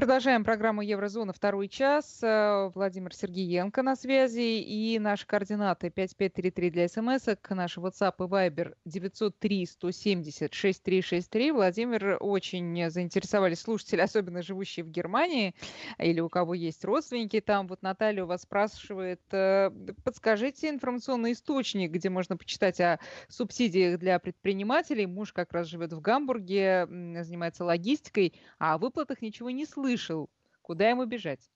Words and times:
Продолжаем 0.00 0.44
программу 0.44 0.80
Еврозона 0.80 1.34
второй 1.34 1.68
час. 1.68 2.20
Э, 2.22 2.70
Владимир 2.74 3.14
Сергеенко 3.14 3.82
на 3.82 3.96
связи 3.96 4.58
и 4.62 4.98
наши 4.98 5.26
координаты 5.26 5.90
5533 5.90 6.70
для 6.70 6.88
смс, 6.88 7.26
наш 7.50 7.76
WhatsApp 7.76 8.14
и 8.18 8.22
Viber 8.22 8.76
903 8.86 9.66
170 9.66 10.54
6363. 10.54 11.52
Владимир 11.52 12.16
очень 12.18 12.90
заинтересовали 12.90 13.52
слушатели, 13.52 14.00
особенно 14.00 14.40
живущие 14.40 14.84
в 14.86 14.88
Германии 14.88 15.54
или 15.98 16.20
у 16.20 16.30
кого 16.30 16.54
есть 16.54 16.82
родственники 16.82 17.42
там. 17.42 17.66
Вот 17.66 17.82
Наталья 17.82 18.24
у 18.24 18.26
вас 18.26 18.40
спрашивает, 18.44 19.20
э, 19.32 19.70
подскажите 20.02 20.70
информационный 20.70 21.32
источник, 21.32 21.90
где 21.90 22.08
можно 22.08 22.38
почитать 22.38 22.80
о 22.80 23.00
субсидиях 23.28 23.98
для 23.98 24.18
предпринимателей. 24.18 25.04
Муж 25.04 25.34
как 25.34 25.52
раз 25.52 25.66
живет 25.66 25.92
в 25.92 26.00
Гамбурге, 26.00 26.86
занимается 27.22 27.66
логистикой, 27.66 28.32
а 28.58 28.72
о 28.72 28.78
выплатах 28.78 29.20
ничего 29.20 29.50
не 29.50 29.66
слышал 29.66 29.89
слышал, 29.90 30.30
куда 30.62 30.88
ему 30.90 31.04
бежать? 31.04 31.50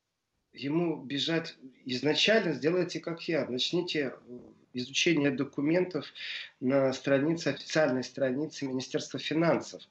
Ему 0.52 1.02
бежать 1.02 1.56
изначально 1.84 2.52
сделайте 2.52 3.00
как 3.00 3.22
я. 3.28 3.46
Начните 3.46 4.14
изучение 4.72 5.30
документов 5.30 6.06
на 6.64 6.94
странице, 6.94 7.48
официальной 7.48 8.02
странице 8.02 8.64
Министерства 8.64 9.20
финансов. 9.20 9.82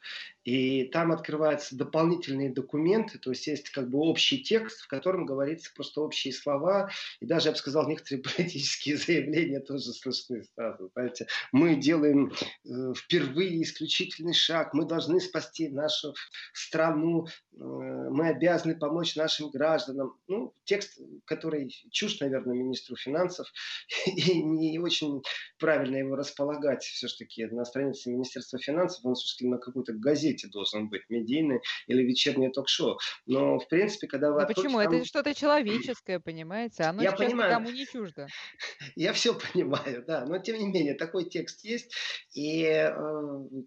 И 0.44 0.86
там 0.86 1.12
открываются 1.12 1.78
дополнительные 1.78 2.50
документы, 2.50 3.18
то 3.20 3.30
есть 3.30 3.48
есть 3.48 3.70
как 3.70 3.90
бы 3.90 4.00
общий 4.00 4.44
текст, 4.44 4.82
в 4.82 4.88
котором 4.88 5.26
говорится 5.26 5.72
просто 5.74 6.02
общие 6.02 6.34
слова, 6.34 6.90
и 7.22 7.26
даже, 7.26 7.48
я 7.48 7.52
бы 7.52 7.58
сказал, 7.58 7.88
некоторые 7.88 8.24
политические 8.36 8.98
заявления 8.98 9.60
тоже 9.60 9.94
слышны 9.94 10.44
сразу. 10.56 10.90
Знаете, 10.96 11.28
мы 11.52 11.76
делаем 11.76 12.34
э, 12.66 12.94
впервые 12.98 13.62
исключительный 13.62 14.34
шаг, 14.34 14.74
мы 14.74 14.86
должны 14.86 15.22
спасти 15.22 15.70
нашу 15.70 16.16
страну, 16.54 17.28
э, 17.28 17.56
мы 17.56 18.30
обязаны 18.30 18.76
помочь 18.76 19.16
нашим 19.16 19.52
гражданам. 19.52 20.18
Ну, 20.28 20.54
текст, 20.66 21.00
который 21.26 21.70
чушь, 21.92 22.20
наверное, 22.20 22.56
министру 22.56 22.96
финансов, 22.96 23.48
и 24.08 24.42
не 24.42 24.80
очень 24.80 25.22
правильно 25.58 25.98
его 25.98 26.16
располагать 26.16 26.63
все-таки 26.82 27.46
на 27.46 27.66
странице 27.66 28.10
Министерства 28.10 28.60
финансов, 28.60 29.04
он 29.06 29.16
все-таки 29.16 29.48
на 29.48 29.58
какой-то 29.58 29.94
газете 29.94 30.48
должен 30.48 30.90
быть, 30.90 31.04
медийный 31.10 31.62
или 31.88 32.04
вечернее 32.04 32.50
ток-шоу. 32.50 32.98
Но, 33.26 33.60
в 33.60 33.68
принципе, 33.68 34.08
когда 34.08 34.32
вы... 34.32 34.40
Да 34.40 34.46
почему? 34.46 34.82
Там... 34.82 34.94
Это 34.94 35.06
что-то 35.06 35.34
человеческое, 35.34 36.20
понимаете? 36.20 36.84
Оно 36.84 37.04
Я 37.04 37.12
понимаю. 37.12 37.52
никому 37.52 37.70
не 37.70 37.86
чуждо. 37.86 38.28
Я 38.96 39.14
все 39.14 39.34
понимаю, 39.34 40.04
да. 40.06 40.26
Но, 40.26 40.40
тем 40.40 40.58
не 40.58 40.68
менее, 40.68 40.96
такой 40.96 41.26
текст 41.30 41.64
есть. 41.64 41.94
И 42.34 42.64
э, 42.64 42.92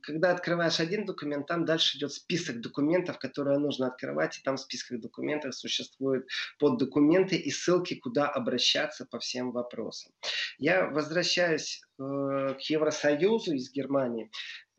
когда 0.02 0.32
открываешь 0.32 0.80
один 0.80 1.04
документ, 1.04 1.46
там 1.46 1.64
дальше 1.64 1.98
идет 1.98 2.12
список 2.12 2.60
документов, 2.60 3.18
которые 3.18 3.58
нужно 3.58 3.88
открывать. 3.88 4.38
И 4.38 4.42
там 4.42 4.56
в 4.56 4.60
списках 4.60 5.00
документов 5.00 5.54
существуют 5.54 6.28
поддокументы 6.58 7.36
и 7.36 7.50
ссылки, 7.50 7.94
куда 7.94 8.28
обращаться 8.28 9.06
по 9.06 9.18
всем 9.18 9.52
вопросам. 9.52 10.12
Я 10.58 10.86
возвращаюсь 10.86 11.82
к 11.98 12.60
Евросоюзу 12.68 13.54
из 13.54 13.72
Германии. 13.72 14.30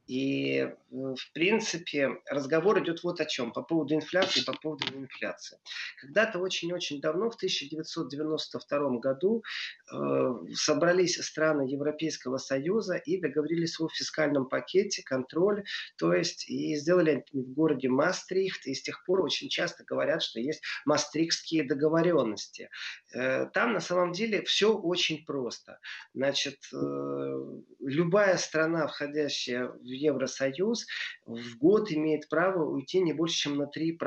И, 0.08 0.74
в 0.90 1.34
принципе, 1.34 2.12
разговор 2.30 2.82
идет 2.82 3.04
вот 3.04 3.20
о 3.20 3.26
чем, 3.26 3.52
по 3.52 3.62
поводу 3.62 3.94
инфляции, 3.94 4.42
по 4.44 4.54
поводу 4.54 4.86
инфляции. 4.96 5.60
Когда-то 6.02 6.40
очень-очень 6.40 7.02
давно, 7.02 7.30
в 7.30 7.36
1992 7.36 9.00
году, 9.00 9.44
э, 9.92 10.34
собрались 10.54 11.22
страны 11.22 11.64
Европейского 11.64 12.38
Союза 12.38 12.96
и 12.96 13.20
договорились 13.20 13.80
о 13.82 13.90
фискальном 13.90 14.48
пакете, 14.48 15.04
контроль, 15.04 15.66
то 15.98 16.14
есть 16.14 16.50
и 16.50 16.76
сделали 16.76 17.26
в 17.34 17.54
городе 17.54 17.90
Мастрихт, 17.90 18.66
и 18.66 18.74
с 18.74 18.82
тех 18.82 19.04
пор 19.06 19.22
очень 19.22 19.50
часто 19.50 19.84
говорят, 19.84 20.24
что 20.24 20.40
есть 20.40 20.64
мастрихтские 20.86 21.64
договоренности. 21.64 22.70
Э, 23.14 23.48
там 23.48 23.74
на 23.74 23.82
самом 23.82 24.14
деле 24.14 24.42
все 24.44 24.74
очень 24.74 25.26
просто. 25.26 25.80
Значит, 26.14 26.60
э, 26.74 27.40
любая 27.82 28.38
страна, 28.38 28.88
входящая 28.88 29.68
в 29.68 29.97
Евросоюз, 29.98 30.86
в 31.26 31.58
год 31.58 31.92
имеет 31.92 32.30
право 32.30 32.64
уйти 32.64 33.00
не 33.02 33.14
больше, 33.14 33.36
чем 33.36 33.58
на 33.58 33.64
3% 33.64 33.98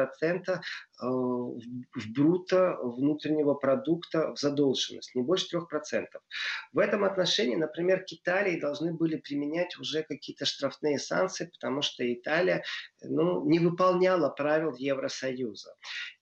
э, 0.48 0.60
в 1.02 2.12
бруто 2.14 2.76
внутреннего 2.82 3.54
продукта 3.54 4.32
в 4.34 4.38
задолженность, 4.38 5.14
не 5.14 5.22
больше 5.22 5.56
3%. 5.56 6.06
В 6.72 6.78
этом 6.78 7.04
отношении, 7.04 7.56
например, 7.56 8.04
к 8.04 8.12
Италии 8.12 8.60
должны 8.60 8.92
были 8.94 9.16
применять 9.16 9.76
уже 9.78 10.02
какие-то 10.02 10.44
штрафные 10.44 10.98
санкции, 10.98 11.50
потому 11.52 11.82
что 11.82 12.10
Италия 12.12 12.62
ну, 13.02 13.44
не 13.48 13.58
выполняла 13.58 14.30
правил 14.30 14.74
Евросоюза. 14.76 15.74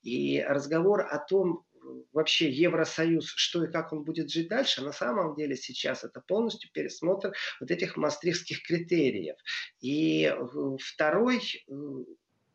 И 0.03 0.43
разговор 0.43 1.03
о 1.03 1.19
том, 1.19 1.65
вообще 2.13 2.51
Евросоюз, 2.51 3.27
что 3.27 3.65
и 3.65 3.71
как 3.71 3.93
он 3.93 4.05
будет 4.05 4.31
жить 4.31 4.49
дальше, 4.49 4.83
на 4.83 4.93
самом 4.93 5.35
деле 5.35 5.57
сейчас 5.57 6.05
это 6.05 6.21
полностью 6.21 6.71
пересмотр 6.73 7.33
вот 7.61 7.71
этих 7.71 7.97
мастрихских 7.97 8.63
критериев. 8.63 9.37
И 9.81 10.25
э, 10.25 10.77
второй 10.81 11.41
э, 11.69 11.73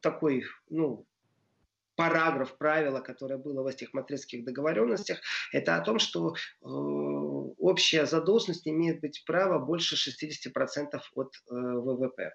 такой, 0.01 0.45
ну, 0.69 1.05
параграф 1.95 2.57
правила, 2.57 2.99
которое 2.99 3.38
было 3.38 3.61
в 3.63 3.67
этих 3.67 3.93
матрицких 3.93 4.43
договоренностях, 4.43 5.19
это 5.51 5.75
о 5.75 5.81
том, 5.81 5.99
что 5.99 6.35
э, 6.35 6.66
общая 6.66 8.05
задолженность 8.05 8.67
имеет 8.67 9.01
быть 9.01 9.23
право 9.25 9.59
больше 9.59 9.95
60% 9.95 10.99
от 11.16 11.35
э, 11.35 11.53
ВВП. 11.53 12.33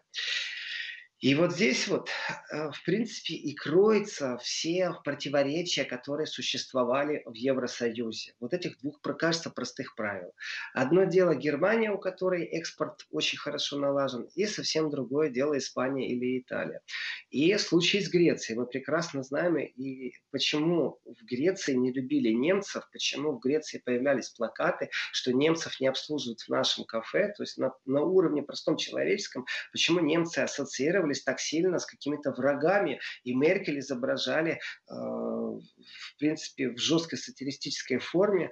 И 1.21 1.34
вот 1.34 1.53
здесь 1.53 1.89
вот, 1.89 2.11
э, 2.53 2.71
в 2.71 2.84
принципе, 2.84 3.34
и 3.34 3.53
кроются 3.53 4.39
все 4.39 4.93
противоречия, 5.05 5.84
которые 5.84 6.29
существовали 6.29 7.23
в 7.27 7.34
Евросоюзе. 7.34 8.34
Вот 8.39 8.55
этих 8.55 8.79
двух, 8.79 9.01
кажется, 9.01 9.51
простых 9.51 9.97
правил. 9.97 10.33
Одно 10.75 11.05
дело 11.05 11.34
Германия, 11.34 11.91
у 11.91 11.99
которой 11.99 12.45
экспорт 12.45 13.06
очень 13.11 13.39
хорошо 13.39 13.79
налажен, 13.79 14.29
и 14.37 14.47
совсем 14.47 14.91
другое 14.91 15.29
дело 15.29 15.59
Испания 15.59 16.09
или 16.09 16.39
Италия. 16.39 16.83
И 17.31 17.56
случай 17.59 18.00
с 18.00 18.09
Грецией. 18.09 18.56
Мы 18.56 18.67
прекрасно 18.67 19.25
знаем, 19.25 19.59
и 19.59 20.12
почему 20.31 21.00
в 21.05 21.25
Греции 21.25 21.75
не 21.75 21.93
любили 21.93 22.29
немцев, 22.29 22.89
почему 22.93 23.33
в 23.33 23.41
Греции 23.41 23.83
появлялись 23.85 24.31
плакаты, 24.31 24.89
что 25.11 25.33
немцев 25.33 25.81
не 25.81 25.89
обслуживают 25.89 26.43
в 26.43 26.49
нашем 26.49 26.85
кафе, 26.85 27.33
то 27.37 27.43
есть 27.43 27.59
на, 27.59 27.73
на 27.87 28.03
уровне 28.03 28.43
простом 28.45 28.77
человеческом, 28.77 29.47
почему 29.73 29.99
немцы 29.99 30.39
ассоциировали 30.39 31.07
сталкивались 31.14 31.22
так 31.22 31.41
сильно 31.41 31.78
с 31.78 31.86
какими-то 31.86 32.32
врагами, 32.32 33.00
и 33.24 33.34
Меркель 33.34 33.78
изображали, 33.80 34.52
э, 34.52 34.58
в 34.88 36.19
принципе, 36.19 36.70
в 36.70 36.78
жесткой 36.78 37.19
сатиристической 37.19 37.98
форме 37.98 38.50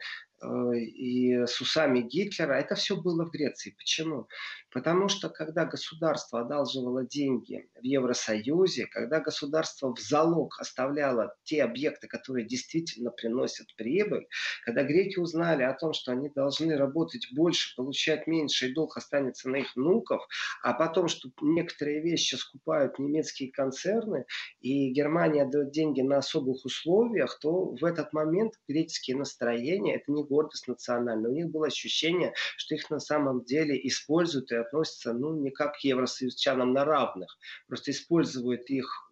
и 0.75 1.47
с 1.47 1.61
усами 1.61 2.01
Гитлера. 2.01 2.55
Это 2.55 2.75
все 2.75 2.97
было 2.97 3.25
в 3.25 3.31
Греции. 3.31 3.75
Почему? 3.77 4.29
Потому 4.71 5.09
что 5.09 5.31
когда 5.31 5.65
государство 5.65 6.41
одалживало 6.41 7.07
деньги 7.07 7.69
в 7.81 7.83
Евросоюзе, 7.83 8.87
когда 8.87 9.21
государство 9.21 9.95
в 9.95 9.99
залог 9.99 10.61
оставляло 10.61 11.35
те 11.45 11.63
объекты, 11.63 12.09
которые 12.09 12.47
действительно 12.47 13.11
приносят 13.11 13.75
прибыль, 13.77 14.27
когда 14.65 14.83
греки 14.83 15.19
узнали 15.19 15.63
о 15.63 15.73
том, 15.73 15.95
что 15.95 16.13
они 16.13 16.29
должны 16.29 16.77
работать 16.77 17.29
больше, 17.33 17.75
получать 17.75 18.27
меньше, 18.27 18.69
и 18.69 18.75
долг 18.75 18.99
останется 18.99 19.49
на 19.49 19.57
их 19.57 19.75
внуков, 19.77 20.23
а 20.63 20.75
потом, 20.75 21.09
что 21.09 21.31
некоторые 21.41 22.03
вещи 22.03 22.35
скупают 22.35 22.99
немецкие 22.99 23.51
концерны, 23.51 24.27
и 24.61 24.91
Германия 24.91 25.47
дает 25.47 25.71
деньги 25.71 26.03
на 26.03 26.19
особых 26.19 26.67
условиях, 26.67 27.39
то 27.41 27.75
в 27.75 27.85
этот 27.85 28.13
момент 28.13 28.53
греческие 28.69 29.17
настроения, 29.17 29.97
это 29.97 30.13
не 30.13 30.26
гордость 30.27 30.69
национальная. 30.69 31.31
У 31.31 31.35
них 31.35 31.49
было 31.49 31.67
ощущение, 31.67 32.35
что 32.57 32.75
их 32.75 32.91
на 32.91 33.01
самом 33.01 33.45
деле 33.45 33.79
используют 33.87 34.53
и 34.53 34.57
относятся, 34.57 35.13
ну, 35.13 35.35
не 35.41 35.51
как 35.51 35.75
к 35.75 35.81
евросоюзчанам 35.81 36.73
на 36.73 36.85
равных. 36.85 37.39
Просто 37.69 37.91
используют 37.91 38.69
их 38.71 39.11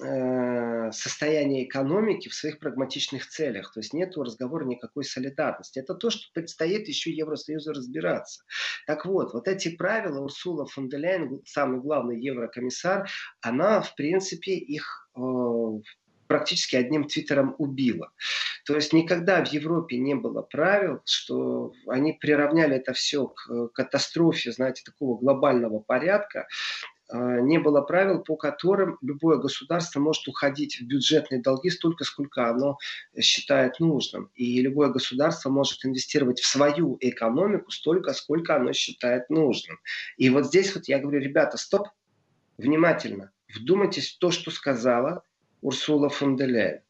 э, 0.00 0.90
состояние 0.92 1.64
экономики 1.64 2.28
в 2.28 2.34
своих 2.34 2.58
прагматичных 2.58 3.26
целях. 3.26 3.72
То 3.72 3.80
есть 3.80 3.92
нет 3.92 4.16
разговора 4.16 4.64
никакой 4.64 5.04
солидарности. 5.04 5.78
Это 5.78 5.94
то, 5.94 6.10
что 6.10 6.22
предстоит 6.32 6.88
еще 6.88 7.10
Евросоюзу 7.10 7.72
разбираться. 7.72 8.44
Так 8.86 9.06
вот, 9.06 9.32
вот 9.32 9.48
эти 9.48 9.74
правила 9.74 10.20
Урсула 10.20 10.66
фон 10.66 10.88
де 10.88 10.96
Ляйен, 10.96 11.42
самый 11.44 11.80
главный 11.80 12.20
еврокомиссар, 12.20 13.08
она, 13.40 13.80
в 13.80 13.94
принципе, 13.94 14.52
их 14.52 15.10
э, 15.16 15.20
практически 16.26 16.76
одним 16.76 17.04
твиттером 17.04 17.54
убила. 17.58 18.12
То 18.64 18.74
есть 18.74 18.92
никогда 18.92 19.44
в 19.44 19.48
Европе 19.48 19.96
не 19.98 20.14
было 20.14 20.42
правил, 20.42 21.00
что 21.04 21.72
они 21.86 22.12
приравняли 22.12 22.76
это 22.76 22.92
все 22.92 23.28
к 23.28 23.50
э, 23.50 23.68
катастрофе, 23.72 24.52
знаете, 24.52 24.82
такого 24.84 25.18
глобального 25.18 25.78
порядка. 25.80 26.46
Э, 27.08 27.40
не 27.40 27.58
было 27.58 27.80
правил, 27.82 28.22
по 28.22 28.36
которым 28.36 28.98
любое 29.00 29.38
государство 29.38 30.00
может 30.00 30.26
уходить 30.26 30.80
в 30.80 30.86
бюджетные 30.86 31.40
долги 31.40 31.70
столько, 31.70 32.04
сколько 32.04 32.48
оно 32.48 32.78
считает 33.20 33.78
нужным. 33.78 34.30
И 34.34 34.60
любое 34.60 34.88
государство 34.88 35.50
может 35.50 35.84
инвестировать 35.84 36.40
в 36.40 36.46
свою 36.46 36.96
экономику 37.00 37.70
столько, 37.70 38.12
сколько 38.12 38.56
оно 38.56 38.72
считает 38.72 39.30
нужным. 39.30 39.78
И 40.16 40.30
вот 40.30 40.46
здесь 40.46 40.74
вот 40.74 40.88
я 40.88 40.98
говорю, 40.98 41.20
ребята, 41.20 41.56
стоп, 41.56 41.88
внимательно, 42.58 43.30
вдумайтесь 43.54 44.14
в 44.14 44.18
то, 44.18 44.30
что 44.30 44.50
сказала 44.50 45.22
Урсула 45.66 46.08
фон 46.16 46.36
де 46.38 46.46
Ляйен. 46.54 46.85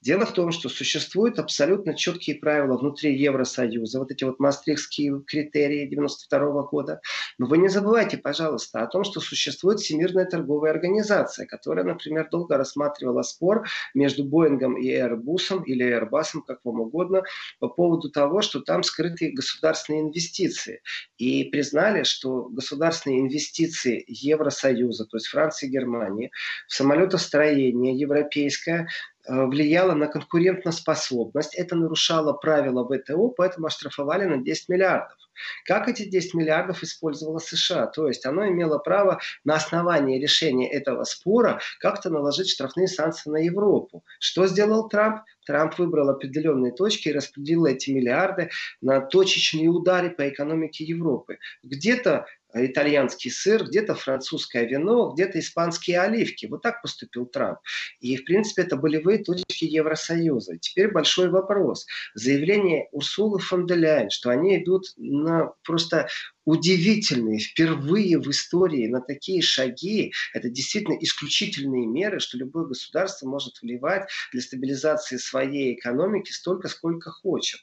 Дело 0.00 0.26
в 0.26 0.32
том, 0.32 0.52
что 0.52 0.68
существуют 0.68 1.38
абсолютно 1.38 1.94
четкие 1.94 2.36
правила 2.36 2.76
внутри 2.76 3.16
Евросоюза, 3.16 3.98
вот 3.98 4.10
эти 4.10 4.24
вот 4.24 4.38
мастрихские 4.38 5.22
критерии 5.26 5.86
92 5.86 6.62
года. 6.64 7.00
Но 7.38 7.46
вы 7.46 7.58
не 7.58 7.68
забывайте, 7.68 8.18
пожалуйста, 8.18 8.82
о 8.82 8.86
том, 8.86 9.04
что 9.04 9.20
существует 9.20 9.80
Всемирная 9.80 10.26
торговая 10.26 10.72
организация, 10.72 11.46
которая, 11.46 11.84
например, 11.84 12.28
долго 12.30 12.56
рассматривала 12.56 13.22
спор 13.22 13.66
между 13.94 14.24
Боингом 14.24 14.76
и 14.76 14.90
Airbus, 14.90 15.64
или 15.64 15.86
Airbus, 15.86 16.42
как 16.46 16.60
вам 16.64 16.80
угодно, 16.80 17.22
по 17.58 17.68
поводу 17.68 18.10
того, 18.10 18.42
что 18.42 18.60
там 18.60 18.82
скрыты 18.82 19.32
государственные 19.32 20.02
инвестиции. 20.02 20.82
И 21.18 21.44
признали, 21.44 22.02
что 22.02 22.44
государственные 22.44 23.20
инвестиции 23.20 24.04
Евросоюза, 24.06 25.06
то 25.06 25.16
есть 25.16 25.26
Франции 25.28 25.66
и 25.66 25.70
Германии, 25.70 26.30
в 26.68 26.74
самолетостроение 26.74 27.96
европейское 27.96 28.88
влияло 29.26 29.94
на 29.94 30.06
конкурентоспособность, 30.06 31.54
это 31.54 31.76
нарушало 31.76 32.32
правила 32.32 32.84
ВТО, 32.84 33.28
поэтому 33.28 33.66
оштрафовали 33.66 34.24
на 34.24 34.38
10 34.42 34.68
миллиардов. 34.68 35.16
Как 35.64 35.88
эти 35.88 36.04
10 36.04 36.34
миллиардов 36.34 36.82
использовала 36.82 37.38
США? 37.38 37.86
То 37.86 38.08
есть 38.08 38.26
оно 38.26 38.46
имело 38.46 38.78
право 38.78 39.20
на 39.44 39.54
основании 39.54 40.20
решения 40.20 40.70
этого 40.70 41.04
спора 41.04 41.60
как-то 41.80 42.10
наложить 42.10 42.50
штрафные 42.50 42.88
санкции 42.88 43.30
на 43.30 43.38
Европу. 43.38 44.04
Что 44.20 44.46
сделал 44.46 44.88
Трамп? 44.88 45.22
Трамп 45.46 45.78
выбрал 45.78 46.08
определенные 46.10 46.72
точки 46.72 47.08
и 47.08 47.12
распределил 47.12 47.66
эти 47.66 47.90
миллиарды 47.90 48.50
на 48.80 49.00
точечные 49.00 49.68
удары 49.68 50.10
по 50.10 50.28
экономике 50.28 50.84
Европы. 50.84 51.38
Где-то 51.62 52.26
итальянский 52.54 53.30
сыр, 53.30 53.64
где-то 53.64 53.94
французское 53.94 54.64
вино, 54.64 55.12
где-то 55.12 55.38
испанские 55.40 56.00
оливки. 56.00 56.46
Вот 56.46 56.62
так 56.62 56.82
поступил 56.82 57.26
Трамп. 57.26 57.58
И, 58.00 58.16
в 58.16 58.24
принципе, 58.24 58.62
это 58.62 58.76
болевые 58.76 59.18
точки 59.18 59.64
Евросоюза. 59.64 60.58
Теперь 60.58 60.90
большой 60.90 61.28
вопрос. 61.28 61.86
Заявление 62.14 62.88
Урсулы 62.92 63.38
фон 63.40 63.66
де 63.66 63.74
Ляйен, 63.74 64.10
что 64.10 64.30
они 64.30 64.62
идут 64.62 64.86
на 64.96 65.52
просто 65.64 66.08
удивительные, 66.44 67.38
впервые 67.38 68.18
в 68.18 68.30
истории 68.30 68.88
на 68.88 69.00
такие 69.00 69.42
шаги, 69.42 70.12
это 70.32 70.48
действительно 70.48 70.96
исключительные 71.00 71.86
меры, 71.86 72.20
что 72.20 72.36
любое 72.36 72.66
государство 72.66 73.26
может 73.26 73.60
вливать 73.62 74.08
для 74.32 74.40
стабилизации 74.40 75.16
своей 75.16 75.74
экономики 75.74 76.30
столько, 76.30 76.68
сколько 76.68 77.10
хочет. 77.10 77.60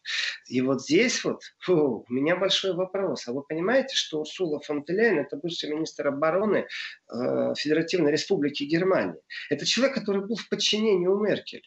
И 0.47 0.61
вот 0.61 0.81
здесь 0.81 1.23
вот 1.23 1.41
фу, 1.59 2.05
у 2.07 2.13
меня 2.13 2.35
большой 2.35 2.73
вопрос. 2.73 3.27
А 3.27 3.33
вы 3.33 3.43
понимаете, 3.43 3.95
что 3.95 4.19
Урсула 4.19 4.59
фон 4.61 4.83
де 4.83 4.93
Ляйен, 4.93 5.19
это 5.19 5.37
бывший 5.37 5.69
министр 5.69 6.07
обороны 6.07 6.65
э, 6.65 7.53
Федеративной 7.57 8.11
Республики 8.11 8.63
Германии. 8.63 9.19
Это 9.49 9.65
человек, 9.65 9.95
который 9.95 10.25
был 10.25 10.35
в 10.35 10.49
подчинении 10.49 11.07
у 11.07 11.19
Меркель 11.19 11.63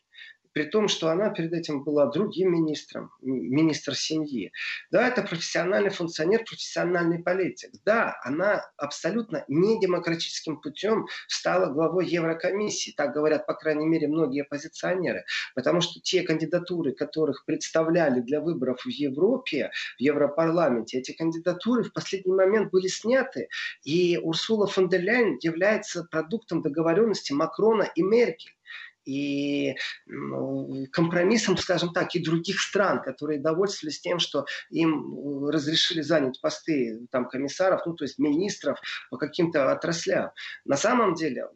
при 0.54 0.64
том, 0.64 0.88
что 0.88 1.10
она 1.10 1.30
перед 1.30 1.52
этим 1.52 1.82
была 1.82 2.06
другим 2.06 2.52
министром, 2.52 3.10
министр 3.20 3.94
семьи. 3.96 4.52
Да, 4.90 5.08
это 5.08 5.22
профессиональный 5.22 5.90
функционер, 5.90 6.44
профессиональный 6.44 7.18
политик. 7.18 7.70
Да, 7.84 8.16
она 8.22 8.64
абсолютно 8.76 9.44
не 9.48 9.80
демократическим 9.80 10.60
путем 10.60 11.06
стала 11.26 11.72
главой 11.72 12.06
Еврокомиссии. 12.06 12.94
Так 12.96 13.12
говорят, 13.12 13.46
по 13.46 13.54
крайней 13.54 13.86
мере, 13.86 14.06
многие 14.06 14.42
оппозиционеры. 14.42 15.24
Потому 15.56 15.80
что 15.80 16.00
те 16.00 16.22
кандидатуры, 16.22 16.92
которых 16.92 17.44
представляли 17.44 18.20
для 18.20 18.40
выборов 18.40 18.80
в 18.84 18.88
Европе, 18.88 19.72
в 19.98 20.00
Европарламенте, 20.00 20.98
эти 20.98 21.12
кандидатуры 21.12 21.82
в 21.82 21.92
последний 21.92 22.32
момент 22.32 22.70
были 22.70 22.86
сняты. 22.86 23.48
И 23.82 24.18
Урсула 24.22 24.68
фон 24.68 24.88
дер 24.88 25.02
Ляйен 25.02 25.36
является 25.40 26.04
продуктом 26.04 26.62
договоренности 26.62 27.32
Макрона 27.32 27.90
и 27.96 28.02
Меркель 28.02 28.54
и 29.04 29.74
компромиссом, 30.92 31.56
скажем 31.56 31.92
так, 31.92 32.14
и 32.14 32.22
других 32.22 32.60
стран, 32.60 33.02
которые 33.02 33.40
довольствовались 33.40 34.00
тем, 34.00 34.18
что 34.18 34.46
им 34.70 35.48
разрешили 35.48 36.00
занять 36.00 36.40
посты 36.40 37.06
там, 37.10 37.28
комиссаров, 37.28 37.82
ну, 37.86 37.94
то 37.94 38.04
есть 38.04 38.18
министров 38.18 38.78
по 39.10 39.16
каким-то 39.16 39.70
отраслям. 39.70 40.30
На 40.64 40.76
самом 40.76 41.14
деле, 41.14 41.48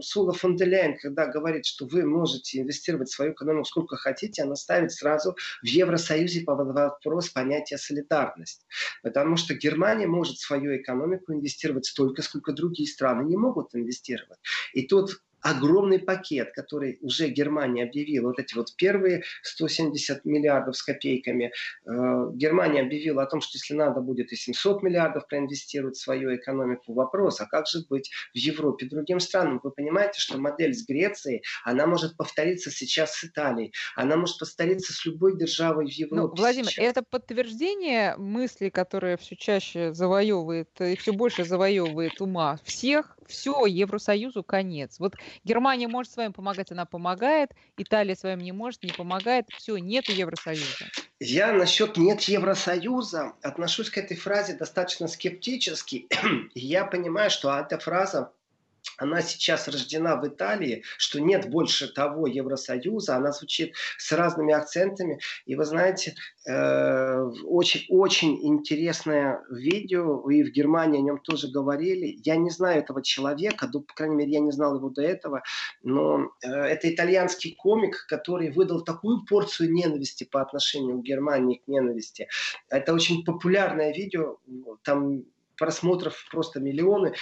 Сула 0.00 0.32
фон 0.32 0.56
де 0.56 0.64
Ляйен, 0.64 0.98
когда 0.98 1.26
говорит, 1.26 1.64
что 1.64 1.86
вы 1.86 2.04
можете 2.04 2.60
инвестировать 2.60 3.08
в 3.08 3.14
свою 3.14 3.32
экономику 3.32 3.66
сколько 3.66 3.96
хотите, 3.96 4.42
она 4.42 4.56
ставит 4.56 4.90
сразу 4.90 5.36
в 5.62 5.66
Евросоюзе 5.66 6.40
по 6.40 6.54
вопрос 6.56 7.28
понятия 7.28 7.78
солидарность. 7.78 8.66
Потому 9.02 9.36
что 9.36 9.54
Германия 9.54 10.06
может 10.08 10.38
свою 10.38 10.76
экономику 10.76 11.32
инвестировать 11.32 11.86
столько, 11.86 12.22
сколько 12.22 12.52
другие 12.52 12.88
страны 12.88 13.28
не 13.28 13.36
могут 13.36 13.74
инвестировать. 13.74 14.38
И 14.72 14.86
тут 14.86 15.20
огромный 15.46 16.00
пакет, 16.00 16.52
который 16.52 16.98
уже 17.00 17.28
Германия 17.28 17.84
объявила, 17.84 18.28
вот 18.28 18.38
эти 18.40 18.54
вот 18.54 18.74
первые 18.76 19.22
170 19.42 20.24
миллиардов 20.24 20.76
с 20.76 20.82
копейками, 20.82 21.52
э, 21.84 21.90
Германия 22.34 22.82
объявила 22.82 23.22
о 23.22 23.26
том, 23.26 23.40
что 23.40 23.56
если 23.56 23.74
надо 23.74 24.00
будет 24.00 24.32
и 24.32 24.36
700 24.36 24.82
миллиардов 24.82 25.28
проинвестировать 25.28 25.96
в 25.96 26.00
свою 26.00 26.34
экономику, 26.34 26.94
вопрос, 26.94 27.40
а 27.40 27.46
как 27.46 27.68
же 27.68 27.84
быть 27.88 28.10
в 28.34 28.36
Европе 28.36 28.86
другим 28.86 29.20
странам? 29.20 29.60
Вы 29.62 29.70
понимаете, 29.70 30.20
что 30.20 30.38
модель 30.38 30.74
с 30.74 30.84
Грецией, 30.84 31.42
она 31.64 31.86
может 31.86 32.16
повториться 32.16 32.70
сейчас 32.70 33.14
с 33.14 33.24
Италией, 33.24 33.72
она 33.94 34.16
может 34.16 34.38
повториться 34.38 34.92
с 34.92 35.04
любой 35.06 35.38
державой 35.38 35.86
в 35.86 35.88
ну, 35.88 35.94
Европе. 35.94 36.16
Ну, 36.16 36.34
Владимир, 36.34 36.70
сейчас. 36.70 36.84
это 36.84 37.02
подтверждение 37.02 38.16
мысли, 38.16 38.68
которая 38.68 39.16
все 39.16 39.36
чаще 39.36 39.94
завоевывает 39.94 40.68
и 40.80 40.96
все 40.96 41.12
больше 41.12 41.44
завоевывает 41.44 42.20
ума 42.20 42.58
всех, 42.64 43.16
все, 43.26 43.66
Евросоюзу 43.66 44.42
конец. 44.42 44.98
Вот 44.98 45.14
Германия 45.44 45.88
может 45.88 46.12
с 46.12 46.16
вами 46.16 46.32
помогать, 46.32 46.72
она 46.72 46.84
помогает, 46.84 47.50
Италия 47.76 48.16
с 48.16 48.22
вами 48.22 48.42
не 48.42 48.52
может, 48.52 48.82
не 48.82 48.92
помогает, 48.92 49.46
все, 49.56 49.76
нет 49.76 50.08
Евросоюза. 50.08 50.86
Я 51.18 51.52
насчет 51.52 51.96
«нет 51.96 52.20
Евросоюза» 52.22 53.32
отношусь 53.42 53.88
к 53.90 53.96
этой 53.96 54.16
фразе 54.16 54.54
достаточно 54.54 55.08
скептически. 55.08 56.06
Я 56.54 56.84
понимаю, 56.84 57.30
что 57.30 57.56
эта 57.58 57.78
фраза 57.78 58.32
она 58.98 59.22
сейчас 59.22 59.68
рождена 59.68 60.16
в 60.16 60.26
Италии, 60.26 60.82
что 60.98 61.20
нет 61.20 61.50
больше 61.50 61.92
того 61.92 62.26
Евросоюза, 62.26 63.16
она 63.16 63.32
звучит 63.32 63.74
с 63.98 64.12
разными 64.12 64.54
акцентами. 64.54 65.20
И 65.44 65.54
вы 65.54 65.64
знаете, 65.64 66.14
э, 66.46 67.20
очень, 67.44 67.84
очень 67.88 68.46
интересное 68.46 69.42
видео, 69.50 70.28
и 70.30 70.42
в 70.42 70.50
Германии 70.50 71.00
о 71.00 71.02
нем 71.02 71.18
тоже 71.18 71.48
говорили. 71.48 72.18
Я 72.24 72.36
не 72.36 72.50
знаю 72.50 72.80
этого 72.80 73.02
человека, 73.02 73.68
по 73.68 73.94
крайней 73.94 74.16
мере, 74.16 74.32
я 74.32 74.40
не 74.40 74.52
знал 74.52 74.76
его 74.76 74.88
до 74.88 75.02
этого, 75.02 75.42
но 75.82 76.30
э, 76.42 76.48
это 76.48 76.92
итальянский 76.92 77.54
комик, 77.54 78.06
который 78.08 78.50
выдал 78.50 78.82
такую 78.82 79.24
порцию 79.26 79.72
ненависти 79.72 80.24
по 80.24 80.40
отношению 80.40 81.00
к 81.00 81.04
Германии, 81.04 81.60
к 81.64 81.68
ненависти. 81.68 82.28
Это 82.68 82.94
очень 82.94 83.24
популярное 83.24 83.92
видео, 83.92 84.38
там 84.82 85.24
просмотров 85.56 86.26
просто 86.30 86.60
миллионы. 86.60 87.14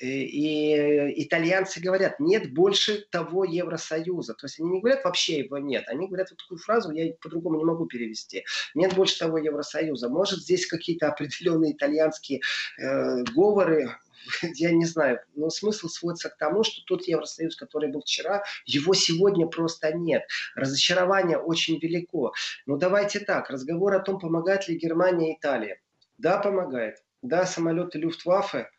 Э, 0.00 0.06
и 0.06 1.22
итальянцы 1.24 1.80
говорят, 1.80 2.20
нет 2.20 2.52
больше 2.52 3.06
того 3.10 3.44
Евросоюза. 3.44 4.34
То 4.34 4.46
есть 4.46 4.60
они 4.60 4.70
не 4.70 4.80
говорят 4.80 5.04
вообще 5.04 5.40
его 5.40 5.58
нет. 5.58 5.84
Они 5.88 6.06
говорят 6.06 6.30
вот 6.30 6.38
такую 6.38 6.58
фразу, 6.58 6.90
я 6.92 7.12
по-другому 7.20 7.58
не 7.58 7.64
могу 7.64 7.86
перевести. 7.86 8.44
Нет 8.74 8.94
больше 8.94 9.18
того 9.18 9.38
Евросоюза. 9.38 10.08
Может 10.08 10.40
здесь 10.40 10.66
какие-то 10.66 11.08
определенные 11.08 11.72
итальянские 11.72 12.40
э, 12.78 13.24
говоры, 13.34 13.96
я 14.54 14.70
не 14.72 14.84
знаю, 14.84 15.20
но 15.34 15.50
смысл 15.50 15.88
сводится 15.88 16.28
к 16.28 16.36
тому, 16.36 16.62
что 16.62 16.82
тот 16.86 17.06
Евросоюз, 17.06 17.56
который 17.56 17.90
был 17.90 18.02
вчера, 18.02 18.44
его 18.66 18.94
сегодня 18.94 19.46
просто 19.46 19.92
нет. 19.92 20.22
Разочарование 20.54 21.38
очень 21.38 21.78
велико. 21.78 22.32
Но 22.66 22.76
давайте 22.76 23.20
так, 23.20 23.50
разговор 23.50 23.94
о 23.94 24.00
том, 24.00 24.18
помогает 24.18 24.68
ли 24.68 24.76
Германия 24.76 25.32
и 25.32 25.38
Италия. 25.38 25.80
Да, 26.18 26.38
помогает. 26.38 26.96
Да, 27.22 27.46
самолеты 27.46 27.98
Люфтваффе 27.98 28.70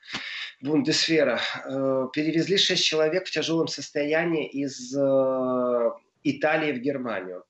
Бундесвера 0.61 1.39
э, 1.65 2.07
перевезли 2.13 2.57
6 2.57 2.83
человек 2.83 3.27
в 3.27 3.31
тяжелом 3.31 3.67
состоянии 3.67 4.47
из 4.47 4.95
э, 4.95 5.91
Италии 6.23 6.73
в 6.73 6.79
Германию. 6.79 7.43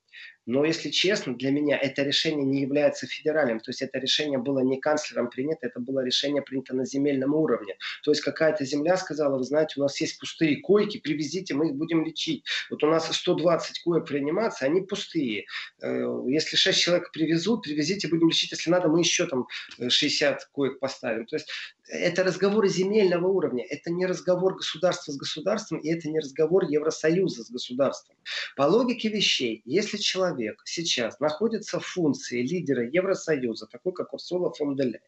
Но, 0.46 0.66
если 0.66 0.90
честно, 0.90 1.36
для 1.36 1.52
меня 1.52 1.78
это 1.78 2.02
решение 2.02 2.44
не 2.44 2.62
является 2.62 3.06
федеральным. 3.06 3.60
То 3.60 3.70
есть 3.70 3.84
это 3.84 4.00
решение 4.00 4.40
было 4.40 4.62
не 4.62 4.80
канцлером 4.80 5.30
принято, 5.30 5.68
это 5.68 5.80
было 5.80 6.04
решение 6.04 6.42
принято 6.42 6.76
на 6.76 6.86
земельном 6.86 7.36
уровне. 7.36 7.76
То 8.04 8.10
есть 8.10 8.22
какая-то 8.22 8.66
земля 8.66 8.98
сказала, 8.98 9.38
вы 9.38 9.44
знаете, 9.44 9.76
у 9.78 9.84
нас 9.84 10.02
есть 10.02 10.20
пустые 10.20 10.58
койки, 10.58 11.00
привезите, 11.00 11.54
мы 11.54 11.68
их 11.68 11.76
будем 11.76 12.04
лечить. 12.04 12.46
Вот 12.72 12.84
у 12.84 12.88
нас 12.88 13.16
120 13.16 13.84
коек 13.84 14.08
приниматься, 14.08 14.66
они 14.66 14.82
пустые. 14.82 15.46
Э, 15.84 16.24
если 16.28 16.56
6 16.56 16.80
человек 16.80 17.12
привезут, 17.12 17.62
привезите, 17.62 18.08
будем 18.08 18.30
лечить. 18.30 18.52
Если 18.52 18.72
надо, 18.72 18.88
мы 18.88 19.02
еще 19.02 19.28
там 19.28 19.48
60 19.78 20.46
коек 20.46 20.80
поставим. 20.80 21.28
То 21.28 21.36
есть 21.36 21.48
это 21.90 22.24
разговоры 22.24 22.70
земельного 22.70 23.28
уровня, 23.28 23.66
это 23.68 23.90
не 23.92 24.06
разговор 24.06 24.56
государства 24.56 25.12
с 25.12 25.18
государством, 25.18 25.80
и 25.80 25.90
это 25.90 26.08
не 26.10 26.20
разговор 26.20 26.66
Евросоюза 26.66 27.44
с 27.44 27.50
государством. 27.50 28.16
По 28.56 28.64
логике 28.64 29.10
вещей, 29.10 29.62
если 29.66 29.98
человек 29.98 30.62
сейчас 30.66 31.20
находится 31.20 31.80
в 31.80 31.86
функции 31.86 32.42
лидера 32.42 32.88
Евросоюза, 32.88 33.68
такой 33.68 33.94
как 33.94 34.14
Урсула 34.14 34.54
фон 34.54 34.76
де 34.76 34.84
Ляйен, 34.84 35.02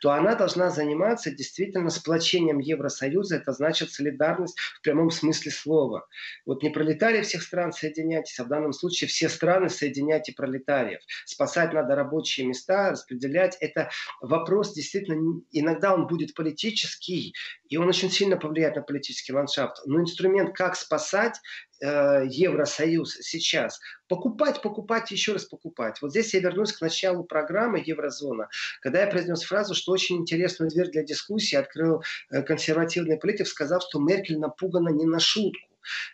то 0.00 0.12
она 0.12 0.34
должна 0.34 0.70
заниматься 0.70 1.30
действительно 1.30 1.90
сплочением 1.90 2.58
Евросоюза. 2.58 3.36
Это 3.36 3.52
значит 3.52 3.92
солидарность 3.92 4.58
в 4.58 4.82
прямом 4.82 5.10
смысле 5.10 5.50
слова. 5.50 6.06
Вот 6.46 6.62
не 6.62 6.70
пролетарии 6.70 7.22
всех 7.22 7.42
стран 7.42 7.72
соединяйтесь, 7.72 8.38
а 8.38 8.44
в 8.44 8.48
данном 8.48 8.72
случае 8.72 9.08
все 9.08 9.28
страны 9.28 9.68
соединяйте 9.68 10.32
пролетариев. 10.32 11.00
Спасать 11.24 11.72
надо 11.72 11.94
рабочие 11.94 12.46
места, 12.46 12.90
распределять. 12.90 13.56
Это 13.60 13.90
вопрос 14.20 14.74
действительно, 14.74 15.40
иногда 15.50 15.94
он 15.94 16.06
будет 16.06 16.34
политический, 16.34 17.34
и 17.68 17.76
он 17.76 17.88
очень 17.88 18.10
сильно 18.10 18.36
повлияет 18.36 18.76
на 18.76 18.82
политический 18.82 19.32
ландшафт. 19.32 19.82
Но 19.86 20.00
инструмент, 20.00 20.54
как 20.54 20.76
спасать, 20.76 21.36
Э, 21.80 22.26
Евросоюз 22.28 23.14
сейчас. 23.22 23.80
Покупать, 24.06 24.60
покупать, 24.60 25.10
еще 25.10 25.32
раз 25.32 25.46
покупать. 25.46 26.02
Вот 26.02 26.10
здесь 26.10 26.34
я 26.34 26.40
вернусь 26.40 26.72
к 26.72 26.80
началу 26.82 27.24
программы 27.24 27.82
Еврозона, 27.84 28.48
когда 28.82 29.00
я 29.00 29.06
произнес 29.06 29.42
фразу, 29.42 29.74
что 29.74 29.92
очень 29.92 30.18
интересную 30.18 30.70
дверь 30.70 30.90
для 30.90 31.02
дискуссии 31.02 31.56
открыл 31.56 32.02
э, 32.30 32.42
консервативный 32.42 33.16
политик, 33.16 33.46
сказав, 33.46 33.82
что 33.82 33.98
Меркель 33.98 34.38
напугана 34.38 34.90
не 34.90 35.06
на 35.06 35.20
шутку. 35.20 35.68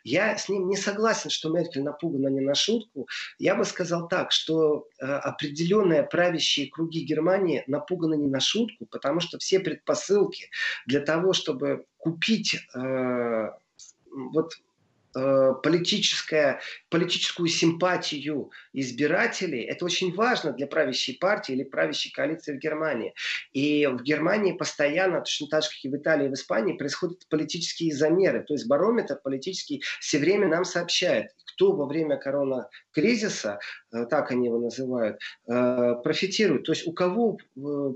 Я 0.04 0.38
с 0.38 0.48
ним 0.48 0.68
не 0.68 0.76
согласен, 0.76 1.30
что 1.30 1.48
Меркель 1.48 1.82
напугана 1.82 2.28
не 2.28 2.40
на 2.40 2.54
шутку. 2.54 3.08
Я 3.38 3.56
бы 3.56 3.64
сказал 3.64 4.06
так, 4.06 4.30
что 4.30 4.86
э, 5.00 5.04
определенные 5.04 6.04
правящие 6.04 6.70
круги 6.70 7.04
Германии 7.04 7.64
напуганы 7.66 8.16
не 8.16 8.28
на 8.28 8.38
шутку, 8.38 8.86
потому 8.86 9.18
что 9.18 9.38
все 9.38 9.58
предпосылки 9.58 10.48
для 10.86 11.00
того, 11.00 11.32
чтобы 11.32 11.86
купить 11.98 12.56
э, 12.76 13.50
вот 14.12 14.52
Э, 15.16 15.54
политическая, 15.62 16.60
политическую 16.90 17.48
симпатию 17.48 18.50
избирателей, 18.74 19.62
это 19.62 19.86
очень 19.86 20.14
важно 20.14 20.52
для 20.52 20.66
правящей 20.66 21.16
партии 21.18 21.52
или 21.52 21.64
правящей 21.64 22.12
коалиции 22.12 22.54
в 22.54 22.58
Германии. 22.58 23.14
И 23.54 23.86
в 23.86 24.02
Германии 24.02 24.52
постоянно, 24.52 25.20
точно 25.20 25.46
так 25.48 25.62
же, 25.62 25.70
как 25.70 25.78
и 25.82 25.88
в 25.88 25.96
Италии 25.96 26.26
и 26.26 26.28
в 26.28 26.34
Испании, 26.34 26.76
происходят 26.76 27.26
политические 27.30 27.94
замеры. 27.94 28.44
То 28.44 28.52
есть 28.52 28.66
барометр 28.66 29.18
политический 29.24 29.82
все 30.00 30.18
время 30.18 30.48
нам 30.48 30.66
сообщает, 30.66 31.28
кто 31.46 31.72
во 31.72 31.86
время 31.86 32.18
коронакризиса, 32.18 33.58
э, 33.92 34.04
так 34.10 34.30
они 34.32 34.48
его 34.48 34.58
называют, 34.58 35.18
э, 35.48 35.94
профитирует. 36.04 36.64
То 36.64 36.72
есть 36.72 36.86
у 36.86 36.92
кого 36.92 37.38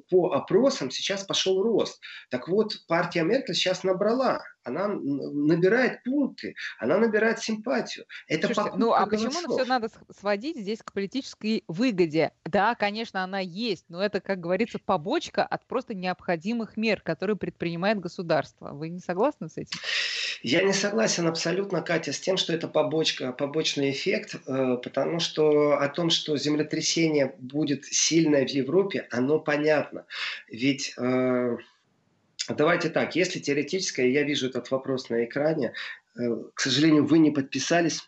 по 0.09 0.33
опросам 0.33 0.91
сейчас 0.91 1.25
пошел 1.25 1.63
рост. 1.63 2.01
Так 2.31 2.49
вот, 2.49 2.79
партия 2.89 3.25
Меркель 3.25 3.55
сейчас 3.55 3.85
набрала 3.85 4.43
она 4.65 4.89
набирает 4.89 6.03
пункты, 6.03 6.55
она 6.79 6.99
набирает 6.99 7.39
симпатию. 7.39 8.07
Это 8.29 8.53
Слушайте, 8.53 8.77
ну 8.77 8.93
а 8.93 9.07
почему 9.07 9.31
все 9.31 9.65
надо 9.65 9.89
сводить 10.19 10.57
здесь 10.59 10.81
к 10.83 10.93
политической 10.93 11.65
выгоде? 11.69 12.33
Да, 12.45 12.75
конечно, 12.75 13.23
она 13.23 13.41
есть, 13.41 13.87
но 13.89 14.03
это, 14.03 14.21
как 14.21 14.41
говорится, 14.41 14.79
побочка 14.79 15.45
от 15.45 15.67
просто 15.67 15.95
необходимых 15.95 16.77
мер, 16.77 17.01
которые 17.01 17.37
предпринимает 17.37 18.01
государство. 18.01 18.73
Вы 18.73 18.89
не 18.89 19.01
согласны 19.01 19.49
с 19.49 19.57
этим? 19.57 19.79
Я 20.43 20.63
не 20.63 20.73
согласен 20.73 21.27
абсолютно, 21.27 21.83
Катя, 21.83 22.13
с 22.13 22.21
тем, 22.21 22.37
что 22.37 22.53
это 22.53 22.67
побочка, 22.67 23.33
побочный 23.33 23.91
эффект, 23.91 24.37
э, 24.47 24.77
потому 24.83 25.21
что 25.21 25.79
о 25.79 25.89
том, 25.89 26.11
что 26.11 26.37
землетрясение 26.39 27.35
будет 27.39 27.85
сильное 27.85 28.47
в 28.47 28.51
Европе, 28.51 29.07
оно 29.11 29.39
понятно. 29.39 30.07
Ведь 30.49 30.95
э, 30.97 31.57
Давайте 32.49 32.89
так, 32.89 33.17
если 33.17 33.39
теоретическое, 33.39 34.11
я 34.11 34.23
вижу 34.23 34.49
этот 34.49 34.71
вопрос 34.71 35.09
на 35.11 35.25
экране, 35.25 35.73
э, 36.17 36.21
к 36.55 36.61
сожалению, 36.61 37.07
вы 37.07 37.19
не 37.19 37.31
подписались, 37.31 38.03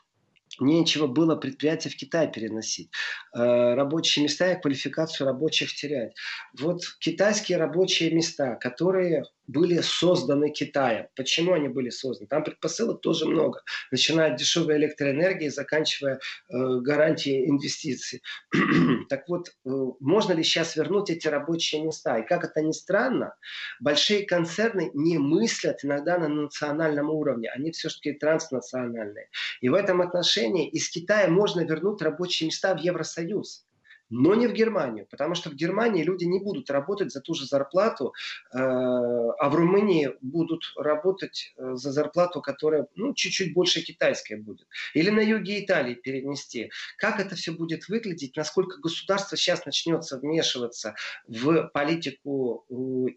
нечего 0.59 1.07
было 1.07 1.37
предприятия 1.37 1.91
в 1.91 1.97
Китай 1.97 2.31
переносить. 2.31 2.91
Э, 3.35 3.75
рабочие 3.75 4.23
места 4.25 4.53
и 4.53 4.61
квалификацию 4.61 5.27
рабочих 5.27 5.75
терять. 5.75 6.15
Вот 6.59 6.83
китайские 6.99 7.59
рабочие 7.59 8.11
места, 8.11 8.57
которые 8.57 9.25
были 9.53 9.81
созданы 9.81 10.51
Китаем. 10.51 11.07
Почему 11.15 11.53
они 11.53 11.69
были 11.69 11.91
созданы? 11.91 12.29
Там 12.29 12.43
предпосылок 12.43 13.01
тоже 13.01 13.27
много. 13.27 13.63
Начиная 13.91 14.33
от 14.33 14.39
дешевой 14.39 14.77
электроэнергии, 14.79 15.49
заканчивая 15.49 16.15
э, 16.17 16.79
гарантией 16.81 17.49
инвестиций. 17.49 18.23
так 19.09 19.29
вот, 19.29 19.49
э, 19.49 19.71
можно 20.01 20.33
ли 20.33 20.43
сейчас 20.43 20.77
вернуть 20.77 21.11
эти 21.11 21.29
рабочие 21.29 21.83
места? 21.83 22.19
И 22.19 22.27
как 22.27 22.45
это 22.45 22.63
ни 22.63 22.73
странно, 22.73 23.35
большие 23.81 24.27
концерны 24.27 24.91
не 24.95 25.19
мыслят 25.19 25.85
иногда 25.85 26.19
на 26.19 26.29
национальном 26.29 27.11
уровне. 27.11 27.51
Они 27.51 27.71
все-таки 27.71 28.13
транснациональные. 28.13 29.29
И 29.61 29.69
в 29.69 29.75
этом 29.75 30.01
отношении 30.01 30.69
из 30.69 30.89
Китая 30.91 31.29
можно 31.29 31.61
вернуть 31.61 32.03
рабочие 32.03 32.47
места 32.47 32.75
в 32.75 32.79
Евросоюз 32.79 33.67
но 34.13 34.35
не 34.35 34.47
в 34.47 34.53
Германию, 34.53 35.07
потому 35.11 35.35
что 35.35 35.49
в 35.49 35.55
Германии 35.55 36.05
люди 36.05 36.25
не 36.25 36.39
будут 36.39 36.71
работать 36.71 37.11
за 37.11 37.21
ту 37.21 37.35
же 37.35 37.47
зарплату, 37.47 38.13
э, 38.53 38.59
а 38.59 39.49
в 39.49 39.55
Румынии 39.55 40.11
будут 40.21 40.65
работать 40.77 41.55
э, 41.57 41.75
за 41.75 41.93
зарплату, 41.93 42.43
которая 42.43 42.87
ну, 42.95 43.15
чуть-чуть 43.15 43.55
больше 43.55 43.81
китайская 43.81 44.37
будет. 44.37 44.67
Или 44.93 45.09
на 45.09 45.21
юге 45.21 45.65
Италии 45.65 45.95
перенести. 45.95 46.71
Как 46.99 47.21
это 47.21 47.37
все 47.37 47.53
будет 47.53 47.89
выглядеть, 47.89 48.37
насколько 48.37 48.79
государство 48.81 49.37
сейчас 49.39 49.65
начнется 49.65 50.19
вмешиваться 50.19 50.95
в 51.27 51.71
политику 51.73 52.67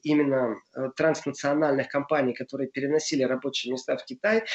именно 0.01 0.55
э, 0.75 0.91
транснациональных 0.95 1.89
компаний, 1.89 2.33
которые 2.33 2.69
переносили 2.69 3.23
рабочие 3.23 3.73
места 3.73 3.97
в 3.97 4.05
Китай, 4.05 4.45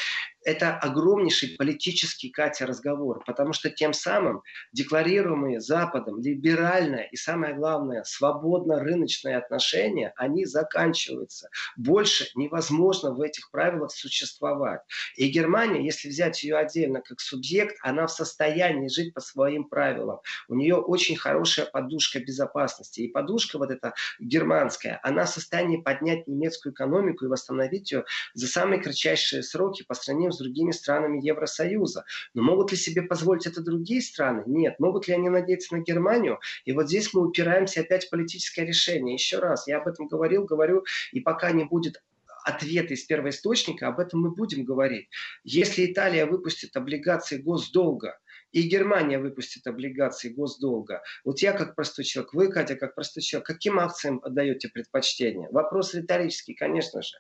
это 0.43 0.79
огромнейший 0.79 1.57
политический, 1.59 2.31
Катя, 2.31 2.65
разговор, 2.65 3.23
потому 3.27 3.53
что 3.53 3.69
тем 3.69 3.93
самым 3.93 4.43
декларируемые 4.73 5.61
Западом 5.61 6.23
либеральное 6.31 7.09
и, 7.11 7.17
самое 7.17 7.55
главное, 7.55 8.05
свободно-рыночные 8.05 9.37
отношения, 9.37 10.13
они 10.17 10.45
заканчиваются. 10.45 11.49
Больше 11.77 12.29
невозможно 12.35 13.13
в 13.13 13.21
этих 13.21 13.51
правилах 13.51 13.91
существовать. 13.91 14.81
И 15.17 15.29
Германия, 15.29 15.85
если 15.85 16.09
взять 16.09 16.43
ее 16.43 16.57
отдельно 16.57 17.01
как 17.01 17.21
субъект, 17.21 17.77
она 17.83 18.07
в 18.07 18.13
состоянии 18.13 18.89
жить 18.89 19.15
по 19.15 19.21
своим 19.21 19.65
правилам. 19.65 20.21
У 20.49 20.55
нее 20.55 20.77
очень 20.77 21.17
хорошая 21.17 21.67
подушка 21.67 22.21
безопасности. 22.21 23.01
И 23.01 23.09
подушка 23.09 23.59
вот 23.59 23.71
эта 23.71 23.95
германская, 24.19 25.01
она 25.03 25.25
в 25.25 25.31
состоянии 25.31 25.79
поднять 25.79 26.27
немецкую 26.27 26.73
экономику 26.73 27.25
и 27.25 27.29
восстановить 27.29 27.93
ее 27.93 28.05
за 28.35 28.47
самые 28.47 28.81
кратчайшие 28.81 29.43
сроки 29.43 29.85
по 29.87 29.95
сравнению 29.95 30.33
с 30.33 30.39
другими 30.39 30.71
странами 30.71 31.25
Евросоюза. 31.25 32.05
Но 32.35 32.43
могут 32.43 32.71
ли 32.71 32.77
себе 32.77 33.03
позволить 33.03 33.47
это 33.47 33.63
другие 33.63 34.01
страны? 34.03 34.43
Нет. 34.47 34.79
Могут 34.79 35.09
ли 35.09 35.15
они 35.15 35.29
надеяться 35.29 35.75
на 35.75 35.81
Германию? 35.81 36.10
Германию. 36.11 36.41
И 36.65 36.73
вот 36.73 36.89
здесь 36.89 37.13
мы 37.15 37.27
упираемся 37.27 37.81
опять 37.81 38.07
в 38.07 38.11
политическое 38.11 38.65
решение. 38.65 39.15
Еще 39.15 39.39
раз, 39.39 39.67
я 39.67 39.79
об 39.79 39.89
этом 39.89 40.09
говорил, 40.09 40.45
говорю, 40.45 40.85
и 41.13 41.21
пока 41.21 41.53
не 41.53 41.65
будет 41.65 42.03
ответа 42.45 42.95
из 42.95 43.05
первоисточника, 43.05 43.89
об 43.89 44.01
этом 44.01 44.21
мы 44.23 44.31
будем 44.31 44.65
говорить. 44.65 45.09
Если 45.45 45.93
Италия 45.93 46.27
выпустит 46.27 46.77
облигации 46.77 47.39
госдолга, 47.39 48.19
и 48.53 48.63
Германия 48.63 49.21
выпустит 49.21 49.65
облигации 49.69 50.29
госдолга. 50.29 51.03
Вот 51.25 51.39
я 51.39 51.53
как 51.53 51.77
простой 51.77 52.05
человек, 52.05 52.35
вы, 52.35 52.49
Катя, 52.51 52.75
как 52.75 52.97
простой 52.97 53.23
человек, 53.23 53.47
каким 53.47 53.79
акциям 53.79 54.21
отдаете 54.25 54.69
предпочтение? 54.69 55.49
Вопрос 55.53 55.95
риторический, 55.95 56.55
конечно 56.55 57.01
же. 57.01 57.15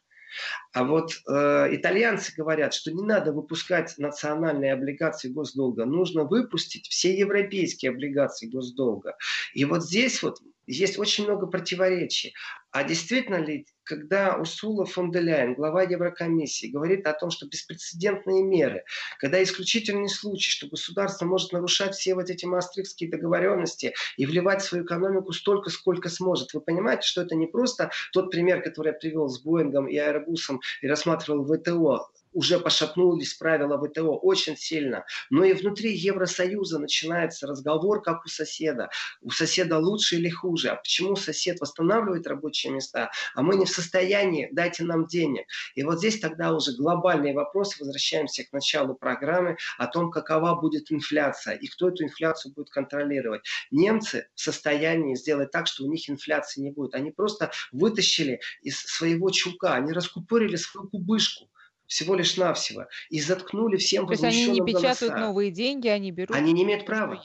А 0.72 0.84
вот 0.84 1.12
э, 1.28 1.68
итальянцы 1.74 2.32
говорят, 2.36 2.74
что 2.74 2.92
не 2.92 3.02
надо 3.02 3.32
выпускать 3.32 3.94
национальные 3.98 4.72
облигации 4.72 5.28
госдолга, 5.28 5.84
нужно 5.84 6.24
выпустить 6.24 6.86
все 6.88 7.16
европейские 7.16 7.90
облигации 7.90 8.48
госдолга. 8.48 9.16
И 9.54 9.64
вот 9.64 9.84
здесь 9.84 10.22
вот 10.22 10.38
есть 10.66 10.98
очень 10.98 11.24
много 11.24 11.46
противоречий. 11.46 12.34
А 12.70 12.84
действительно 12.84 13.36
ли, 13.36 13.66
когда 13.82 14.36
Урсула 14.36 14.86
фон 14.86 15.10
де 15.10 15.18
Ляйен, 15.18 15.54
глава 15.54 15.82
Еврокомиссии, 15.82 16.68
говорит 16.68 17.06
о 17.06 17.12
том, 17.12 17.30
что 17.30 17.46
беспрецедентные 17.46 18.44
меры, 18.44 18.84
когда 19.18 19.42
исключительный 19.42 20.08
случай, 20.08 20.50
что 20.50 20.68
государство 20.68 21.26
может 21.26 21.52
нарушать 21.52 21.96
все 21.96 22.14
вот 22.14 22.30
эти 22.30 22.44
мастрихтские 22.44 23.10
договоренности 23.10 23.94
и 24.16 24.26
вливать 24.26 24.62
в 24.62 24.66
свою 24.66 24.84
экономику 24.84 25.32
столько, 25.32 25.70
сколько 25.70 26.08
сможет. 26.08 26.54
Вы 26.54 26.60
понимаете, 26.60 27.02
что 27.02 27.22
это 27.22 27.34
не 27.34 27.48
просто 27.48 27.90
тот 28.12 28.30
пример, 28.30 28.62
который 28.62 28.88
я 28.88 28.98
привел 28.98 29.28
с 29.28 29.42
Боингом 29.42 29.88
и 29.88 29.96
Аэробусом 29.96 30.60
и 30.80 30.86
рассматривал 30.86 31.44
ВТО 31.44 32.10
уже 32.32 32.58
пошатнулись 32.58 33.34
правила 33.34 33.78
ВТО 33.78 34.16
очень 34.16 34.56
сильно. 34.56 35.04
Но 35.30 35.44
и 35.44 35.52
внутри 35.52 35.94
Евросоюза 35.94 36.78
начинается 36.78 37.46
разговор, 37.46 38.02
как 38.02 38.24
у 38.24 38.28
соседа. 38.28 38.90
У 39.20 39.30
соседа 39.30 39.78
лучше 39.78 40.16
или 40.16 40.28
хуже. 40.28 40.68
А 40.68 40.76
почему 40.76 41.16
сосед 41.16 41.60
восстанавливает 41.60 42.26
рабочие 42.26 42.72
места, 42.72 43.10
а 43.34 43.42
мы 43.42 43.56
не 43.56 43.64
в 43.64 43.70
состоянии, 43.70 44.48
дайте 44.52 44.84
нам 44.84 45.06
денег. 45.06 45.46
И 45.74 45.82
вот 45.82 45.98
здесь 45.98 46.20
тогда 46.20 46.54
уже 46.54 46.76
глобальный 46.76 47.32
вопрос, 47.32 47.78
возвращаемся 47.78 48.44
к 48.44 48.52
началу 48.52 48.94
программы, 48.94 49.56
о 49.78 49.86
том, 49.86 50.10
какова 50.10 50.54
будет 50.60 50.92
инфляция 50.92 51.54
и 51.54 51.66
кто 51.66 51.88
эту 51.88 52.04
инфляцию 52.04 52.54
будет 52.54 52.70
контролировать. 52.70 53.42
Немцы 53.70 54.28
в 54.34 54.40
состоянии 54.40 55.14
сделать 55.14 55.50
так, 55.50 55.66
что 55.66 55.84
у 55.84 55.90
них 55.90 56.08
инфляции 56.08 56.60
не 56.60 56.70
будет. 56.70 56.94
Они 56.94 57.10
просто 57.10 57.50
вытащили 57.72 58.40
из 58.62 58.78
своего 58.80 59.30
чулка, 59.30 59.74
они 59.74 59.92
раскупорили 59.92 60.56
свою 60.56 60.88
кубышку 60.88 61.48
всего 61.90 62.14
лишь 62.14 62.36
навсего. 62.36 62.86
И 63.10 63.20
заткнули 63.20 63.76
всем 63.76 64.06
То 64.06 64.12
есть 64.12 64.22
они 64.22 64.46
не 64.46 64.60
печатают 64.60 65.16
новые 65.16 65.50
деньги, 65.50 65.88
они 65.88 66.12
берут... 66.12 66.34
Они 66.34 66.52
не 66.52 66.62
имеют 66.62 66.86
права. 66.86 67.20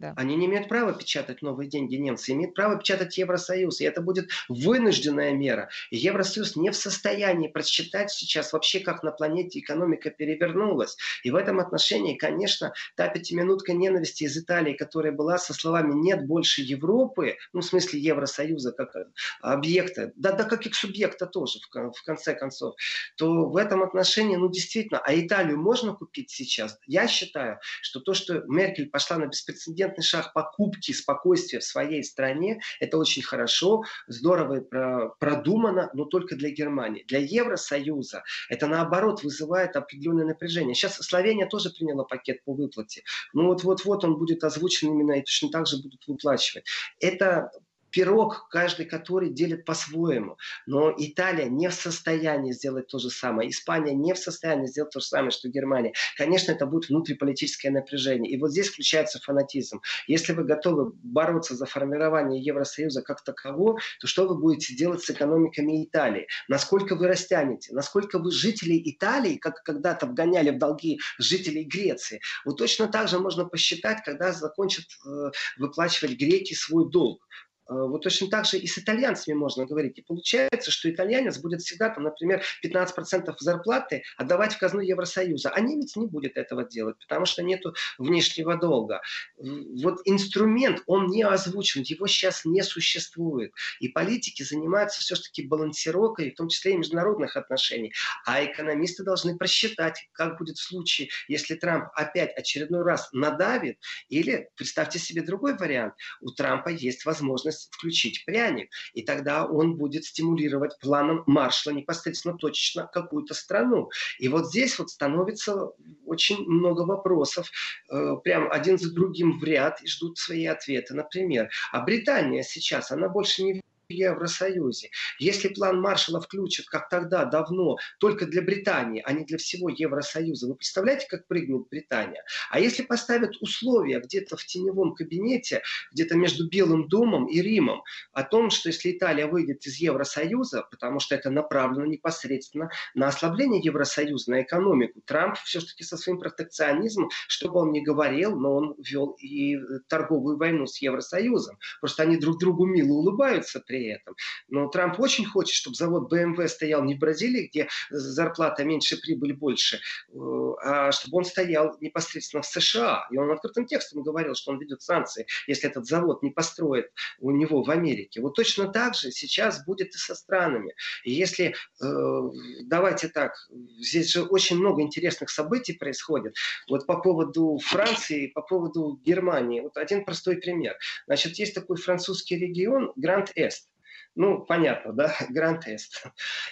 Да. 0.00 0.14
Они 0.16 0.34
не 0.34 0.46
имеют 0.46 0.66
права 0.66 0.94
печатать 0.94 1.42
новые 1.42 1.68
деньги, 1.68 1.96
немцы 1.96 2.32
имеют 2.32 2.54
право 2.54 2.78
печатать 2.78 3.18
Евросоюз, 3.18 3.82
и 3.82 3.84
это 3.84 4.00
будет 4.00 4.30
вынужденная 4.48 5.32
мера. 5.32 5.68
И 5.90 5.98
Евросоюз 5.98 6.56
не 6.56 6.70
в 6.70 6.76
состоянии 6.76 7.48
просчитать 7.48 8.10
сейчас 8.10 8.54
вообще, 8.54 8.80
как 8.80 9.02
на 9.02 9.12
планете 9.12 9.58
экономика 9.58 10.08
перевернулась. 10.08 10.96
И 11.22 11.30
в 11.30 11.34
этом 11.34 11.60
отношении, 11.60 12.16
конечно, 12.16 12.72
та 12.96 13.08
пятиминутка 13.08 13.74
ненависти 13.74 14.24
из 14.24 14.38
Италии, 14.38 14.72
которая 14.72 15.12
была 15.12 15.36
со 15.36 15.52
словами 15.52 15.92
«нет 15.92 16.26
больше 16.26 16.62
Европы», 16.62 17.36
ну, 17.52 17.60
в 17.60 17.64
смысле 17.66 18.00
Евросоюза 18.00 18.72
как 18.72 18.94
объекта, 19.42 20.12
да, 20.16 20.32
да 20.32 20.44
как 20.44 20.66
и 20.66 20.72
субъекта 20.72 21.26
тоже, 21.26 21.58
в, 21.58 21.92
в 21.92 22.02
конце 22.04 22.34
концов, 22.34 22.74
то 23.16 23.50
в 23.50 23.56
этом 23.58 23.82
отношении, 23.82 24.36
ну, 24.36 24.48
действительно, 24.48 24.98
а 25.04 25.14
Италию 25.14 25.58
можно 25.58 25.92
купить 25.92 26.30
сейчас? 26.30 26.78
Я 26.86 27.06
считаю, 27.06 27.58
что 27.82 28.00
то, 28.00 28.14
что 28.14 28.44
Меркель 28.46 28.88
пошла 28.88 29.18
на 29.18 29.26
беспрецедентный 29.26 29.89
беспрецедентный 29.90 30.02
шаг 30.04 30.32
покупки 30.32 30.92
спокойствия 30.92 31.58
в 31.58 31.64
своей 31.64 32.02
стране. 32.02 32.60
Это 32.80 32.98
очень 32.98 33.22
хорошо, 33.22 33.82
здорово 34.06 34.60
и 34.60 35.10
продумано, 35.18 35.90
но 35.94 36.04
только 36.04 36.36
для 36.36 36.50
Германии. 36.50 37.04
Для 37.08 37.18
Евросоюза 37.18 38.22
это 38.48 38.66
наоборот 38.66 39.22
вызывает 39.22 39.76
определенное 39.76 40.26
напряжение. 40.26 40.74
Сейчас 40.74 40.96
Словения 40.96 41.46
тоже 41.46 41.70
приняла 41.70 42.04
пакет 42.04 42.44
по 42.44 42.54
выплате. 42.54 43.02
Ну 43.32 43.46
вот-вот-вот 43.46 44.04
он 44.04 44.16
будет 44.16 44.44
озвучен 44.44 44.88
именно 44.88 45.12
и 45.12 45.20
точно 45.20 45.50
так 45.50 45.66
же 45.66 45.76
будут 45.82 46.06
выплачивать. 46.06 46.64
Это 47.00 47.50
пирог, 47.90 48.48
каждый 48.50 48.86
который 48.86 49.30
делит 49.30 49.64
по-своему. 49.64 50.36
Но 50.66 50.92
Италия 50.96 51.48
не 51.48 51.68
в 51.68 51.74
состоянии 51.74 52.52
сделать 52.52 52.88
то 52.88 52.98
же 52.98 53.10
самое. 53.10 53.50
Испания 53.50 53.94
не 53.94 54.14
в 54.14 54.18
состоянии 54.18 54.66
сделать 54.66 54.92
то 54.92 55.00
же 55.00 55.06
самое, 55.06 55.30
что 55.30 55.48
Германия. 55.48 55.92
Конечно, 56.16 56.52
это 56.52 56.66
будет 56.66 56.88
внутриполитическое 56.88 57.72
напряжение. 57.72 58.32
И 58.32 58.38
вот 58.38 58.50
здесь 58.50 58.68
включается 58.68 59.20
фанатизм. 59.20 59.80
Если 60.06 60.32
вы 60.32 60.44
готовы 60.44 60.92
бороться 61.02 61.54
за 61.54 61.66
формирование 61.66 62.42
Евросоюза 62.42 63.02
как 63.02 63.22
такового, 63.22 63.78
то 64.00 64.06
что 64.06 64.26
вы 64.26 64.38
будете 64.38 64.74
делать 64.74 65.02
с 65.02 65.10
экономиками 65.10 65.84
Италии? 65.84 66.26
Насколько 66.48 66.96
вы 66.96 67.08
растянете? 67.08 67.74
Насколько 67.74 68.18
вы 68.18 68.30
жителей 68.30 68.82
Италии, 68.84 69.36
как 69.36 69.62
когда-то 69.62 70.06
вгоняли 70.06 70.50
в 70.50 70.58
долги 70.58 71.00
жителей 71.18 71.64
Греции? 71.64 72.20
Вот 72.44 72.58
точно 72.58 72.88
так 72.88 73.08
же 73.08 73.18
можно 73.18 73.44
посчитать, 73.44 74.02
когда 74.04 74.32
закончат 74.32 74.84
э, 75.06 75.30
выплачивать 75.58 76.18
греки 76.18 76.54
свой 76.54 76.90
долг. 76.90 77.26
Э, 77.70 77.86
вот 77.86 78.02
точно 78.02 78.28
так 78.28 78.46
же 78.46 78.58
и 78.58 78.66
с 78.66 78.78
итальянцами 78.78 79.34
можно 79.34 79.64
говорить. 79.64 79.98
И 79.98 80.02
получается, 80.02 80.70
что 80.70 80.90
итальянец 80.90 81.38
будет 81.38 81.62
всегда, 81.62 81.88
там, 81.90 82.04
например, 82.04 82.42
15% 82.64 83.32
зарплаты 83.38 84.02
отдавать 84.16 84.54
в 84.54 84.58
казну 84.58 84.80
Евросоюза, 84.80 85.50
а 85.50 85.60
немец 85.60 85.94
не 85.96 86.06
будет 86.06 86.36
этого 86.36 86.64
делать, 86.64 86.96
потому 86.98 87.26
что 87.26 87.42
нет 87.42 87.62
внешнего 87.98 88.56
долга. 88.56 89.00
Вот 89.36 90.00
инструмент, 90.04 90.82
он 90.86 91.06
не 91.06 91.22
озвучен, 91.22 91.82
его 91.82 92.06
сейчас 92.06 92.44
не 92.44 92.62
существует. 92.62 93.52
И 93.78 93.88
политики 93.88 94.42
занимаются 94.42 95.00
все-таки 95.00 95.46
балансировкой, 95.46 96.32
в 96.32 96.36
том 96.36 96.48
числе 96.48 96.72
и 96.72 96.76
международных 96.76 97.36
отношений. 97.36 97.92
А 98.26 98.44
экономисты 98.44 99.04
должны 99.04 99.36
просчитать, 99.36 100.08
как 100.12 100.38
будет 100.38 100.56
в 100.56 100.62
случае, 100.62 101.08
если 101.28 101.54
Трамп 101.54 101.90
опять 101.94 102.36
очередной 102.36 102.82
раз 102.82 103.10
надавит, 103.12 103.78
или, 104.08 104.48
представьте 104.56 104.98
себе 104.98 105.22
другой 105.22 105.56
вариант, 105.56 105.94
у 106.20 106.30
Трампа 106.30 106.70
есть 106.70 107.04
возможность 107.04 107.59
включить 107.70 108.24
пряник. 108.24 108.70
И 108.94 109.02
тогда 109.02 109.46
он 109.46 109.76
будет 109.76 110.04
стимулировать 110.04 110.78
планом 110.80 111.22
маршала 111.26 111.74
непосредственно 111.74 112.36
точечно 112.36 112.88
какую-то 112.92 113.34
страну. 113.34 113.90
И 114.18 114.28
вот 114.28 114.48
здесь 114.48 114.78
вот 114.78 114.90
становится 114.90 115.70
очень 116.06 116.44
много 116.46 116.82
вопросов, 116.82 117.50
э, 117.90 118.16
прям 118.24 118.50
один 118.50 118.78
за 118.78 118.92
другим 118.92 119.38
в 119.38 119.44
ряд 119.44 119.82
и 119.82 119.86
ждут 119.86 120.18
свои 120.18 120.46
ответы. 120.46 120.94
Например, 120.94 121.50
а 121.72 121.80
Британия 121.82 122.42
сейчас, 122.42 122.90
она 122.90 123.08
больше 123.08 123.42
не 123.42 123.60
Евросоюзе. 123.90 124.90
Если 125.18 125.48
план 125.48 125.80
Маршала 125.80 126.20
включат, 126.20 126.66
как 126.66 126.88
тогда, 126.88 127.24
давно, 127.24 127.76
только 127.98 128.26
для 128.26 128.42
Британии, 128.42 129.02
а 129.04 129.12
не 129.12 129.24
для 129.24 129.38
всего 129.38 129.68
Евросоюза, 129.68 130.48
вы 130.48 130.54
представляете, 130.56 131.06
как 131.08 131.26
прыгнет 131.26 131.68
Британия? 131.70 132.24
А 132.50 132.60
если 132.60 132.82
поставят 132.82 133.36
условия 133.40 134.00
где-то 134.00 134.36
в 134.36 134.44
теневом 134.44 134.94
кабинете, 134.94 135.62
где-то 135.92 136.16
между 136.16 136.48
Белым 136.48 136.88
домом 136.88 137.26
и 137.26 137.40
Римом, 137.40 137.82
о 138.12 138.22
том, 138.22 138.50
что 138.50 138.68
если 138.68 138.92
Италия 138.92 139.26
выйдет 139.26 139.66
из 139.66 139.76
Евросоюза, 139.76 140.66
потому 140.70 141.00
что 141.00 141.14
это 141.14 141.30
направлено 141.30 141.86
непосредственно 141.86 142.70
на 142.94 143.08
ослабление 143.08 143.60
Евросоюза, 143.62 144.30
на 144.30 144.42
экономику, 144.42 145.00
Трамп 145.04 145.36
все-таки 145.44 145.84
со 145.84 145.96
своим 145.96 146.18
протекционизмом, 146.18 147.10
что 147.28 147.50
бы 147.50 147.60
он 147.60 147.72
ни 147.72 147.80
говорил, 147.80 148.38
но 148.38 148.54
он 148.54 148.74
вел 148.78 149.16
и 149.20 149.56
торговую 149.88 150.36
войну 150.36 150.66
с 150.66 150.80
Евросоюзом. 150.80 151.58
Просто 151.80 152.02
они 152.02 152.16
друг 152.16 152.38
другу 152.38 152.66
мило 152.66 152.92
улыбаются 152.92 153.60
при 153.60 153.79
при 153.80 153.88
этом. 153.88 154.14
Но 154.48 154.68
Трамп 154.68 155.00
очень 155.00 155.24
хочет, 155.24 155.54
чтобы 155.54 155.74
завод 155.74 156.12
BMW 156.12 156.48
стоял 156.48 156.84
не 156.84 156.94
в 156.94 156.98
Бразилии, 156.98 157.48
где 157.48 157.68
зарплата 157.88 158.62
меньше, 158.62 159.00
прибыль 159.00 159.32
больше, 159.32 159.76
э, 160.12 160.18
а 160.62 160.92
чтобы 160.92 161.18
он 161.18 161.24
стоял 161.24 161.76
непосредственно 161.80 162.42
в 162.42 162.46
США. 162.46 163.06
И 163.10 163.16
он 163.16 163.30
открытым 163.30 163.64
текстом 163.66 164.02
говорил, 164.02 164.34
что 164.34 164.52
он 164.52 164.58
ведет 164.58 164.82
санкции, 164.82 165.26
если 165.46 165.70
этот 165.70 165.86
завод 165.86 166.22
не 166.22 166.30
построит 166.30 166.92
у 167.20 167.30
него 167.30 167.62
в 167.62 167.70
Америке. 167.70 168.20
Вот 168.20 168.34
точно 168.34 168.68
так 168.68 168.94
же 168.94 169.10
сейчас 169.12 169.64
будет 169.64 169.94
и 169.94 169.98
со 169.98 170.14
странами. 170.14 170.74
И 171.04 171.12
если, 171.12 171.54
э, 171.82 172.20
давайте 172.64 173.08
так, 173.08 173.32
здесь 173.78 174.10
же 174.12 174.24
очень 174.24 174.58
много 174.58 174.82
интересных 174.82 175.30
событий 175.30 175.72
происходит. 175.72 176.34
Вот 176.68 176.86
по 176.86 177.00
поводу 177.00 177.58
Франции, 177.64 178.26
по 178.26 178.42
поводу 178.42 179.00
Германии. 179.06 179.60
Вот 179.60 179.78
один 179.78 180.04
простой 180.04 180.36
пример. 180.36 180.76
Значит, 181.06 181.38
есть 181.38 181.54
такой 181.54 181.78
французский 181.78 182.36
регион 182.36 182.92
Гранд-Эст. 182.96 183.69
Ну, 184.14 184.40
понятно, 184.40 184.92
да, 184.92 185.14
Гранд-Эст. 185.28 186.04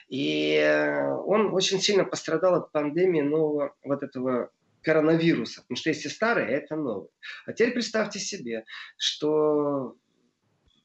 И 0.09 0.55
э, 0.55 1.13
он 1.13 1.53
очень 1.53 1.81
сильно 1.81 2.05
пострадал 2.05 2.55
от 2.55 2.73
пандемии 2.73 3.21
нового 3.21 3.75
вот 3.83 4.03
этого 4.03 4.51
коронавируса. 4.83 5.63
Потому 5.63 5.77
что 5.77 5.91
если 5.91 6.09
старый, 6.09 6.47
это 6.47 6.77
новый. 6.77 7.09
А 7.47 7.53
теперь 7.53 7.73
представьте 7.73 8.21
себе, 8.21 8.65
что 8.97 9.97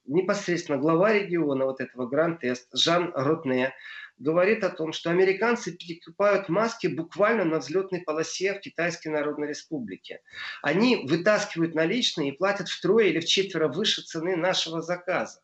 непосредственно 0.06 0.78
глава 0.78 1.14
региона 1.14 1.66
вот 1.66 1.80
этого 1.80 2.08
Гранд-Эст, 2.08 2.70
Жан 2.74 3.12
Ротне, 3.16 3.74
говорит 4.18 4.64
о 4.64 4.70
том, 4.70 4.94
что 4.94 5.10
американцы 5.10 5.72
перекупают 5.72 6.50
маски 6.50 6.88
буквально 6.88 7.46
на 7.46 7.60
взлетной 7.60 8.02
полосе 8.02 8.54
в 8.54 8.60
Китайской 8.60 9.10
Народной 9.10 9.48
Республике. 9.48 10.22
Они 10.62 11.06
вытаскивают 11.08 11.76
наличные 11.76 12.30
и 12.30 12.38
платят 12.38 12.70
втрое 12.70 13.08
или 13.08 13.20
в 13.20 13.26
четверо 13.26 13.68
выше 13.68 14.02
цены 14.02 14.36
нашего 14.36 14.82
заказа. 14.82 15.42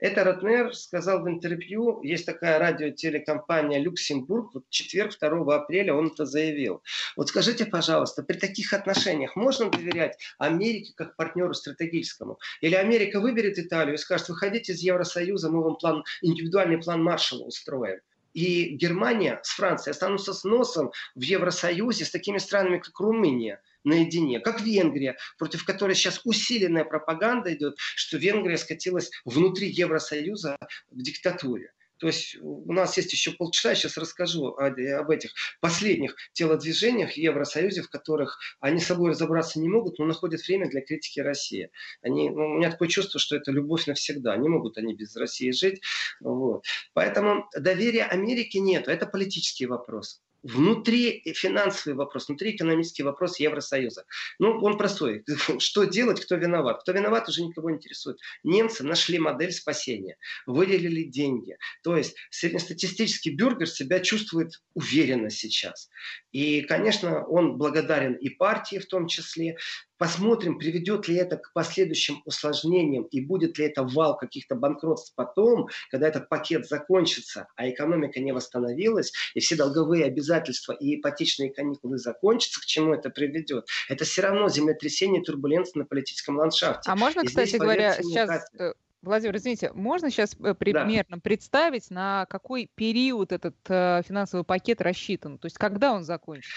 Это 0.00 0.24
Ротнер 0.24 0.74
сказал 0.74 1.22
в 1.22 1.28
интервью, 1.28 2.02
есть 2.02 2.24
такая 2.24 2.58
радиотелекомпания 2.58 3.78
«Люксембург», 3.78 4.54
вот 4.54 4.64
четверг, 4.70 5.12
2 5.20 5.54
апреля 5.54 5.94
он 5.94 6.08
это 6.08 6.24
заявил. 6.24 6.82
Вот 7.16 7.28
скажите, 7.28 7.66
пожалуйста, 7.66 8.22
при 8.22 8.38
таких 8.38 8.72
отношениях 8.72 9.36
можно 9.36 9.70
доверять 9.70 10.16
Америке 10.38 10.94
как 10.96 11.16
партнеру 11.16 11.52
стратегическому? 11.52 12.38
Или 12.62 12.76
Америка 12.76 13.20
выберет 13.20 13.58
Италию 13.58 13.94
и 13.94 13.98
скажет, 13.98 14.30
выходите 14.30 14.72
из 14.72 14.80
Евросоюза, 14.80 15.50
мы 15.50 15.62
вам 15.62 15.76
план, 15.76 16.04
индивидуальный 16.22 16.78
план 16.78 17.02
Маршалла 17.02 17.44
устроим? 17.44 18.00
И 18.32 18.76
Германия 18.76 19.40
с 19.42 19.50
Францией 19.50 19.92
останутся 19.92 20.32
с 20.32 20.44
носом 20.44 20.92
в 21.14 21.20
Евросоюзе 21.20 22.04
с 22.06 22.10
такими 22.10 22.38
странами, 22.38 22.78
как 22.78 22.98
Румыния 23.00 23.60
наедине, 23.84 24.40
как 24.40 24.60
Венгрия, 24.60 25.16
против 25.38 25.64
которой 25.64 25.94
сейчас 25.94 26.20
усиленная 26.24 26.84
пропаганда 26.84 27.52
идет, 27.54 27.76
что 27.78 28.16
Венгрия 28.16 28.58
скатилась 28.58 29.10
внутри 29.24 29.68
Евросоюза 29.68 30.58
в 30.90 31.02
диктатуре. 31.02 31.72
То 32.00 32.06
есть 32.06 32.36
у 32.40 32.72
нас 32.72 32.96
есть 32.96 33.12
еще 33.12 33.32
полчаса, 33.32 33.74
сейчас 33.74 33.98
расскажу 33.98 34.54
об 34.56 35.10
этих 35.10 35.34
последних 35.60 36.16
телодвижениях 36.32 37.12
в 37.12 37.16
Евросоюзе, 37.16 37.82
в 37.82 37.90
которых 37.90 38.38
они 38.58 38.80
с 38.80 38.86
собой 38.86 39.10
разобраться 39.10 39.60
не 39.60 39.68
могут, 39.68 39.98
но 39.98 40.06
находят 40.06 40.40
время 40.40 40.70
для 40.70 40.80
критики 40.80 41.20
России. 41.20 41.70
Они, 42.00 42.30
ну, 42.30 42.46
у 42.46 42.56
меня 42.56 42.70
такое 42.70 42.88
чувство, 42.88 43.20
что 43.20 43.36
это 43.36 43.52
любовь 43.52 43.86
навсегда. 43.86 44.34
Не 44.38 44.48
могут 44.48 44.78
они 44.78 44.94
без 44.94 45.14
России 45.14 45.50
жить. 45.50 45.82
Вот. 46.20 46.64
Поэтому 46.94 47.50
доверия 47.54 48.04
Америке 48.04 48.60
нет. 48.60 48.88
Это 48.88 49.04
политический 49.04 49.66
вопрос 49.66 50.22
внутри 50.42 51.22
финансовый 51.34 51.94
вопрос, 51.94 52.28
внутри 52.28 52.56
экономический 52.56 53.02
вопрос 53.02 53.38
Евросоюза. 53.38 54.04
Ну, 54.38 54.58
он 54.60 54.78
простой. 54.78 55.24
Что 55.58 55.84
делать, 55.84 56.20
кто 56.20 56.36
виноват? 56.36 56.82
Кто 56.82 56.92
виноват, 56.92 57.28
уже 57.28 57.42
никого 57.42 57.70
не 57.70 57.76
интересует. 57.76 58.18
Немцы 58.42 58.84
нашли 58.84 59.18
модель 59.18 59.52
спасения, 59.52 60.16
выделили 60.46 61.04
деньги. 61.04 61.56
То 61.82 61.96
есть 61.96 62.16
среднестатистический 62.30 63.30
бюргер 63.30 63.68
себя 63.68 64.00
чувствует 64.00 64.62
уверенно 64.74 65.30
сейчас. 65.30 65.90
И, 66.32 66.62
конечно, 66.62 67.24
он 67.26 67.56
благодарен 67.56 68.14
и 68.14 68.28
партии 68.28 68.78
в 68.78 68.86
том 68.86 69.06
числе, 69.06 69.56
Посмотрим, 70.00 70.56
приведет 70.56 71.08
ли 71.08 71.16
это 71.16 71.36
к 71.36 71.52
последующим 71.52 72.22
усложнениям 72.24 73.04
и 73.04 73.20
будет 73.20 73.58
ли 73.58 73.66
это 73.66 73.82
вал 73.82 74.16
каких-то 74.16 74.54
банкротств 74.54 75.12
потом, 75.14 75.68
когда 75.90 76.08
этот 76.08 76.30
пакет 76.30 76.66
закончится, 76.66 77.48
а 77.54 77.68
экономика 77.68 78.18
не 78.18 78.32
восстановилась, 78.32 79.12
и 79.34 79.40
все 79.40 79.56
долговые 79.56 80.06
обязательства 80.06 80.72
и 80.72 80.98
ипотечные 80.98 81.52
каникулы 81.52 81.98
закончатся, 81.98 82.62
к 82.62 82.64
чему 82.64 82.94
это 82.94 83.10
приведет. 83.10 83.66
Это 83.90 84.06
все 84.06 84.22
равно 84.22 84.48
землетрясение, 84.48 85.22
турбуленция 85.22 85.80
на 85.80 85.84
политическом 85.84 86.38
ландшафте. 86.38 86.90
А 86.90 86.96
можно, 86.96 87.20
и 87.20 87.26
кстати 87.26 87.56
говоря, 87.56 87.92
сейчас... 88.00 88.50
Э, 88.58 88.72
Владимир, 89.02 89.36
извините, 89.36 89.70
можно 89.74 90.10
сейчас 90.10 90.34
э, 90.42 90.54
примерно 90.54 91.16
да. 91.16 91.20
представить, 91.22 91.90
на 91.90 92.24
какой 92.30 92.70
период 92.74 93.32
этот 93.32 93.56
э, 93.68 94.00
финансовый 94.08 94.44
пакет 94.44 94.80
рассчитан? 94.80 95.36
То 95.36 95.44
есть 95.44 95.58
когда 95.58 95.92
он 95.92 96.04
закончится? 96.04 96.56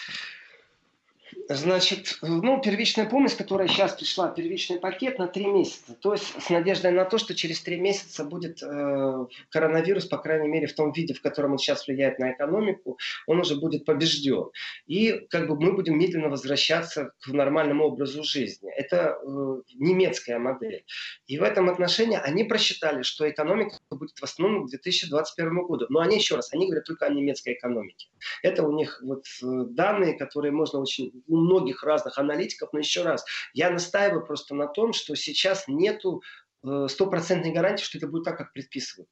Значит, 1.49 2.17
ну, 2.21 2.61
первичная 2.61 3.07
помощь, 3.07 3.35
которая 3.35 3.67
сейчас 3.67 3.93
пришла, 3.93 4.29
первичный 4.29 4.79
пакет 4.79 5.19
на 5.19 5.27
три 5.27 5.45
месяца. 5.45 5.95
То 5.95 6.13
есть 6.13 6.41
с 6.41 6.49
надеждой 6.49 6.91
на 6.91 7.05
то, 7.05 7.17
что 7.17 7.35
через 7.35 7.61
три 7.61 7.79
месяца 7.79 8.23
будет 8.23 8.61
э, 8.63 9.25
коронавирус, 9.49 10.05
по 10.05 10.17
крайней 10.17 10.47
мере, 10.47 10.67
в 10.67 10.73
том 10.73 10.91
виде, 10.91 11.13
в 11.13 11.21
котором 11.21 11.53
он 11.53 11.57
сейчас 11.57 11.87
влияет 11.87 12.19
на 12.19 12.31
экономику, 12.31 12.97
он 13.27 13.39
уже 13.39 13.55
будет 13.55 13.85
побежден. 13.85 14.49
И 14.87 15.27
как 15.29 15.47
бы 15.47 15.59
мы 15.59 15.73
будем 15.73 15.97
медленно 15.97 16.29
возвращаться 16.29 17.11
к 17.21 17.27
нормальному 17.27 17.85
образу 17.85 18.23
жизни. 18.23 18.71
Это 18.75 19.17
э, 19.21 19.61
немецкая 19.75 20.39
модель. 20.39 20.85
И 21.27 21.37
в 21.37 21.43
этом 21.43 21.69
отношении 21.69 22.19
они 22.21 22.43
просчитали, 22.43 23.03
что 23.03 23.29
экономика 23.29 23.77
будет 23.89 24.19
восстановлена 24.21 24.65
к 24.65 24.69
2021 24.69 25.65
году. 25.65 25.85
Но 25.89 25.99
они 25.99 26.17
еще 26.17 26.35
раз, 26.35 26.53
они 26.53 26.67
говорят 26.67 26.85
только 26.85 27.05
о 27.05 27.09
немецкой 27.09 27.53
экономике. 27.53 28.07
Это 28.41 28.63
у 28.63 28.71
них 28.71 29.01
вот 29.03 29.25
э, 29.41 29.45
данные, 29.69 30.17
которые 30.17 30.51
можно 30.51 30.79
очень 30.79 31.22
у 31.27 31.37
многих 31.37 31.83
разных 31.83 32.17
аналитиков, 32.17 32.69
но 32.73 32.79
еще 32.79 33.03
раз, 33.03 33.25
я 33.53 33.69
настаиваю 33.69 34.25
просто 34.25 34.55
на 34.55 34.67
том, 34.67 34.93
что 34.93 35.15
сейчас 35.15 35.67
нету 35.67 36.21
э, 36.63 36.87
стопроцентной 36.89 37.51
гарантии, 37.51 37.83
что 37.83 37.97
это 37.97 38.07
будет 38.07 38.23
так, 38.23 38.37
как 38.37 38.53
предписывают. 38.53 39.09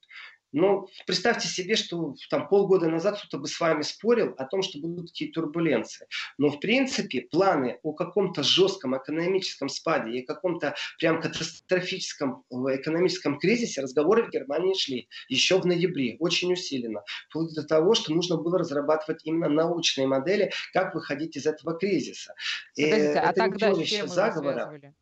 Но 0.52 0.88
представьте 1.06 1.48
себе, 1.48 1.76
что 1.76 2.16
там 2.30 2.48
полгода 2.48 2.88
назад 2.88 3.20
кто-то 3.20 3.38
бы 3.38 3.48
с 3.48 3.60
вами 3.60 3.82
спорил 3.82 4.34
о 4.38 4.46
том, 4.46 4.62
что 4.62 4.80
будут 4.80 5.08
такие 5.08 5.32
турбуленции. 5.32 6.08
Но 6.38 6.50
в 6.50 6.60
принципе 6.60 7.22
планы 7.22 7.80
о 7.84 7.94
каком-то 7.94 8.44
жестком 8.44 8.98
экономическом 8.98 9.70
спаде 9.70 10.12
и 10.12 10.26
каком-то 10.26 10.76
прям 11.00 11.22
катастрофическом 11.22 12.44
экономическом 12.52 13.40
кризисе 13.40 13.82
разговоры 13.82 14.24
в 14.24 14.30
Германии 14.30 14.74
шли 14.74 15.08
еще 15.30 15.60
в 15.60 15.66
ноябре, 15.66 16.18
очень 16.20 16.54
усиленно. 16.54 17.04
Вплоть 17.30 17.54
до 17.54 17.64
того, 17.64 17.94
что 17.94 18.14
нужно 18.14 18.38
было 18.38 18.60
разрабатывать 18.60 19.22
именно 19.24 19.50
научные 19.50 20.08
модели, 20.08 20.52
как 20.74 20.96
выходить 20.96 21.38
из 21.38 21.46
этого 21.46 21.78
кризиса. 21.78 22.34
Подождите, 22.76 23.14
э, 23.14 23.20
а 23.20 23.34
тогда 23.34 23.74
с 23.74 23.84
чем 23.84 24.08
заговора. 24.08 24.94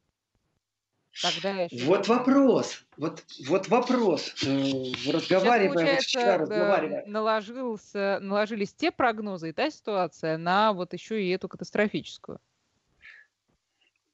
Тогда 1.22 1.50
еще... 1.64 1.86
Вот 1.86 2.08
вопрос. 2.08 2.84
Вот, 2.98 3.24
вот 3.48 3.68
вопрос. 3.68 4.34
Э, 4.46 5.12
разговаривая 5.12 5.86
Сейчас, 5.86 6.04
вчера, 6.06 6.38
разговаривая. 6.38 7.04
Наложился, 7.06 8.20
наложились 8.22 8.74
те 8.74 8.92
прогнозы 8.92 9.50
и 9.50 9.54
та 9.54 9.70
ситуация 9.70 10.38
на 10.38 10.74
вот 10.74 10.94
еще 10.94 11.22
и 11.24 11.30
эту 11.30 11.50
катастрофическую 11.50 12.40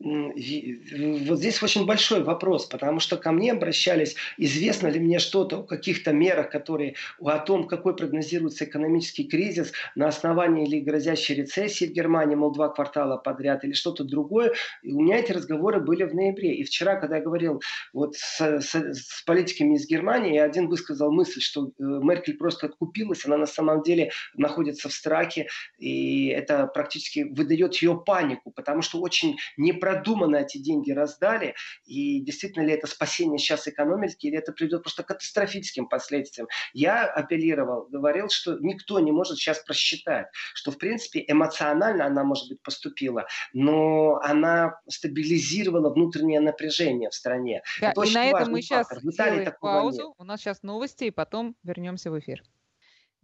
вот 0.06 1.40
здесь 1.40 1.62
очень 1.64 1.86
большой 1.86 2.24
вопрос, 2.24 2.68
потому 2.68 3.00
что 3.00 3.18
ко 3.18 3.32
мне 3.32 3.52
обращались, 3.52 4.16
известно 4.38 4.88
ли 4.88 5.00
мне 5.00 5.18
что-то 5.18 5.62
о 5.62 5.64
каких-то 5.64 6.14
мерах, 6.14 6.52
которые, 6.52 6.94
о 7.20 7.40
том, 7.40 7.68
какой 7.68 7.96
прогнозируется 7.96 8.66
экономический 8.66 9.24
кризис 9.24 9.72
на 9.96 10.08
основании 10.08 10.68
или 10.68 10.80
грозящей 10.80 11.34
рецессии 11.34 11.86
в 11.86 11.92
Германии, 11.92 12.36
мол, 12.36 12.52
два 12.52 12.70
квартала 12.70 13.18
подряд, 13.18 13.64
или 13.64 13.74
что-то 13.74 14.04
другое. 14.04 14.54
И 14.84 14.94
у 14.94 15.02
меня 15.02 15.18
эти 15.18 15.32
разговоры 15.32 15.80
были 15.80 16.04
в 16.04 16.14
ноябре. 16.14 16.54
И 16.54 16.64
вчера, 16.64 16.98
когда 16.98 17.18
я 17.18 17.24
говорил 17.24 17.64
вот 17.92 18.16
с, 18.16 18.40
с, 18.40 18.76
с 18.76 19.24
политиками 19.26 19.74
из 19.76 19.88
Германии, 19.88 20.38
один 20.38 20.68
высказал 20.68 21.12
мысль, 21.12 21.42
что 21.42 21.68
э, 21.68 21.70
Меркель 21.80 22.38
просто 22.38 22.68
откупилась, 22.68 23.26
она 23.26 23.38
на 23.38 23.48
самом 23.48 23.82
деле 23.82 24.12
находится 24.36 24.88
в 24.88 24.94
страхе, 24.94 25.48
и 25.80 26.28
это 26.28 26.68
практически 26.68 27.24
выдает 27.24 27.76
ее 27.78 28.00
панику, 28.06 28.52
потому 28.52 28.84
что 28.84 29.00
очень 29.00 29.38
неправильно 29.58 29.95
продуманно 29.96 30.38
эти 30.38 30.58
деньги 30.58 30.92
раздали, 30.92 31.56
и 31.86 32.22
действительно 32.22 32.64
ли 32.64 32.74
это 32.74 32.88
спасение 32.88 33.38
сейчас 33.38 33.68
экономики, 33.68 34.28
или 34.28 34.38
это 34.38 34.52
приведет 34.52 34.84
просто 34.84 35.04
к 35.04 35.08
катастрофическим 35.08 35.88
последствиям. 35.88 36.48
Я 36.74 37.06
апеллировал, 37.06 37.88
говорил, 37.88 38.30
что 38.30 38.58
никто 38.60 39.00
не 39.00 39.12
может 39.12 39.38
сейчас 39.38 39.60
просчитать, 39.60 40.28
что 40.54 40.72
в 40.72 40.78
принципе 40.78 41.24
эмоционально 41.28 42.06
она, 42.06 42.24
может 42.24 42.50
быть, 42.50 42.62
поступила, 42.62 43.28
но 43.54 44.20
она 44.24 44.80
стабилизировала 44.88 45.94
внутреннее 45.94 46.40
напряжение 46.40 47.10
в 47.10 47.14
стране. 47.14 47.62
Да, 47.82 47.92
это 47.92 48.02
и 48.02 48.14
на 48.14 48.26
этом 48.26 48.52
мы 48.52 48.62
сейчас 48.62 48.88
сделаем 49.02 49.54
паузу. 49.60 50.08
Нет. 50.08 50.16
У 50.18 50.24
нас 50.24 50.42
сейчас 50.42 50.64
новости, 50.64 51.06
и 51.06 51.12
потом 51.12 51.56
вернемся 51.64 52.12
в 52.12 52.20
эфир. 52.20 52.44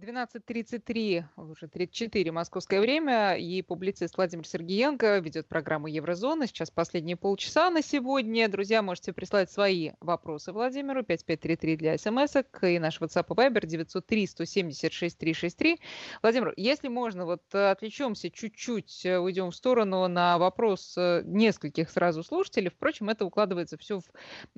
12.33, 0.02 1.26
уже 1.38 1.68
34 1.68 2.32
московское 2.32 2.82
время, 2.82 3.36
и 3.36 3.62
публицист 3.62 4.18
Владимир 4.18 4.48
Сергеенко 4.48 5.20
ведет 5.20 5.48
программу 5.48 5.86
Еврозона. 5.86 6.48
Сейчас 6.48 6.72
последние 6.72 7.18
полчаса 7.18 7.70
на 7.70 7.84
сегодня. 7.84 8.50
Друзья, 8.50 8.82
можете 8.82 9.14
прислать 9.14 9.52
свои 9.52 9.92
вопросы 10.00 10.54
Владимиру, 10.54 11.04
5533 11.04 11.78
для 11.78 11.98
смс 12.00 12.36
и 12.64 12.80
наш 12.80 13.00
WhatsApp 13.00 13.26
и 13.30 13.34
Viber 13.34 13.68
903 13.68 14.26
176 14.26 15.18
363. 15.20 15.80
Владимир, 16.24 16.54
если 16.58 16.88
можно, 16.88 17.26
вот 17.26 17.44
отвлечемся 17.54 18.32
чуть-чуть, 18.32 19.06
э, 19.06 19.20
уйдем 19.20 19.52
в 19.52 19.56
сторону 19.56 20.08
на 20.08 20.40
вопрос 20.40 20.96
э, 20.98 21.22
нескольких 21.26 21.92
сразу 21.92 22.24
слушателей. 22.24 22.72
Впрочем, 22.72 23.10
это 23.10 23.24
укладывается 23.24 23.78
все 23.78 24.00
в 24.00 24.06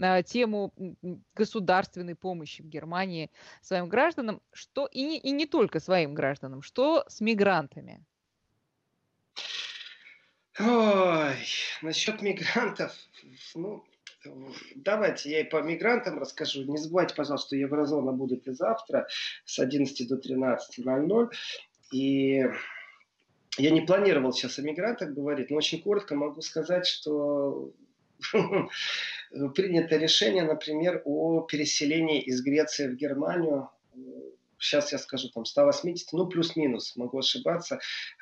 э, 0.01 0.23
тему 0.23 0.73
государственной 1.36 2.15
помощи 2.15 2.62
в 2.62 2.69
Германии 2.69 3.29
своим 3.62 3.89
гражданам, 3.89 4.41
что 4.53 4.88
и, 4.89 5.17
и 5.17 5.33
не 5.38 5.46
только 5.46 5.80
своим 5.80 6.13
гражданам. 6.13 6.62
Что 6.62 7.04
с 7.08 7.22
мигрантами? 7.22 8.06
Ой, 10.60 11.36
насчет 11.82 12.22
мигрантов, 12.22 12.96
ну, 13.56 13.84
давайте 14.76 15.32
я 15.32 15.41
и 15.41 15.50
по 15.50 15.62
мигрантам 15.62 16.19
расскажу. 16.19 16.63
Не 16.63 16.78
забывайте, 16.78 17.15
пожалуйста, 17.15 17.48
что 17.48 17.56
Еврозона 17.56 18.12
будет 18.12 18.48
и 18.48 18.52
завтра 18.52 19.08
с 19.46 19.58
11 19.60 20.08
до 20.08 20.17
13.00. 20.17 21.30
И 21.91 22.43
я 23.58 23.69
не 23.72 23.82
планировал 23.82 24.34
сейчас 24.34 24.60
о 24.60 24.62
мигрантах 24.62 25.10
говорить, 25.10 25.50
но 25.50 25.58
очень 25.58 25.82
коротко 25.82 26.15
могу 26.15 26.41
сказать, 26.41 26.86
что 26.86 27.72
принято 29.56 29.98
решение, 29.98 30.43
например, 30.43 31.02
о 31.06 31.41
переселении 31.41 32.22
из 32.22 32.41
Греции 32.43 32.88
в 32.88 32.96
Германию 32.96 33.69
сейчас 34.63 34.91
я 34.91 34.97
скажу, 34.97 35.30
там 35.30 35.45
180, 35.45 36.13
ну 36.13 36.28
плюс-минус, 36.28 36.95
могу 36.95 37.19
ошибаться, 37.19 37.80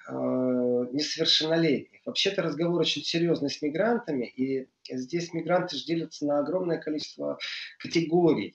э, 0.07 0.11
несовершеннолетних. 0.11 2.01
Вообще-то 2.05 2.41
разговор 2.41 2.81
очень 2.81 3.03
серьезный 3.03 3.49
с 3.49 3.61
мигрантами, 3.61 4.25
и 4.25 4.67
здесь 4.89 5.33
мигранты 5.33 5.77
делятся 5.85 6.25
на 6.25 6.39
огромное 6.39 6.79
количество 6.79 7.37
категорий. 7.79 8.53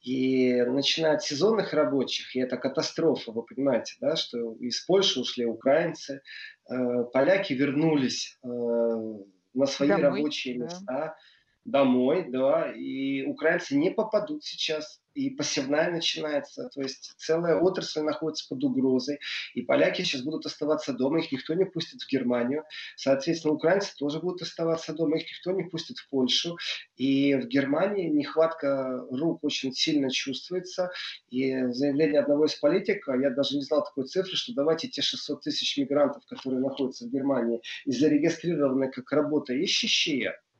И 0.00 0.62
начиная 0.62 1.14
от 1.14 1.22
сезонных 1.22 1.72
рабочих, 1.72 2.34
и 2.34 2.40
это 2.40 2.56
катастрофа, 2.56 3.30
вы 3.30 3.44
понимаете, 3.44 3.94
да, 4.00 4.16
что 4.16 4.54
из 4.54 4.84
Польши 4.84 5.20
ушли 5.20 5.46
украинцы, 5.46 6.22
э, 6.68 7.04
поляки 7.12 7.52
вернулись 7.52 8.38
э, 8.42 8.48
на 8.48 9.66
свои 9.66 9.88
Домой, 9.88 10.02
рабочие 10.02 10.58
места. 10.58 10.84
Да 10.86 11.16
домой, 11.64 12.26
да, 12.28 12.72
и 12.72 13.22
украинцы 13.22 13.76
не 13.76 13.90
попадут 13.90 14.44
сейчас 14.44 15.02
и 15.14 15.30
посевная 15.30 15.90
начинается, 15.90 16.68
то 16.72 16.80
есть 16.80 17.12
целая 17.16 17.56
отрасль 17.56 18.00
находится 18.00 18.46
под 18.48 18.64
угрозой, 18.64 19.18
и 19.54 19.62
поляки 19.62 20.02
сейчас 20.02 20.22
будут 20.22 20.46
оставаться 20.46 20.92
дома, 20.92 21.20
их 21.20 21.30
никто 21.32 21.54
не 21.54 21.64
пустит 21.64 22.00
в 22.00 22.10
Германию, 22.10 22.64
соответственно, 22.96 23.54
украинцы 23.54 23.94
тоже 23.96 24.20
будут 24.20 24.42
оставаться 24.42 24.94
дома, 24.94 25.18
их 25.18 25.24
никто 25.24 25.52
не 25.52 25.64
пустит 25.64 25.98
в 25.98 26.08
Польшу, 26.08 26.56
и 26.96 27.34
в 27.34 27.46
Германии 27.46 28.08
нехватка 28.08 29.04
рук 29.10 29.44
очень 29.44 29.72
сильно 29.72 30.10
чувствуется, 30.10 30.90
и 31.30 31.66
заявление 31.68 32.20
одного 32.20 32.46
из 32.46 32.54
политиков, 32.54 33.20
я 33.20 33.30
даже 33.30 33.56
не 33.56 33.62
знал 33.62 33.84
такой 33.84 34.04
цифры, 34.04 34.34
что 34.34 34.54
давайте 34.54 34.88
те 34.88 35.02
600 35.02 35.42
тысяч 35.42 35.76
мигрантов, 35.76 36.24
которые 36.26 36.60
находятся 36.60 37.06
в 37.06 37.10
Германии 37.10 37.60
и 37.84 37.92
зарегистрированы 37.92 38.90
как 38.90 39.10
работа 39.12 39.52
ищущие, 39.52 40.30
э, 40.30 40.51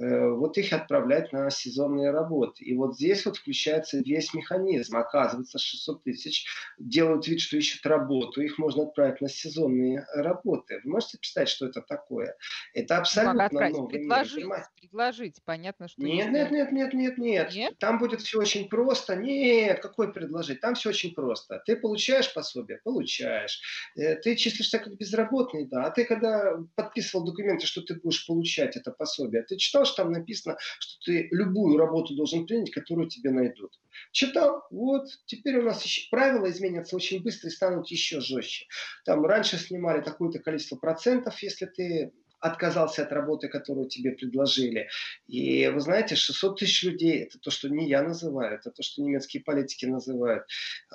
вот 0.00 0.56
их 0.56 0.72
отправлять 0.72 1.32
на 1.32 1.50
сезонные 1.50 2.10
работы. 2.10 2.64
И 2.64 2.74
вот 2.74 2.94
здесь 2.94 3.26
вот 3.26 3.36
включается 3.36 3.98
весь 3.98 4.32
механизм. 4.32 4.96
Оказывается, 4.96 5.58
600 5.58 6.02
тысяч 6.04 6.46
делают 6.78 7.26
вид, 7.28 7.40
что 7.40 7.56
ищут 7.56 7.84
работу, 7.84 8.40
их 8.40 8.58
можно 8.58 8.84
отправить 8.84 9.20
на 9.20 9.28
сезонные 9.28 10.06
работы. 10.14 10.80
Вы 10.84 10.90
можете 10.92 11.18
представить, 11.18 11.50
что 11.50 11.66
это 11.66 11.82
такое? 11.82 12.36
Это 12.72 12.98
абсолютно 12.98 13.48
новый 13.70 13.88
предложить, 13.90 14.44
мир. 14.44 14.66
Предложить, 14.80 15.42
понятно, 15.44 15.88
что... 15.88 16.00
Нет, 16.02 16.30
нет, 16.30 16.50
нет, 16.50 16.72
нет, 16.72 16.92
нет, 16.94 17.18
нет, 17.18 17.54
нет. 17.54 17.78
Там 17.78 17.98
будет 17.98 18.20
все 18.20 18.38
очень 18.38 18.68
просто. 18.68 19.16
Нет, 19.16 19.80
какой 19.80 20.12
предложить? 20.12 20.60
Там 20.60 20.74
все 20.74 20.90
очень 20.90 21.14
просто. 21.14 21.62
Ты 21.66 21.76
получаешь 21.76 22.32
пособие? 22.32 22.80
Получаешь. 22.84 23.60
Э, 23.96 24.16
ты 24.16 24.36
числишься 24.36 24.78
как 24.78 24.96
безработный, 24.96 25.66
да. 25.66 25.84
А 25.86 25.90
ты 25.90 26.04
когда 26.04 26.56
подписывал 26.74 27.24
документы, 27.24 27.66
что 27.66 27.82
ты 27.82 27.94
будешь 27.94 28.26
получать 28.26 28.76
это 28.76 28.90
пособие, 28.92 29.42
ты 29.42 29.56
читал, 29.56 29.84
что 29.90 30.04
там 30.04 30.12
написано, 30.12 30.56
что 30.78 31.04
ты 31.04 31.28
любую 31.30 31.76
работу 31.76 32.14
должен 32.14 32.46
принять, 32.46 32.70
которую 32.70 33.08
тебе 33.08 33.30
найдут? 33.30 33.78
Читал, 34.12 34.64
вот, 34.70 35.06
теперь 35.26 35.58
у 35.58 35.62
нас 35.62 35.84
еще 35.84 36.08
правила 36.10 36.50
изменятся 36.50 36.96
очень 36.96 37.22
быстро 37.22 37.48
и 37.48 37.52
станут 37.52 37.88
еще 37.88 38.20
жестче. 38.20 38.66
Там 39.04 39.24
раньше 39.24 39.56
снимали 39.56 40.00
такое-то 40.00 40.38
количество 40.38 40.76
процентов, 40.76 41.42
если 41.42 41.66
ты 41.66 42.12
отказался 42.40 43.02
от 43.02 43.12
работы, 43.12 43.48
которую 43.48 43.88
тебе 43.88 44.12
предложили. 44.12 44.88
И 45.28 45.68
вы 45.68 45.80
знаете, 45.80 46.16
600 46.16 46.58
тысяч 46.58 46.82
людей, 46.82 47.24
это 47.24 47.38
то, 47.38 47.50
что 47.50 47.68
не 47.68 47.86
я 47.86 48.02
называю, 48.02 48.54
это 48.54 48.70
то, 48.70 48.82
что 48.82 49.02
немецкие 49.02 49.42
политики 49.42 49.84
называют. 49.84 50.44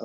Э, 0.00 0.04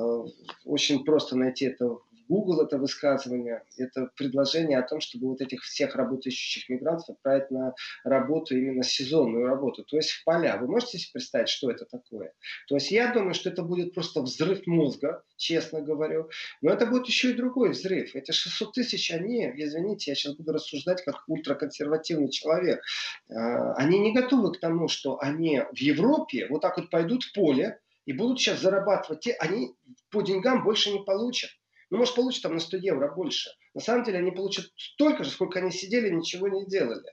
очень 0.64 1.04
просто 1.04 1.36
найти 1.36 1.66
это 1.66 1.98
Google 2.32 2.62
это 2.62 2.78
высказывание, 2.78 3.62
это 3.76 4.08
предложение 4.16 4.78
о 4.78 4.88
том, 4.88 5.00
чтобы 5.00 5.28
вот 5.28 5.42
этих 5.42 5.62
всех 5.62 5.94
работающих 5.94 6.66
мигрантов 6.70 7.10
отправить 7.10 7.50
на 7.50 7.74
работу, 8.04 8.56
именно 8.56 8.82
сезонную 8.82 9.46
работу, 9.46 9.84
то 9.84 9.96
есть 9.96 10.12
в 10.12 10.24
поля. 10.24 10.56
Вы 10.56 10.66
можете 10.66 10.96
себе 10.96 11.10
представить, 11.12 11.50
что 11.50 11.70
это 11.70 11.84
такое? 11.84 12.32
То 12.68 12.76
есть 12.76 12.90
я 12.90 13.12
думаю, 13.12 13.34
что 13.34 13.50
это 13.50 13.62
будет 13.62 13.92
просто 13.92 14.22
взрыв 14.22 14.66
мозга, 14.66 15.22
честно 15.36 15.82
говорю, 15.82 16.30
но 16.62 16.72
это 16.72 16.86
будет 16.86 17.06
еще 17.06 17.32
и 17.32 17.34
другой 17.34 17.72
взрыв. 17.72 18.16
Эти 18.16 18.30
600 18.30 18.72
тысяч, 18.72 19.10
они, 19.10 19.52
извините, 19.54 20.12
я 20.12 20.14
сейчас 20.14 20.34
буду 20.34 20.52
рассуждать 20.52 21.04
как 21.04 21.24
ультраконсервативный 21.26 22.30
человек, 22.30 22.82
а, 23.28 23.74
они 23.74 23.98
не 23.98 24.14
готовы 24.14 24.54
к 24.54 24.60
тому, 24.60 24.88
что 24.88 25.18
они 25.20 25.60
в 25.70 25.78
Европе 25.78 26.46
вот 26.48 26.62
так 26.62 26.78
вот 26.78 26.88
пойдут 26.88 27.24
в 27.24 27.34
поле, 27.34 27.78
и 28.06 28.12
будут 28.12 28.40
сейчас 28.40 28.60
зарабатывать, 28.60 29.20
те, 29.20 29.32
они 29.32 29.74
по 30.10 30.22
деньгам 30.22 30.64
больше 30.64 30.90
не 30.90 31.04
получат. 31.04 31.50
Ну, 31.92 31.98
может, 31.98 32.14
получат 32.14 32.42
там 32.42 32.54
на 32.54 32.58
100 32.58 32.78
евро 32.78 33.14
больше. 33.14 33.50
На 33.74 33.82
самом 33.82 34.04
деле 34.04 34.16
они 34.16 34.30
получат 34.30 34.72
столько 34.76 35.24
же, 35.24 35.30
сколько 35.30 35.58
они 35.58 35.70
сидели, 35.70 36.08
ничего 36.08 36.48
не 36.48 36.64
делали. 36.64 37.12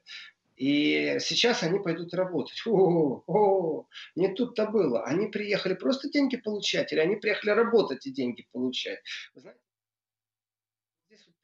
И 0.56 1.18
сейчас 1.20 1.64
они 1.64 1.80
пойдут 1.80 2.14
работать. 2.14 2.64
О, 2.66 3.86
не 4.16 4.34
тут-то 4.34 4.68
было. 4.68 5.04
Они 5.04 5.28
приехали 5.28 5.74
просто 5.74 6.10
деньги 6.10 6.38
получать, 6.38 6.94
или 6.94 7.00
они 7.02 7.18
приехали 7.18 7.52
работать 7.52 8.08
и 8.08 8.14
деньги 8.14 8.48
получать. 8.54 9.00
Вы 9.36 9.42
знаете, 9.42 9.60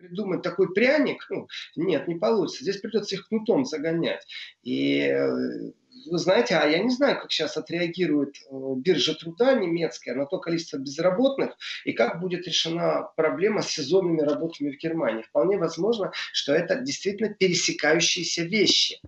придумать 0.08 0.42
такой 0.42 0.74
пряник, 0.74 1.26
ну, 1.30 1.48
нет, 1.76 2.08
не 2.08 2.16
получится. 2.16 2.64
Здесь 2.64 2.78
придется 2.78 3.16
их 3.16 3.28
кнутом 3.28 3.66
загонять. 3.66 4.26
И 4.64 5.02
э, 5.02 5.72
вы 6.12 6.18
знаете, 6.18 6.56
а 6.56 6.68
я 6.68 6.80
не 6.80 6.90
знаю, 6.90 7.20
как 7.20 7.32
сейчас 7.32 7.58
отреагирует 7.58 8.36
э, 8.38 8.74
биржа 8.78 9.16
труда 9.16 9.54
немецкая 9.54 10.14
на 10.14 10.26
то 10.26 10.40
количество 10.40 10.78
безработных 10.78 11.58
и 11.84 11.94
как 11.94 12.20
будет 12.20 12.48
решена 12.48 13.10
проблема 13.16 13.62
с 13.62 13.70
сезонными 13.70 14.22
работами 14.22 14.72
в 14.72 14.78
Германии. 14.78 15.24
Вполне 15.24 15.58
возможно, 15.58 16.12
что 16.32 16.54
это 16.54 16.76
действительно 16.80 17.34
пересекающиеся 17.34 18.44
вещи. 18.44 19.00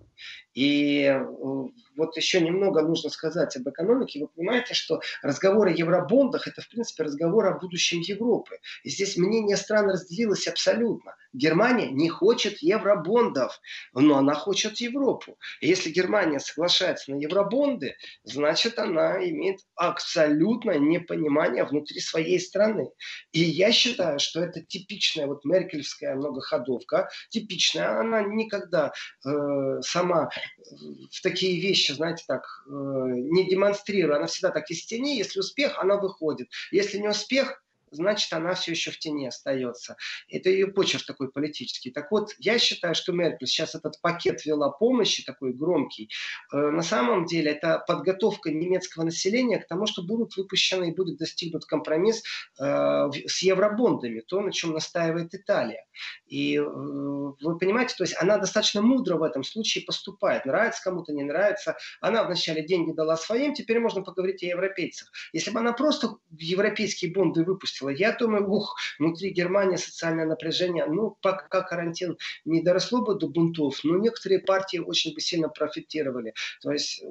И 0.58 1.04
э, 1.04 1.24
вот 1.96 2.16
еще 2.16 2.40
немного 2.40 2.82
нужно 2.82 3.10
сказать 3.10 3.56
об 3.56 3.68
экономике. 3.68 4.18
Вы 4.18 4.26
понимаете, 4.26 4.74
что 4.74 5.00
разговор 5.22 5.68
о 5.68 5.70
евробондах– 5.70 6.46
это, 6.48 6.62
в 6.62 6.68
принципе, 6.68 7.04
разговор 7.04 7.46
о 7.46 7.58
будущем 7.60 8.00
Европы. 8.00 8.58
И 8.82 8.90
здесь 8.90 9.16
мнение 9.16 9.56
стран 9.56 9.88
разделилось 9.88 10.48
абсолютно. 10.48 11.14
Германия 11.32 11.90
не 11.90 12.08
хочет 12.08 12.58
евробондов, 12.58 13.60
но 13.92 14.16
она 14.16 14.34
хочет 14.34 14.78
Европу. 14.78 15.38
И 15.60 15.68
если 15.68 15.90
Германия 15.90 16.40
соглашается 16.40 17.12
на 17.12 17.20
евробонды, 17.20 17.94
значит, 18.24 18.80
она 18.80 19.24
имеет 19.28 19.60
абсолютное 19.76 20.80
непонимание 20.80 21.64
внутри 21.64 22.00
своей 22.00 22.40
страны. 22.40 22.90
И 23.30 23.40
я 23.40 23.70
считаю, 23.70 24.18
что 24.18 24.40
это 24.40 24.60
типичная 24.60 25.28
вот 25.28 25.44
меркельская 25.44 26.16
многоходовка, 26.16 27.08
типичная. 27.30 28.00
Она 28.00 28.22
никогда 28.22 28.92
э, 29.24 29.80
сама 29.82 30.30
в 31.10 31.22
такие 31.22 31.60
вещи, 31.60 31.92
знаете, 31.92 32.24
так, 32.26 32.42
э, 32.66 32.70
не 32.70 33.48
демонстрируя. 33.48 34.18
Она 34.18 34.26
всегда 34.26 34.50
так 34.50 34.70
из 34.70 34.84
тени. 34.84 35.16
Если 35.16 35.40
успех, 35.40 35.78
она 35.78 35.96
выходит. 35.96 36.48
Если 36.70 36.98
не 36.98 37.08
успех, 37.08 37.62
значит, 37.90 38.32
она 38.32 38.54
все 38.54 38.72
еще 38.72 38.90
в 38.90 38.98
тени 38.98 39.26
остается. 39.26 39.96
Это 40.28 40.50
ее 40.50 40.68
почерк 40.68 41.04
такой 41.06 41.30
политический. 41.30 41.90
Так 41.90 42.10
вот, 42.10 42.34
я 42.38 42.58
считаю, 42.58 42.94
что 42.94 43.12
Меркель 43.12 43.46
сейчас 43.46 43.74
этот 43.74 44.00
пакет 44.00 44.44
вела 44.44 44.70
помощи, 44.70 45.24
такой 45.24 45.52
громкий, 45.52 46.10
э, 46.52 46.56
на 46.56 46.82
самом 46.82 47.26
деле 47.26 47.52
это 47.52 47.82
подготовка 47.86 48.50
немецкого 48.50 49.04
населения 49.04 49.58
к 49.58 49.66
тому, 49.66 49.86
что 49.86 50.02
будут 50.02 50.36
выпущены 50.36 50.90
и 50.90 50.94
будет 50.94 51.18
достигнут 51.18 51.64
компромисс 51.64 52.22
э, 52.60 53.10
с 53.26 53.42
евробондами, 53.42 54.20
то, 54.20 54.40
на 54.40 54.52
чем 54.52 54.72
настаивает 54.72 55.34
Италия. 55.34 55.86
И 56.26 56.56
э, 56.56 56.62
вы 56.62 57.58
понимаете, 57.58 57.94
то 57.96 58.04
есть 58.04 58.16
она 58.20 58.38
достаточно 58.38 58.82
мудро 58.82 59.16
в 59.16 59.22
этом 59.22 59.44
случае 59.44 59.84
поступает. 59.84 60.44
Нравится 60.44 60.82
кому-то, 60.82 61.12
не 61.12 61.24
нравится. 61.24 61.76
Она 62.00 62.24
вначале 62.24 62.62
деньги 62.66 62.92
дала 62.92 63.16
своим, 63.16 63.54
теперь 63.54 63.80
можно 63.80 64.02
поговорить 64.02 64.42
о 64.42 64.46
европейцах. 64.46 65.10
Если 65.32 65.50
бы 65.50 65.60
она 65.60 65.72
просто 65.72 66.16
европейские 66.38 67.12
бонды 67.12 67.44
выпустила, 67.44 67.77
выпустила. 67.80 67.88
Я 67.88 68.16
думаю, 68.16 68.50
ух, 68.50 68.76
внутри 68.98 69.30
Германии 69.30 69.76
социальное 69.76 70.26
напряжение, 70.26 70.86
ну, 70.86 71.16
пока 71.20 71.62
карантин 71.62 72.16
не 72.44 72.62
доросло 72.62 73.02
бы 73.02 73.14
до 73.14 73.28
бунтов, 73.28 73.80
но 73.84 73.98
некоторые 73.98 74.40
партии 74.40 74.78
очень 74.78 75.14
бы 75.14 75.20
сильно 75.20 75.48
профитировали. 75.48 76.34
То 76.62 76.72
есть 76.72 77.02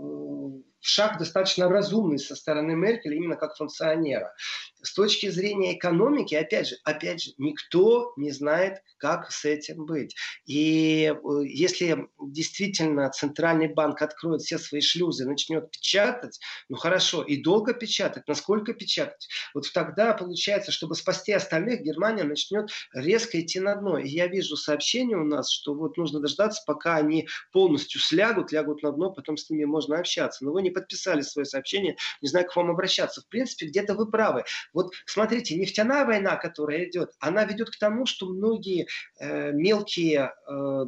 шаг 0.80 1.18
достаточно 1.18 1.70
разумный 1.70 2.20
со 2.20 2.36
стороны 2.36 2.76
Меркель 2.76 3.16
именно 3.16 3.36
как 3.36 3.56
функционера. 3.56 4.34
С 4.82 4.94
точки 4.94 5.30
зрения 5.30 5.76
экономики, 5.76 6.36
опять 6.36 6.68
же, 6.70 6.76
опять 6.84 7.22
же, 7.22 7.32
никто 7.38 8.14
не 8.16 8.32
знает, 8.32 8.82
как 8.98 9.32
с 9.32 9.46
этим 9.46 9.86
быть. 9.86 10.16
И 10.46 11.14
э, 11.14 11.42
если 11.46 12.08
действительно 12.22 13.10
Центральный 13.10 13.68
банк 13.68 14.02
откроет 14.02 14.42
все 14.42 14.58
свои 14.58 14.82
шлюзы, 14.82 15.26
начнет 15.26 15.70
печатать, 15.72 16.40
ну 16.70 16.78
хорошо, 16.78 17.24
и 17.24 17.42
долго 17.42 17.74
печатать, 17.74 18.28
насколько 18.28 18.74
печатать, 18.74 19.28
вот 19.54 19.72
тогда 19.74 20.14
получается, 20.14 20.72
чтобы 20.72 20.96
спасти 20.96 21.32
остальных, 21.32 21.82
Германия 21.82 22.24
начнет 22.24 22.70
резко 22.94 23.40
идти 23.40 23.60
на 23.60 23.76
дно. 23.76 23.98
И 23.98 24.08
я 24.08 24.28
вижу 24.28 24.56
сообщение 24.56 25.18
у 25.18 25.26
нас, 25.26 25.52
что 25.52 25.74
вот 25.74 25.98
нужно 25.98 26.20
дождаться, 26.20 26.64
пока 26.66 26.96
они 26.96 27.28
полностью 27.52 28.00
слягут, 28.00 28.52
лягут 28.52 28.84
на 28.84 28.92
дно, 28.92 29.12
потом 29.12 29.38
с 29.38 29.50
ними 29.50 29.66
можно 29.66 29.98
общаться. 29.98 30.46
Но 30.46 30.52
вы 30.52 30.62
не 30.68 30.74
подписали 30.74 31.22
свое 31.22 31.46
сообщение, 31.46 31.98
не 32.22 32.28
знаю, 32.30 32.46
к 32.46 32.56
вам 32.56 32.70
обращаться. 32.70 33.22
В 33.22 33.28
принципе, 33.28 33.68
где-то 33.68 33.96
вы 33.96 34.10
правы. 34.10 34.44
Вот 34.74 34.94
смотрите, 35.06 35.56
нефтяная 35.56 36.06
война, 36.06 36.36
которая 36.36 36.86
идет, 36.86 37.12
она 37.20 37.46
ведет 37.46 37.70
к 37.70 37.80
тому, 37.80 38.06
что 38.06 38.28
многие 38.28 38.88
э, 39.20 39.52
мелкие 39.52 40.34
э, 40.48 40.86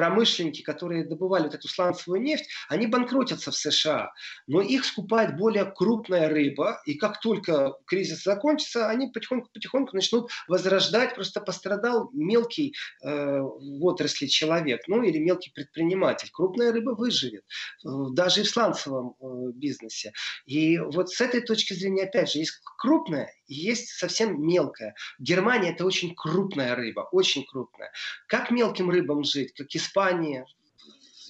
промышленники, 0.00 0.62
которые 0.62 1.04
добывали 1.04 1.42
вот 1.42 1.54
эту 1.54 1.68
сланцевую 1.68 2.22
нефть, 2.22 2.48
они 2.70 2.86
банкротятся 2.86 3.50
в 3.50 3.54
США. 3.54 4.10
Но 4.46 4.62
их 4.62 4.86
скупает 4.86 5.36
более 5.36 5.66
крупная 5.66 6.30
рыба, 6.30 6.80
и 6.86 6.94
как 6.94 7.20
только 7.20 7.74
кризис 7.86 8.24
закончится, 8.24 8.88
они 8.88 9.08
потихоньку-потихоньку 9.08 9.94
начнут 9.94 10.30
возрождать. 10.48 11.14
Просто 11.14 11.42
пострадал 11.42 12.08
мелкий 12.14 12.74
э, 13.04 13.40
в 13.40 13.84
отрасли 13.84 14.24
человек, 14.24 14.80
ну 14.88 15.02
или 15.02 15.18
мелкий 15.18 15.50
предприниматель. 15.50 16.30
Крупная 16.32 16.72
рыба 16.72 16.92
выживет, 16.92 17.44
э, 17.84 17.88
даже 18.12 18.40
и 18.40 18.44
в 18.44 18.48
сланцевом 18.48 19.16
э, 19.20 19.52
бизнесе. 19.52 20.14
И 20.46 20.78
вот 20.78 21.10
с 21.10 21.20
этой 21.20 21.42
точки 21.42 21.74
зрения, 21.74 22.04
опять 22.04 22.32
же, 22.32 22.38
есть 22.38 22.58
крупная 22.78 23.30
есть 23.50 23.88
совсем 23.88 24.40
мелкая. 24.46 24.94
Германия 25.18 25.72
это 25.72 25.84
очень 25.84 26.14
крупная 26.14 26.74
рыба, 26.74 27.08
очень 27.12 27.44
крупная. 27.44 27.90
Как 28.26 28.50
мелким 28.50 28.90
рыбам 28.90 29.24
жить, 29.24 29.52
как 29.54 29.74
Испания, 29.90 30.46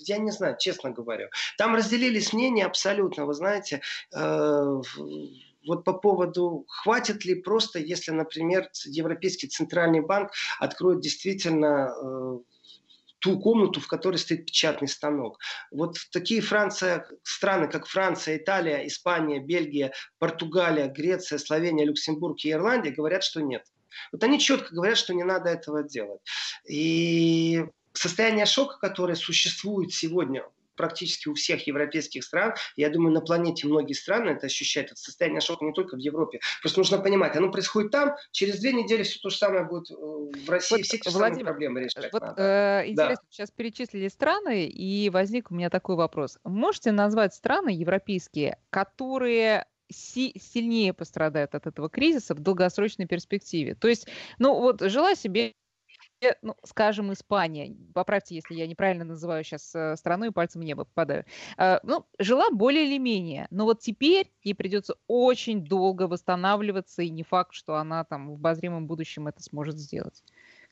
я 0.07 0.19
не 0.19 0.31
знаю, 0.31 0.57
честно 0.59 0.91
говорю. 0.91 1.29
Там 1.57 1.75
разделились 1.75 2.33
мнения 2.33 2.67
абсолютно, 2.67 3.25
вы 3.25 3.35
знаете, 3.35 3.81
э, 4.15 4.83
вот 5.67 5.85
по 5.85 5.93
поводу, 5.93 6.65
хватит 6.69 7.25
ли 7.25 7.35
просто, 7.35 7.79
если, 7.79 8.11
например, 8.13 8.69
Европейский 8.85 9.49
центральный 9.49 10.01
банк 10.01 10.33
откроет 10.59 11.01
действительно 11.01 11.91
э, 11.91 12.39
ту 13.19 13.39
комнату, 13.39 13.81
в 13.81 13.87
которой 13.87 14.17
стоит 14.17 14.47
печатный 14.47 14.89
станок. 14.89 15.39
Вот 15.71 15.97
такие 16.13 16.41
Франция, 16.41 17.07
страны, 17.23 17.69
как 17.69 17.87
Франция, 17.87 18.37
Италия, 18.37 18.87
Испания, 18.87 19.41
Бельгия, 19.41 19.93
Португалия, 20.19 20.89
Греция, 20.89 21.39
Словения, 21.39 21.85
Люксембург 21.85 22.39
и 22.45 22.53
Ирландия 22.53 22.91
говорят, 22.91 23.23
что 23.23 23.41
нет. 23.41 23.65
Вот 24.13 24.23
они 24.23 24.39
четко 24.39 24.75
говорят, 24.75 24.97
что 24.97 25.15
не 25.15 25.25
надо 25.25 25.51
этого 25.51 25.83
делать. 25.83 26.21
И 26.69 27.65
состояние 27.93 28.47
шока, 28.47 28.79
которое 28.79 29.15
существует 29.15 29.93
сегодня 29.93 30.45
практически 30.81 31.29
у 31.29 31.35
всех 31.35 31.67
европейских 31.67 32.25
стран. 32.25 32.55
Я 32.75 32.89
думаю, 32.89 33.13
на 33.13 33.21
планете 33.21 33.67
многие 33.67 33.93
страны 33.93 34.31
это 34.31 34.47
ощущают. 34.47 34.93
Это 34.93 35.01
состояние 35.01 35.43
шока 35.43 35.63
не 35.67 35.75
только 35.75 35.95
в 35.95 35.99
Европе. 35.99 36.41
Просто 36.63 36.79
нужно 36.79 36.99
понимать, 36.99 37.37
оно 37.37 37.51
происходит 37.51 37.91
там, 37.91 38.17
через 38.33 38.61
две 38.61 38.73
недели 38.73 39.03
все 39.03 39.19
то 39.21 39.29
же 39.29 39.37
самое 39.37 39.65
будет 39.65 39.91
э, 39.91 39.95
в 39.95 40.49
России. 40.49 40.77
Вот, 40.77 40.87
все 40.87 40.97
те 40.97 41.11
же 41.11 41.19
Владимир, 41.19 41.41
самые 41.41 41.45
проблемы 41.45 41.81
решать 41.81 42.11
вот, 42.11 42.23
надо. 42.23 42.43
Э, 42.43 42.89
интересно, 42.89 43.23
да. 43.23 43.29
сейчас 43.31 43.51
перечислили 43.51 44.09
страны, 44.09 44.67
и 44.69 45.11
возник 45.11 45.51
у 45.51 45.55
меня 45.55 45.69
такой 45.69 45.97
вопрос. 45.97 46.39
Можете 46.45 46.93
назвать 46.93 47.35
страны 47.35 47.69
европейские, 47.69 48.59
которые 48.71 49.67
си- 49.93 50.33
сильнее 50.41 50.95
пострадают 50.95 51.55
от 51.55 51.67
этого 51.67 51.91
кризиса 51.91 52.35
в 52.35 52.41
долгосрочной 52.41 53.07
перспективе. 53.07 53.75
То 53.75 53.89
есть, 53.89 54.09
ну 54.39 54.55
вот 54.55 54.81
жила 54.81 55.15
себе 55.15 55.53
ну, 56.43 56.57
скажем, 56.65 57.13
Испания, 57.13 57.75
поправьте, 57.95 58.35
если 58.35 58.55
я 58.55 58.67
неправильно 58.67 59.05
называю 59.05 59.45
сейчас 59.45 59.75
э, 59.75 59.97
страну 59.97 60.27
и 60.27 60.31
пальцем 60.31 60.61
в 60.61 60.65
небо 60.65 60.85
попадаю, 60.85 61.25
э, 61.57 61.79
ну, 61.83 62.07
жила 62.19 62.51
более 62.51 62.87
или 62.87 62.99
менее, 62.99 63.47
но 63.51 63.65
вот 63.65 63.81
теперь 63.81 64.31
ей 64.43 64.55
придется 64.55 64.97
очень 65.07 65.65
долго 65.65 66.07
восстанавливаться, 66.07 67.03
и 67.03 67.11
не 67.11 67.23
факт, 67.23 67.55
что 67.55 67.77
она 67.77 68.05
там 68.05 68.31
в 68.31 68.35
обозримом 68.35 68.87
будущем 68.87 69.29
это 69.29 69.43
сможет 69.43 69.79
сделать. 69.79 70.23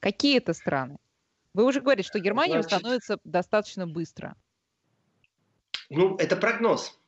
Какие 0.01 0.39
это 0.39 0.53
страны? 0.53 0.99
Вы 1.55 1.65
уже 1.65 1.81
говорите, 1.81 2.09
что 2.09 2.21
Германия 2.21 2.59
восстановится 2.59 3.19
достаточно 3.25 3.87
быстро. 3.87 4.37
Ну, 5.91 6.17
это 6.17 6.37
прогноз. 6.37 6.99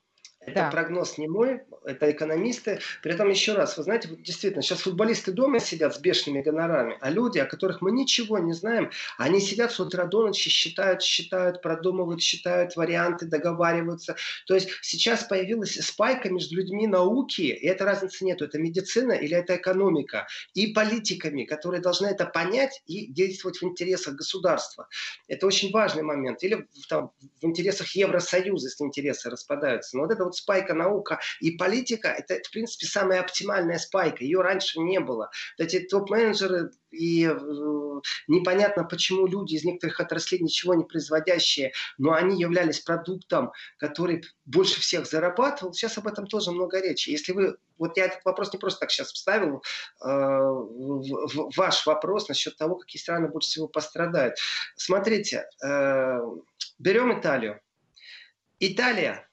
Это 0.41 0.55
да. 0.55 0.71
прогноз 0.71 1.19
не 1.19 1.29
мой, 1.29 1.61
это 1.85 2.11
экономисты. 2.11 2.81
При 3.03 3.13
этом 3.13 3.29
еще 3.29 3.53
раз, 3.53 3.77
вы 3.77 3.83
знаете, 3.83 4.09
вот 4.09 4.23
действительно, 4.23 4.63
сейчас 4.63 4.81
футболисты 4.81 5.33
дома 5.33 5.61
сидят 5.61 5.95
с 5.95 5.99
бешеными 5.99 6.41
гонорами, 6.41 6.97
а 7.01 7.11
люди, 7.11 7.39
о 7.39 7.45
которых 7.45 7.83
мы 7.83 7.93
ничего 7.93 8.39
не 8.39 8.55
знаем, 8.55 8.91
они 9.19 9.41
сидят 9.41 9.71
с 9.71 9.81
утра 9.81 10.07
до 10.07 10.27
ночи, 10.27 10.49
считают, 10.49 11.03
считают, 11.03 11.61
продумывают, 11.61 12.23
считают 12.23 12.75
варианты, 12.75 13.27
договариваются. 13.27 14.17
То 14.47 14.55
есть 14.55 14.71
сейчас 14.81 15.25
появилась 15.25 15.75
спайка 15.75 16.31
между 16.31 16.57
людьми 16.57 16.87
науки, 16.87 17.43
и 17.43 17.67
это 17.67 17.85
разницы 17.85 18.25
нету, 18.25 18.47
это 18.47 18.59
медицина 18.59 19.13
или 19.13 19.37
это 19.37 19.57
экономика, 19.57 20.27
и 20.55 20.69
политиками, 20.69 21.45
которые 21.45 21.83
должны 21.83 22.07
это 22.07 22.25
понять 22.25 22.83
и 22.87 23.07
действовать 23.13 23.59
в 23.59 23.65
интересах 23.65 24.15
государства. 24.15 24.89
Это 25.29 25.47
очень 25.47 25.71
важный 25.71 26.03
момент. 26.03 26.43
Или 26.43 26.67
там, 26.89 27.13
в 27.43 27.45
интересах 27.45 27.89
Евросоюза, 27.91 28.69
если 28.69 28.85
интересы 28.85 29.29
распадаются. 29.29 29.97
Но 29.97 30.05
вот 30.05 30.13
это 30.13 30.25
вот 30.25 30.40
спайка 30.41 30.75
наука 30.75 31.21
и 31.41 31.53
политика, 31.53 32.09
это, 32.09 32.41
в 32.43 32.51
принципе, 32.51 32.87
самая 32.87 33.21
оптимальная 33.21 33.79
спайка. 33.79 34.25
Ее 34.25 34.41
раньше 34.41 34.81
не 34.81 35.01
было. 35.01 35.31
Эти 35.59 35.81
топ-менеджеры 35.81 36.71
и 36.91 37.25
э, 37.25 38.01
непонятно, 38.27 38.85
почему 38.85 39.27
люди 39.27 39.55
из 39.55 39.65
некоторых 39.65 40.01
отраслей 40.01 40.41
ничего 40.41 40.75
не 40.75 40.85
производящие, 40.85 41.73
но 41.99 42.13
они 42.13 42.41
являлись 42.41 42.81
продуктом, 42.81 43.53
который 43.79 44.25
больше 44.45 44.81
всех 44.81 45.07
зарабатывал. 45.07 45.73
Сейчас 45.73 45.99
об 45.99 46.09
этом 46.09 46.27
тоже 46.27 46.51
много 46.51 46.81
речи. 46.81 47.11
Если 47.11 47.33
вы, 47.33 47.57
вот 47.79 47.97
я 47.97 48.07
этот 48.07 48.25
вопрос 48.25 48.53
не 48.53 48.59
просто 48.59 48.81
так 48.81 48.91
сейчас 48.91 49.13
вставил, 49.13 49.63
э, 50.03 50.07
в, 50.07 51.29
в, 51.29 51.57
ваш 51.57 51.87
вопрос 51.87 52.29
насчет 52.29 52.57
того, 52.57 52.77
какие 52.77 53.01
страны 53.01 53.29
больше 53.29 53.51
всего 53.51 53.69
пострадают. 53.69 54.35
Смотрите, 54.77 55.49
э, 55.65 56.19
берем 56.79 57.19
Италию. 57.19 57.61
Италия 58.59 59.30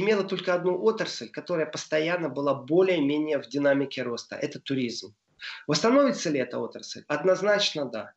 имела 0.00 0.24
только 0.24 0.54
одну 0.54 0.82
отрасль, 0.82 1.28
которая 1.30 1.66
постоянно 1.66 2.28
была 2.28 2.54
более-менее 2.54 3.42
в 3.42 3.48
динамике 3.48 4.02
роста. 4.02 4.36
Это 4.36 4.60
туризм. 4.60 5.14
Восстановится 5.66 6.30
ли 6.30 6.40
эта 6.40 6.58
отрасль? 6.58 7.04
Однозначно 7.08 7.86
да. 7.86 8.12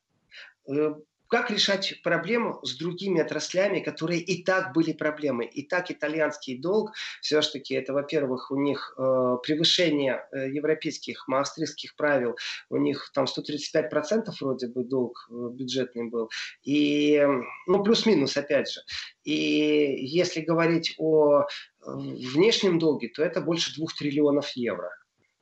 Как 1.30 1.52
решать 1.52 2.02
проблему 2.02 2.60
с 2.64 2.76
другими 2.76 3.22
отраслями, 3.22 3.82
которые 3.82 4.20
и 4.20 4.44
так 4.44 4.74
были 4.74 4.94
проблемой? 4.94 5.46
И 5.46 5.62
так 5.62 5.92
итальянский 5.92 6.58
долг, 6.58 6.94
все-таки 7.22 7.76
это, 7.76 7.94
во-первых, 7.94 8.50
у 8.50 8.60
них 8.60 8.96
э, 8.98 9.38
превышение 9.44 10.28
э, 10.32 10.50
европейских, 10.50 11.28
маастрихтских 11.28 11.96
правил, 11.96 12.36
у 12.72 12.78
них 12.78 13.12
там 13.14 13.26
135% 13.26 14.32
вроде 14.42 14.70
бы 14.70 14.84
долг 14.84 15.28
э, 15.30 15.50
бюджетный 15.54 16.10
был, 16.10 16.32
и, 16.64 17.24
ну, 17.68 17.84
плюс-минус, 17.84 18.36
опять 18.36 18.72
же. 18.72 18.82
И 19.24 20.08
если 20.08 20.42
говорить 20.42 20.96
о 20.98 21.42
э, 21.42 21.46
внешнем 21.84 22.80
долге, 22.80 23.10
то 23.10 23.24
это 23.24 23.40
больше 23.40 23.76
2 23.76 23.86
триллионов 23.96 24.50
евро. 24.56 24.90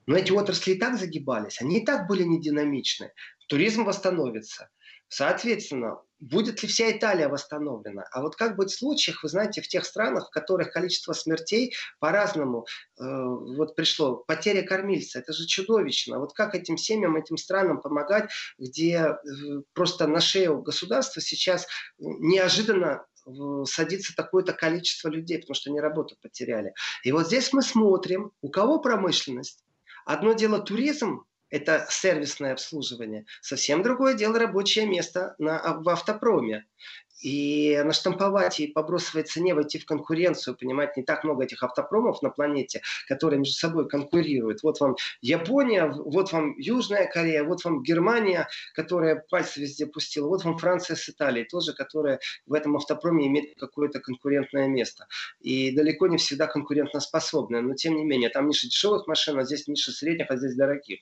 Но 0.06 0.17
эти 0.17 0.34
отрасли 0.34 0.71
и 0.71 0.78
так 0.78 0.97
загибались, 0.97 1.62
они 1.62 1.80
и 1.80 1.86
так 1.86 2.08
были 2.08 2.23
нединамичны. 2.23 3.13
Туризм 3.47 3.86
восстановится. 3.86 4.69
Соответственно, 5.10 6.02
будет 6.20 6.62
ли 6.62 6.67
вся 6.67 6.91
Италия 6.91 7.30
восстановлена? 7.30 8.04
А 8.12 8.22
вот 8.22 8.36
как 8.36 8.56
быть 8.56 8.72
в 8.72 8.78
случаях, 8.78 9.24
вы 9.24 9.30
знаете, 9.30 9.62
в 9.62 9.67
тех 9.67 9.86
странах, 9.86 10.28
в 10.28 10.32
которых 10.32 10.72
количество 10.72 11.13
смертей 11.13 11.76
по-разному 12.00 12.65
э, 13.00 13.04
вот 13.04 13.76
пришло. 13.76 14.17
Потеря 14.28 14.63
кормильца, 14.63 15.20
это 15.20 15.34
же 15.34 15.46
чудовищно. 15.46 16.20
Вот 16.20 16.34
как 16.34 16.56
этим 16.56 16.78
семьям, 16.78 17.15
этим 17.15 17.38
странам 17.38 17.82
помогать, 17.82 18.30
где 18.58 18.96
э, 18.98 19.15
просто 19.74 20.08
на 20.08 20.20
шею 20.20 20.62
государства 20.62 21.22
сейчас 21.22 21.67
неожиданно 21.98 23.06
э, 23.26 23.32
садится 23.65 24.15
такое-то 24.15 24.54
количество 24.54 25.10
людей, 25.10 25.39
потому 25.39 25.56
что 25.56 25.70
они 25.70 25.80
работу 25.80 26.15
потеряли. 26.22 26.74
И 27.04 27.12
вот 27.12 27.28
здесь 27.28 27.54
мы 27.54 27.62
смотрим, 27.62 28.32
у 28.41 28.50
кого 28.50 28.80
промышленность. 28.80 29.63
Одно 30.06 30.34
дело 30.34 30.60
туризм, 30.60 31.26
это 31.49 31.88
сервисное 31.89 32.53
обслуживание. 32.53 33.25
Совсем 33.41 33.83
другое 33.83 34.13
дело 34.13 34.39
рабочее 34.39 34.86
место 34.86 35.36
на, 35.38 35.79
в 35.79 35.88
автопроме 35.89 36.65
и 37.21 37.82
наштамповать 37.84 38.60
и 38.60 38.67
по 38.67 38.84
бросовой 38.84 39.23
цене 39.23 39.53
войти 39.53 39.80
в 39.80 39.86
конкуренцию, 39.86 40.56
понимать, 40.56 40.97
не 40.97 41.03
так 41.03 41.23
много 41.23 41.43
этих 41.43 41.63
автопромов 41.63 42.21
на 42.21 42.30
планете, 42.30 42.82
которые 43.08 43.39
между 43.39 43.56
собой 43.56 43.88
конкурируют. 43.88 44.63
Вот 44.63 44.80
вам 44.80 44.95
Япония, 45.21 45.86
вот 45.88 46.32
вам 46.32 46.56
Южная 46.58 47.08
Корея, 47.08 47.43
вот 47.43 47.63
вам 47.63 47.84
Германия, 47.84 48.47
которая 48.73 49.23
пальцы 49.30 49.62
везде 49.62 49.88
пустила, 49.88 50.27
вот 50.27 50.43
вам 50.43 50.58
Франция 50.58 50.95
с 50.95 51.10
Италией, 51.10 51.47
тоже, 51.47 51.73
которая 51.73 52.19
в 52.45 52.53
этом 52.53 52.75
автопроме 52.75 53.27
имеет 53.27 53.58
какое-то 53.60 53.99
конкурентное 53.99 54.67
место. 54.67 55.08
И 55.39 55.75
далеко 55.75 56.08
не 56.08 56.17
всегда 56.17 56.47
конкурентоспособная, 56.47 57.62
но 57.62 57.73
тем 57.73 57.95
не 57.95 58.06
менее, 58.06 58.30
там 58.30 58.47
ниша 58.47 58.67
дешевых 58.67 59.08
машин, 59.08 59.39
а 59.39 59.43
здесь 59.43 59.67
ниша 59.67 59.91
средних, 59.91 60.30
а 60.30 60.38
здесь 60.38 60.56
дорогих. 60.56 60.99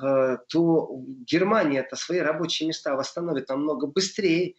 Э, 0.00 0.38
то 0.48 0.90
Германия 1.26 1.80
это 1.80 1.96
свои 1.96 2.18
рабочие 2.18 2.68
места 2.68 2.94
восстановит 2.94 3.48
намного 3.48 3.86
быстрее, 3.86 4.54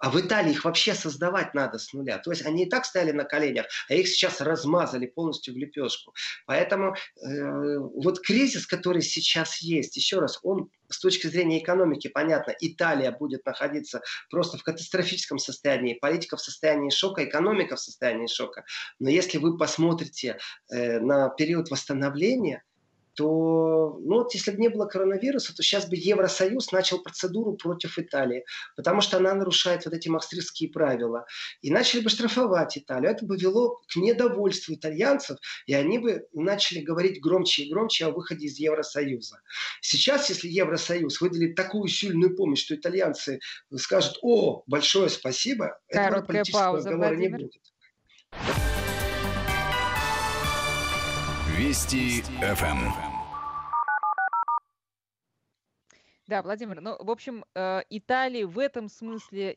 а 0.00 0.10
в 0.10 0.18
Италии 0.18 0.52
их 0.52 0.64
вообще 0.64 0.94
создавать 0.94 1.54
надо 1.54 1.78
с 1.78 1.92
нуля. 1.92 2.18
То 2.18 2.30
есть 2.30 2.44
они 2.44 2.64
и 2.64 2.68
так 2.68 2.84
стояли 2.84 3.12
на 3.12 3.24
коленях, 3.24 3.66
а 3.88 3.94
их 3.94 4.08
сейчас 4.08 4.40
размазали 4.40 5.06
полностью 5.06 5.54
в 5.54 5.58
лепешку. 5.58 6.14
Поэтому 6.46 6.94
э, 6.94 7.78
вот 7.78 8.20
кризис, 8.20 8.66
который 8.66 9.02
сейчас 9.02 9.58
есть, 9.58 9.96
еще 9.96 10.18
раз, 10.18 10.40
он 10.42 10.70
с 10.88 10.98
точки 10.98 11.26
зрения 11.28 11.62
экономики, 11.62 12.08
понятно, 12.08 12.54
Италия 12.60 13.12
будет 13.12 13.44
находиться 13.44 14.00
просто 14.30 14.58
в 14.58 14.62
катастрофическом 14.62 15.38
состоянии, 15.38 15.94
политика 15.94 16.36
в 16.36 16.40
состоянии 16.40 16.90
шока, 16.90 17.24
экономика 17.24 17.76
в 17.76 17.80
состоянии 17.80 18.26
шока. 18.26 18.64
Но 18.98 19.10
если 19.10 19.38
вы 19.38 19.56
посмотрите 19.56 20.38
э, 20.70 20.98
на 20.98 21.28
период 21.28 21.70
восстановления, 21.70 22.64
то, 23.20 23.98
ну 24.00 24.14
вот 24.14 24.32
если 24.32 24.50
бы 24.50 24.56
не 24.56 24.70
было 24.70 24.86
коронавируса, 24.86 25.54
то 25.54 25.62
сейчас 25.62 25.86
бы 25.86 25.94
Евросоюз 25.94 26.72
начал 26.72 27.02
процедуру 27.02 27.52
против 27.52 27.98
Италии, 27.98 28.46
потому 28.76 29.02
что 29.02 29.18
она 29.18 29.34
нарушает 29.34 29.84
вот 29.84 29.92
эти 29.92 30.08
махстрихтские 30.08 30.70
правила. 30.70 31.26
И 31.60 31.70
начали 31.70 32.00
бы 32.00 32.08
штрафовать 32.08 32.78
Италию. 32.78 33.10
Это 33.10 33.26
бы 33.26 33.36
вело 33.36 33.82
к 33.92 33.96
недовольству 33.96 34.72
итальянцев, 34.74 35.36
и 35.66 35.74
они 35.74 35.98
бы 35.98 36.26
начали 36.32 36.80
говорить 36.80 37.20
громче 37.20 37.64
и 37.64 37.70
громче 37.70 38.06
о 38.06 38.10
выходе 38.10 38.46
из 38.46 38.58
Евросоюза. 38.58 39.42
Сейчас, 39.82 40.30
если 40.30 40.48
Евросоюз 40.48 41.20
выделит 41.20 41.54
такую 41.54 41.88
сильную 41.88 42.34
помощь, 42.34 42.64
что 42.64 42.74
итальянцы 42.74 43.40
скажут, 43.76 44.18
о, 44.22 44.62
большое 44.66 45.10
спасибо, 45.10 45.78
Короткая 45.90 46.40
этого 46.40 46.58
пауза, 46.58 46.88
разговора 46.88 47.08
Владимир. 47.08 47.38
не 47.38 47.44
будет. 47.44 47.62
Вести 51.58 52.22
ФМ. 52.40 53.09
Да, 56.30 56.42
Владимир, 56.42 56.80
ну, 56.80 56.96
в 57.00 57.10
общем, 57.10 57.44
э, 57.56 57.80
Италии 57.90 58.44
в 58.44 58.60
этом 58.60 58.88
смысле, 58.88 59.56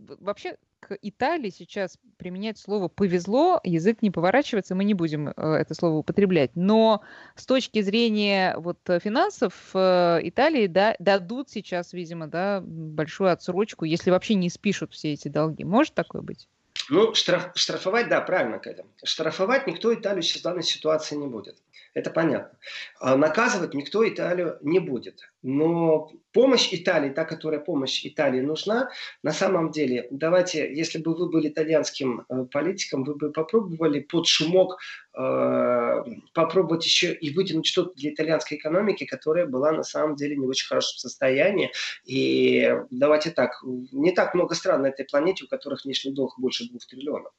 вообще 0.00 0.56
к 0.80 0.98
Италии 1.02 1.50
сейчас 1.50 1.98
применять 2.16 2.58
слово 2.58 2.88
«повезло», 2.88 3.60
язык 3.62 4.02
не 4.02 4.10
поворачивается, 4.10 4.74
мы 4.74 4.82
не 4.82 4.94
будем 4.94 5.28
э, 5.28 5.32
это 5.36 5.72
слово 5.72 5.98
употреблять. 5.98 6.50
Но 6.56 7.02
с 7.36 7.46
точки 7.46 7.80
зрения 7.80 8.56
вот 8.58 8.78
финансов 8.84 9.54
э, 9.72 10.18
Италии 10.24 10.66
да, 10.66 10.96
дадут 10.98 11.48
сейчас, 11.48 11.92
видимо, 11.92 12.26
да, 12.26 12.60
большую 12.60 13.30
отсрочку, 13.30 13.84
если 13.84 14.10
вообще 14.10 14.34
не 14.34 14.50
спишут 14.50 14.92
все 14.92 15.12
эти 15.12 15.28
долги. 15.28 15.62
Может 15.62 15.94
такое 15.94 16.22
быть? 16.22 16.48
Ну, 16.88 17.14
штраф, 17.14 17.52
штрафовать, 17.54 18.08
да, 18.08 18.20
правильно, 18.20 18.58
Катя. 18.58 18.84
Штрафовать 19.04 19.68
никто 19.68 19.94
Италию 19.94 20.22
сейчас 20.22 20.40
в 20.40 20.44
данной 20.44 20.64
ситуации 20.64 21.14
не 21.14 21.28
будет. 21.28 21.56
Это 21.92 22.10
понятно. 22.10 22.56
А 23.00 23.16
наказывать 23.16 23.74
никто 23.74 24.08
Италию 24.08 24.58
не 24.62 24.78
будет. 24.78 25.28
Но 25.42 26.12
помощь 26.32 26.68
Италии, 26.72 27.10
та, 27.10 27.24
которая 27.24 27.60
помощь 27.60 28.06
Италии 28.06 28.40
нужна, 28.40 28.90
на 29.22 29.32
самом 29.32 29.72
деле, 29.72 30.06
давайте, 30.10 30.72
если 30.72 30.98
бы 30.98 31.16
вы 31.16 31.28
были 31.28 31.48
итальянским 31.48 32.26
э, 32.28 32.44
политиком, 32.52 33.02
вы 33.04 33.16
бы 33.16 33.32
попробовали 33.32 34.00
под 34.00 34.26
шумок 34.28 34.78
э, 35.16 36.04
попробовать 36.34 36.84
еще 36.84 37.12
и 37.12 37.34
вытянуть 37.34 37.66
что-то 37.66 37.94
для 37.94 38.10
итальянской 38.10 38.58
экономики, 38.58 39.04
которая 39.04 39.46
была 39.46 39.72
на 39.72 39.82
самом 39.82 40.14
деле 40.14 40.36
не 40.36 40.46
в 40.46 40.50
очень 40.50 40.68
хорошем 40.68 40.98
состоянии. 40.98 41.72
И 42.04 42.72
давайте 42.90 43.30
так, 43.30 43.62
не 43.64 44.12
так 44.12 44.34
много 44.34 44.54
стран 44.54 44.82
на 44.82 44.88
этой 44.88 45.06
планете, 45.06 45.44
у 45.44 45.48
которых 45.48 45.84
внешний 45.84 46.12
долг 46.12 46.38
больше 46.38 46.68
двух 46.68 46.86
триллионов. 46.86 47.32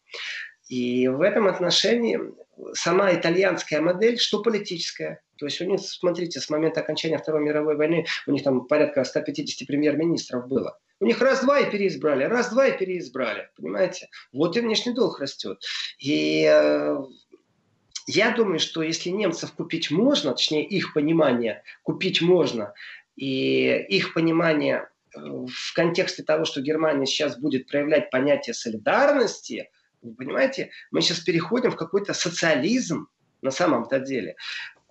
И 0.72 1.10
в 1.10 1.20
этом 1.20 1.48
отношении 1.48 2.18
сама 2.72 3.14
итальянская 3.14 3.82
модель, 3.82 4.18
что 4.18 4.42
политическая. 4.42 5.22
То 5.38 5.48
есть 5.48 5.60
у 5.60 5.66
них, 5.66 5.82
смотрите, 5.82 6.40
с 6.40 6.50
момента 6.50 6.80
окончания 6.80 7.18
Второй 7.18 7.42
мировой 7.44 7.76
войны 7.76 8.06
у 8.26 8.32
них 8.32 8.42
там 8.42 8.68
порядка 8.68 9.04
150 9.04 9.68
премьер-министров 9.68 10.48
было. 10.48 10.80
У 11.02 11.06
них 11.06 11.20
раз-два 11.20 11.60
и 11.60 11.70
переизбрали, 11.70 12.24
раз-два 12.24 12.68
и 12.68 12.78
переизбрали. 12.78 13.50
Понимаете? 13.58 14.08
Вот 14.32 14.56
и 14.56 14.62
внешний 14.62 14.94
долг 14.94 15.20
растет. 15.20 15.62
И 16.00 16.50
э, 16.50 16.98
я 18.08 18.32
думаю, 18.32 18.60
что 18.60 18.82
если 18.82 19.10
немцев 19.10 19.52
купить 19.52 19.92
можно, 19.92 20.32
точнее 20.32 20.66
их 20.66 20.94
понимание 20.94 21.64
купить 21.84 22.22
можно, 22.22 22.74
и 23.18 23.76
их 23.90 24.14
понимание 24.14 24.88
э, 25.14 25.20
в 25.20 25.74
контексте 25.76 26.24
того, 26.24 26.46
что 26.46 26.62
Германия 26.62 27.06
сейчас 27.06 27.38
будет 27.38 27.68
проявлять 27.68 28.10
понятие 28.10 28.54
солидарности– 28.54 29.70
понимаете, 30.02 30.72
мы 30.92 31.02
сейчас 31.02 31.20
переходим 31.20 31.72
в 31.72 31.76
какой-то 31.76 32.14
социализм 32.14 33.08
на 33.42 33.52
самом-то 33.52 34.00
деле, 34.00 34.36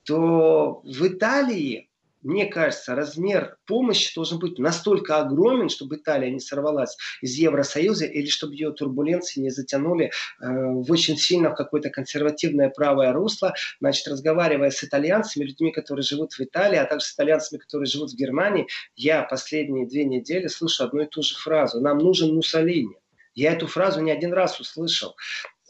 то 0.04 0.80
в 0.84 1.06
Италии, 1.06 1.88
мне 2.22 2.46
кажется, 2.46 2.94
размер 2.94 3.56
помощи 3.66 4.14
должен 4.14 4.38
быть 4.38 4.58
настолько 4.58 5.18
огромен, 5.18 5.68
чтобы 5.68 5.96
Италия 5.96 6.30
не 6.30 6.40
сорвалась 6.40 6.96
из 7.22 7.34
Евросоюза 7.34 8.06
или 8.06 8.26
чтобы 8.26 8.54
ее 8.54 8.72
турбуленции 8.72 9.40
не 9.40 9.50
затянули 9.50 10.06
э, 10.06 10.10
в 10.40 10.90
очень 10.90 11.16
сильно 11.16 11.50
в 11.50 11.54
какое-то 11.54 11.90
консервативное 11.90 12.68
правое 12.68 13.12
русло. 13.12 13.54
Значит, 13.80 14.08
разговаривая 14.08 14.70
с 14.70 14.84
итальянцами, 14.84 15.44
людьми, 15.44 15.72
которые 15.72 16.02
живут 16.02 16.32
в 16.32 16.40
Италии, 16.40 16.76
а 16.76 16.84
также 16.84 17.06
с 17.06 17.14
итальянцами, 17.14 17.58
которые 17.58 17.86
живут 17.86 18.10
в 18.10 18.16
Германии, 18.16 18.66
я 18.96 19.22
последние 19.22 19.86
две 19.86 20.04
недели 20.04 20.46
слышу 20.48 20.84
одну 20.84 21.02
и 21.02 21.06
ту 21.06 21.22
же 21.22 21.36
фразу. 21.36 21.80
Нам 21.80 21.98
нужен 21.98 22.34
Муссолини. 22.34 22.99
Я 23.40 23.52
эту 23.52 23.66
фразу 23.66 24.02
не 24.02 24.10
один 24.10 24.34
раз 24.34 24.60
услышал. 24.60 25.16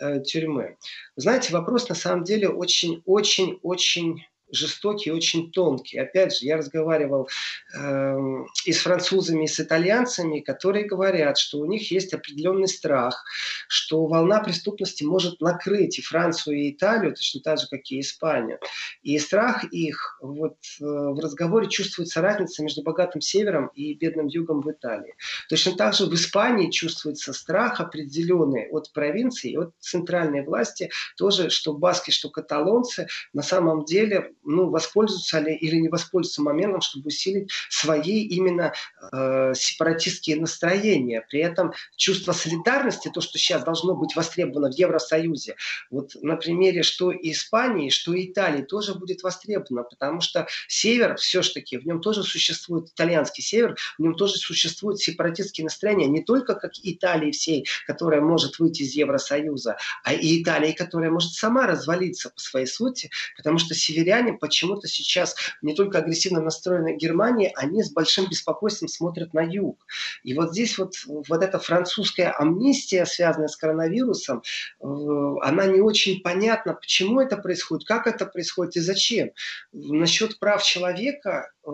э, 0.00 0.20
тюрьмы. 0.22 0.76
Знаете, 1.14 1.52
вопрос 1.52 1.88
на 1.88 1.94
самом 1.94 2.24
деле 2.24 2.48
очень-очень-очень 2.48 4.24
жестокий, 4.50 5.10
очень 5.10 5.50
тонкий. 5.52 5.98
Опять 5.98 6.36
же, 6.36 6.46
я 6.46 6.56
разговаривал 6.56 7.28
э, 7.74 8.16
и 8.64 8.72
с 8.72 8.78
французами, 8.78 9.44
и 9.44 9.48
с 9.48 9.60
итальянцами, 9.60 10.40
которые 10.40 10.86
говорят, 10.86 11.38
что 11.38 11.58
у 11.58 11.66
них 11.66 11.90
есть 11.90 12.14
определенный 12.14 12.68
страх, 12.68 13.24
что 13.68 14.06
волна 14.06 14.40
преступности 14.40 15.04
может 15.04 15.40
накрыть 15.40 15.98
и 15.98 16.02
Францию, 16.02 16.56
и 16.56 16.70
Италию, 16.70 17.14
точно 17.14 17.40
так 17.40 17.58
же, 17.58 17.66
как 17.68 17.80
и 17.90 18.00
Испанию. 18.00 18.58
И 19.02 19.18
страх 19.18 19.64
их, 19.72 20.18
вот 20.22 20.56
э, 20.80 20.84
в 20.84 21.18
разговоре 21.20 21.68
чувствуется 21.68 22.20
разница 22.20 22.62
между 22.62 22.82
богатым 22.82 23.20
севером 23.20 23.68
и 23.74 23.94
бедным 23.94 24.26
югом 24.26 24.60
в 24.62 24.70
Италии. 24.70 25.14
Точно 25.48 25.76
так 25.76 25.94
же 25.94 26.06
в 26.06 26.14
Испании 26.14 26.70
чувствуется 26.70 27.32
страх 27.32 27.80
определенный 27.80 28.68
от 28.70 28.92
провинции, 28.92 29.56
от 29.56 29.72
центральной 29.78 30.44
власти, 30.44 30.90
тоже, 31.16 31.50
что 31.50 31.72
баски, 31.72 32.10
что 32.10 32.30
каталонцы 32.30 33.08
на 33.32 33.42
самом 33.42 33.84
деле 33.84 34.32
ну, 34.48 34.70
воспользуются 34.70 35.38
ли 35.40 35.54
или 35.54 35.76
не 35.76 35.88
воспользуются 35.88 36.42
моментом, 36.42 36.80
чтобы 36.80 37.08
усилить 37.08 37.50
свои 37.68 38.22
именно 38.22 38.72
э, 39.12 39.52
сепаратистские 39.54 40.40
настроения. 40.40 41.24
При 41.28 41.40
этом 41.40 41.72
чувство 41.96 42.32
солидарности, 42.32 43.10
то, 43.12 43.20
что 43.20 43.38
сейчас 43.38 43.62
должно 43.62 43.94
быть 43.94 44.16
востребовано 44.16 44.70
в 44.70 44.74
Евросоюзе, 44.74 45.56
вот 45.90 46.12
на 46.22 46.36
примере 46.36 46.82
что 46.82 47.12
Испании, 47.12 47.90
что 47.90 48.18
Италии 48.18 48.62
тоже 48.62 48.94
будет 48.94 49.22
востребовано, 49.22 49.82
потому 49.82 50.20
что 50.20 50.46
север 50.66 51.16
все-таки, 51.16 51.76
в 51.76 51.84
нем 51.84 52.00
тоже 52.00 52.22
существует 52.22 52.88
итальянский 52.88 53.42
север, 53.42 53.76
в 53.98 54.02
нем 54.02 54.14
тоже 54.14 54.36
существуют 54.36 55.00
сепаратистские 55.00 55.64
настроения, 55.64 56.06
не 56.06 56.22
только 56.22 56.54
как 56.54 56.72
Италии 56.82 57.32
всей, 57.32 57.66
которая 57.86 58.20
может 58.20 58.58
выйти 58.58 58.82
из 58.82 58.94
Евросоюза, 58.94 59.76
а 60.04 60.14
и 60.14 60.42
Италии, 60.42 60.72
которая 60.72 61.10
может 61.10 61.32
сама 61.32 61.66
развалиться 61.66 62.30
по 62.30 62.40
своей 62.40 62.66
сути, 62.66 63.10
потому 63.36 63.58
что 63.58 63.74
северяне 63.74 64.37
почему-то 64.38 64.88
сейчас 64.88 65.36
не 65.62 65.74
только 65.74 65.98
агрессивно 65.98 66.40
настроены 66.40 66.96
Германии, 66.96 67.52
они 67.56 67.82
с 67.82 67.90
большим 67.92 68.28
беспокойством 68.28 68.88
смотрят 68.88 69.34
на 69.34 69.40
юг. 69.40 69.84
И 70.22 70.34
вот 70.34 70.52
здесь 70.52 70.78
вот, 70.78 70.94
вот 71.06 71.42
эта 71.42 71.58
французская 71.58 72.30
амнистия, 72.30 73.04
связанная 73.06 73.48
с 73.48 73.56
коронавирусом, 73.56 74.42
она 74.80 75.66
не 75.66 75.80
очень 75.80 76.20
понятна, 76.22 76.74
почему 76.74 77.20
это 77.20 77.36
происходит, 77.36 77.86
как 77.86 78.06
это 78.06 78.26
происходит 78.26 78.76
и 78.76 78.80
зачем. 78.80 79.30
Насчет 79.72 80.38
прав 80.38 80.62
человека 80.62 81.50
э, 81.64 81.70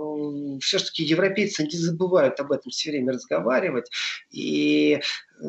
все-таки 0.61 1.05
европейцы 1.05 1.65
не 1.65 1.79
забывают 1.79 2.41
об 2.41 2.53
этом 2.53 2.71
все 2.71 2.91
время 2.91 3.13
разговаривать. 3.13 3.91
И 4.31 5.01
э, 5.41 5.49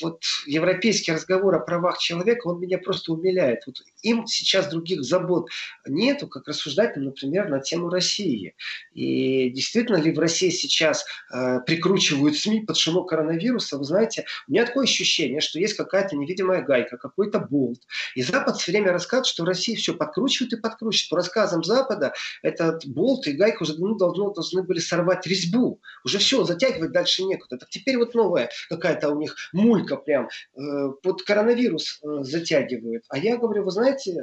вот 0.00 0.22
европейский 0.46 1.12
разговор 1.12 1.54
о 1.54 1.60
правах 1.60 1.98
человека, 1.98 2.48
он 2.48 2.60
меня 2.60 2.78
просто 2.78 3.12
умиляет. 3.12 3.62
Вот 3.66 3.76
им 4.02 4.26
сейчас 4.26 4.68
других 4.68 5.02
забот 5.02 5.48
нету, 5.86 6.28
как 6.28 6.48
рассуждать, 6.48 6.96
например, 6.96 7.48
на 7.48 7.60
тему 7.60 7.88
России. 7.88 8.54
И 8.94 9.50
действительно 9.50 9.96
ли 9.96 10.12
в 10.12 10.18
России 10.18 10.50
сейчас 10.50 11.04
э, 11.32 11.60
прикручивают 11.66 12.36
СМИ 12.36 12.60
под 12.60 12.76
шумок 12.76 13.08
коронавируса? 13.08 13.78
Вы 13.78 13.84
знаете, 13.84 14.24
у 14.46 14.52
меня 14.52 14.66
такое 14.66 14.84
ощущение, 14.84 15.40
что 15.40 15.58
есть 15.58 15.74
какая-то 15.74 16.16
невидимая 16.16 16.62
гайка, 16.62 16.96
какой-то 16.96 17.40
болт. 17.40 17.80
И 18.14 18.22
Запад 18.22 18.56
все 18.56 18.72
время 18.72 18.92
рассказывает, 18.92 19.26
что 19.26 19.44
Россия 19.44 19.76
все 19.76 19.94
подкручивает 19.94 20.52
и 20.52 20.56
подкручивает. 20.56 21.10
По 21.10 21.16
рассказам 21.16 21.64
Запада 21.64 22.12
этот 22.42 22.86
болт 22.86 23.26
и 23.26 23.32
гайка 23.32 23.62
уже 23.62 23.74
давно 23.74 23.94
должны, 23.94 24.34
должны 24.34 24.62
были 24.62 24.78
сорвать 24.78 25.26
резьбу. 25.26 25.80
Уже 26.04 26.18
все, 26.18 26.44
затягивать 26.44 26.92
дальше 26.92 27.24
некуда. 27.24 27.58
Так 27.58 27.68
теперь 27.70 27.98
вот 27.98 28.14
новая 28.14 28.50
какая-то 28.68 29.10
у 29.10 29.18
них 29.18 29.36
мулька 29.52 29.87
прям 29.96 30.28
э, 30.28 30.60
под 31.02 31.22
коронавирус 31.22 32.00
э, 32.02 32.22
затягивают. 32.22 33.04
А 33.08 33.18
я 33.18 33.36
говорю, 33.36 33.64
вы 33.64 33.70
знаете, 33.70 34.12
э, 34.12 34.22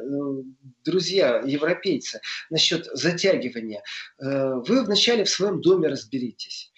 друзья, 0.83 1.41
европейцы, 1.45 2.21
насчет 2.49 2.85
затягивания. 2.93 3.83
Вы 4.19 4.83
вначале 4.83 5.23
в 5.23 5.29
своем 5.29 5.61
доме 5.61 5.87
разберитесь. 5.87 6.71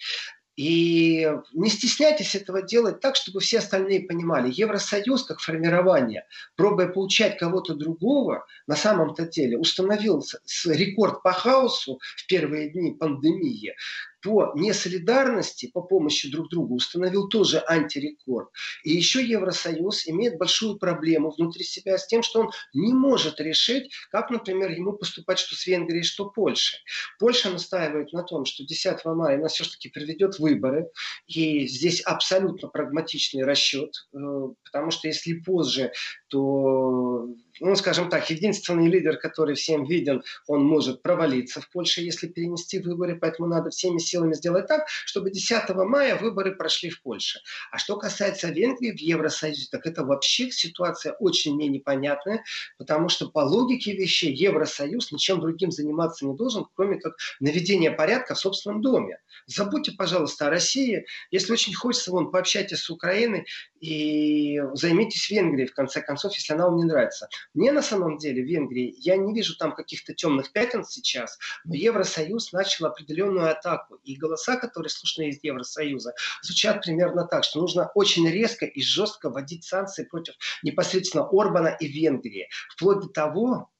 И 0.58 1.30
не 1.52 1.70
стесняйтесь 1.70 2.34
этого 2.34 2.62
делать 2.62 2.98
так, 2.98 3.14
чтобы 3.14 3.38
все 3.38 3.58
остальные 3.58 4.08
понимали. 4.08 4.50
Евросоюз 4.52 5.22
как 5.22 5.38
формирование, 5.38 6.26
пробуя 6.56 6.88
получать 6.88 7.38
кого-то 7.38 7.74
другого, 7.74 8.44
на 8.66 8.74
самом-то 8.74 9.28
деле 9.28 9.56
установил 9.56 10.20
рекорд 10.66 11.22
по 11.22 11.30
хаосу 11.30 12.00
в 12.16 12.26
первые 12.26 12.70
дни 12.70 12.90
пандемии, 12.90 13.76
по 14.22 14.52
несолидарности, 14.54 15.70
по 15.72 15.82
помощи 15.82 16.30
друг 16.30 16.50
другу 16.50 16.76
установил 16.76 17.28
тоже 17.28 17.62
антирекорд. 17.66 18.48
И 18.84 18.90
еще 18.92 19.24
Евросоюз 19.24 20.08
имеет 20.08 20.38
большую 20.38 20.78
проблему 20.78 21.30
внутри 21.30 21.64
себя 21.64 21.98
с 21.98 22.06
тем, 22.06 22.22
что 22.22 22.40
он 22.40 22.50
не 22.74 22.92
может 22.92 23.40
решить, 23.40 23.92
как, 24.10 24.30
например, 24.30 24.70
ему 24.70 24.92
поступать 24.92 25.38
что 25.38 25.54
с 25.54 25.66
Венгрией, 25.66 26.02
что 26.02 26.28
Польшей. 26.28 26.80
Польша 27.18 27.50
настаивает 27.50 28.12
на 28.12 28.22
том, 28.22 28.44
что 28.44 28.64
10 28.64 29.04
мая 29.04 29.38
нас 29.38 29.52
все-таки 29.52 29.88
приведет 29.88 30.38
выборы, 30.38 30.88
и 31.26 31.66
здесь 31.66 32.00
абсолютно 32.00 32.68
прагматичный 32.68 33.44
расчет, 33.44 33.90
э, 34.12 34.18
потому 34.64 34.90
что 34.90 35.08
если 35.08 35.34
позже, 35.34 35.92
то 36.28 37.28
ну, 37.60 37.76
скажем 37.76 38.08
так, 38.08 38.28
единственный 38.30 38.88
лидер, 38.88 39.16
который 39.16 39.54
всем 39.54 39.84
виден, 39.84 40.22
он 40.46 40.64
может 40.64 41.02
провалиться 41.02 41.60
в 41.60 41.68
Польше, 41.70 42.02
если 42.02 42.26
перенести 42.26 42.78
выборы, 42.78 43.16
поэтому 43.16 43.48
надо 43.48 43.70
всеми 43.70 43.98
силами 43.98 44.34
сделать 44.34 44.66
так, 44.66 44.88
чтобы 45.04 45.30
10 45.30 45.68
мая 45.70 46.16
выборы 46.16 46.54
прошли 46.54 46.90
в 46.90 47.02
Польше. 47.02 47.40
А 47.70 47.78
что 47.78 47.96
касается 47.96 48.48
Венгрии 48.48 48.92
в 48.92 49.00
Евросоюзе, 49.00 49.68
так 49.70 49.86
это 49.86 50.04
вообще 50.04 50.50
ситуация 50.50 51.12
очень 51.14 51.54
мне 51.54 51.68
непонятная, 51.68 52.44
потому 52.76 53.08
что 53.08 53.28
по 53.28 53.40
логике 53.40 53.92
вещей 53.92 54.32
Евросоюз 54.32 55.12
ничем 55.12 55.40
другим 55.40 55.70
заниматься 55.70 56.26
не 56.26 56.34
должен, 56.34 56.66
кроме 56.74 56.96
как 57.00 57.16
наведения 57.40 57.90
порядка 57.90 58.34
в 58.34 58.38
собственном 58.38 58.80
доме. 58.80 59.18
Забудьте, 59.46 59.92
пожалуйста, 59.92 60.46
о 60.46 60.50
России. 60.50 61.06
Если 61.30 61.52
очень 61.52 61.74
хочется, 61.74 62.10
вон, 62.10 62.30
пообщайтесь 62.30 62.80
с 62.80 62.90
Украиной 62.90 63.46
и 63.80 64.60
займитесь 64.74 65.30
Венгрией, 65.30 65.68
в 65.68 65.74
конце 65.74 66.02
концов, 66.02 66.34
если 66.34 66.52
она 66.52 66.66
вам 66.66 66.76
не 66.76 66.84
нравится. 66.84 67.28
Мне 67.54 67.72
на 67.72 67.82
самом 67.82 68.18
деле 68.18 68.42
в 68.42 68.46
Венгрии, 68.46 68.94
я 68.98 69.16
не 69.16 69.32
вижу 69.32 69.56
там 69.56 69.74
каких-то 69.74 70.14
темных 70.14 70.52
пятен 70.52 70.84
сейчас, 70.84 71.38
но 71.64 71.74
Евросоюз 71.74 72.52
начал 72.52 72.86
определенную 72.86 73.50
атаку. 73.50 73.96
И 74.04 74.16
голоса, 74.16 74.56
которые 74.56 74.90
слышны 74.90 75.28
из 75.28 75.42
Евросоюза, 75.42 76.14
звучат 76.42 76.82
примерно 76.82 77.26
так, 77.26 77.44
что 77.44 77.60
нужно 77.60 77.90
очень 77.94 78.28
резко 78.28 78.66
и 78.66 78.82
жестко 78.82 79.30
вводить 79.30 79.64
санкции 79.64 80.04
против 80.04 80.34
непосредственно 80.62 81.26
Орбана 81.30 81.68
и 81.68 81.88
Венгрии. 81.88 82.48
Вплоть 82.70 83.00
до 83.00 83.08
того, 83.08 83.70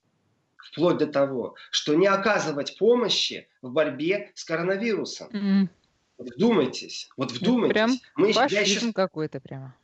вплоть 0.56 0.98
до 0.98 1.06
того, 1.06 1.54
что 1.70 1.94
не 1.94 2.06
оказывать 2.06 2.78
помощи 2.78 3.48
в 3.62 3.70
борьбе 3.70 4.32
с 4.34 4.44
коронавирусом. 4.44 5.28
Mm-hmm. 5.28 5.68
Вдумайтесь, 6.18 7.08
вот 7.16 7.30
вдумайтесь. 7.30 7.74
Прям 7.74 7.90
Мы, 8.16 8.32
фашизм 8.32 8.64
сейчас... 8.64 8.94
какой-то 8.94 9.40
прямо 9.40 9.76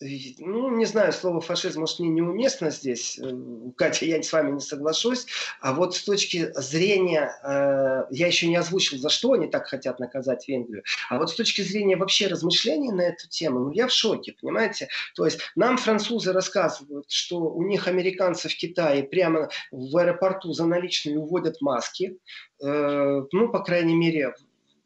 ну, 0.00 0.74
не 0.76 0.86
знаю, 0.86 1.12
слово 1.12 1.40
фашизм, 1.40 1.80
может, 1.80 1.98
мне 1.98 2.08
неуместно 2.08 2.70
здесь, 2.70 3.18
э, 3.18 3.30
Катя, 3.76 4.06
я 4.06 4.22
с 4.22 4.32
вами 4.32 4.52
не 4.52 4.60
соглашусь, 4.60 5.26
а 5.60 5.74
вот 5.74 5.94
с 5.94 6.02
точки 6.02 6.50
зрения, 6.54 7.30
э, 7.44 8.06
я 8.10 8.26
еще 8.26 8.48
не 8.48 8.56
озвучил, 8.56 8.98
за 8.98 9.10
что 9.10 9.32
они 9.32 9.46
так 9.46 9.66
хотят 9.66 10.00
наказать 10.00 10.48
Венгрию, 10.48 10.84
а 11.10 11.18
вот 11.18 11.30
с 11.30 11.34
точки 11.34 11.60
зрения 11.60 11.96
вообще 11.96 12.28
размышлений 12.28 12.90
на 12.92 13.02
эту 13.02 13.28
тему, 13.28 13.60
ну, 13.60 13.72
я 13.72 13.88
в 13.88 13.92
шоке, 13.92 14.34
понимаете? 14.40 14.88
То 15.14 15.26
есть 15.26 15.40
нам 15.54 15.76
французы 15.76 16.32
рассказывают, 16.32 17.10
что 17.10 17.38
у 17.38 17.62
них 17.62 17.86
американцы 17.86 18.48
в 18.48 18.56
Китае 18.56 19.02
прямо 19.02 19.50
в 19.70 19.94
аэропорту 19.98 20.52
за 20.52 20.64
наличные 20.64 21.18
уводят 21.18 21.60
маски, 21.60 22.16
э, 22.62 23.22
ну, 23.32 23.48
по 23.50 23.60
крайней 23.62 23.94
мере, 23.94 24.34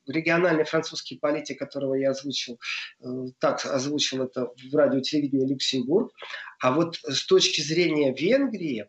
региональный 0.06 0.64
французский 0.64 1.18
политик, 1.18 1.58
которого 1.58 1.94
я 1.94 2.10
озвучил, 2.10 2.58
э, 3.00 3.06
так 3.38 3.64
озвучил 3.64 4.24
это 4.24 4.48
в 4.70 4.74
радио 4.74 5.00
телевидении 5.00 5.46
Люксембург. 5.46 6.12
А 6.60 6.72
вот 6.72 6.96
с 7.02 7.26
точки 7.26 7.60
зрения 7.60 8.14
Венгрии, 8.14 8.86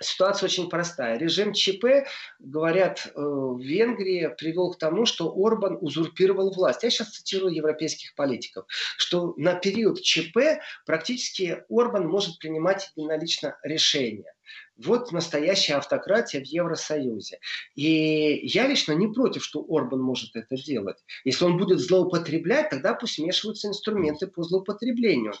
Ситуация 0.00 0.48
очень 0.48 0.68
простая. 0.68 1.18
Режим 1.18 1.52
ЧП, 1.54 2.06
говорят, 2.38 3.06
э, 3.06 3.10
в 3.16 3.58
Венгрии 3.60 4.30
привел 4.36 4.72
к 4.72 4.78
тому, 4.78 5.06
что 5.06 5.32
Орбан 5.34 5.78
узурпировал 5.80 6.52
власть. 6.52 6.82
Я 6.82 6.90
сейчас 6.90 7.10
цитирую 7.12 7.54
европейских 7.54 8.14
политиков, 8.14 8.66
что 8.98 9.32
на 9.38 9.54
период 9.54 10.02
ЧП 10.02 10.60
практически 10.84 11.64
Орбан 11.70 12.06
может 12.08 12.38
принимать 12.38 12.92
единолично 12.94 13.56
решения. 13.62 14.35
Вот 14.76 15.10
настоящая 15.10 15.76
автократия 15.76 16.40
в 16.40 16.46
Евросоюзе. 16.46 17.38
И 17.74 18.46
я 18.46 18.66
лично 18.66 18.92
не 18.92 19.08
против, 19.08 19.42
что 19.42 19.64
Орбан 19.68 20.00
может 20.00 20.36
это 20.36 20.56
делать. 20.56 20.98
Если 21.24 21.44
он 21.44 21.56
будет 21.56 21.80
злоупотреблять, 21.80 22.70
тогда 22.70 22.94
пусть 22.94 23.14
смешиваются 23.14 23.68
инструменты 23.68 24.26
по 24.26 24.42
злоупотреблению. 24.42 25.32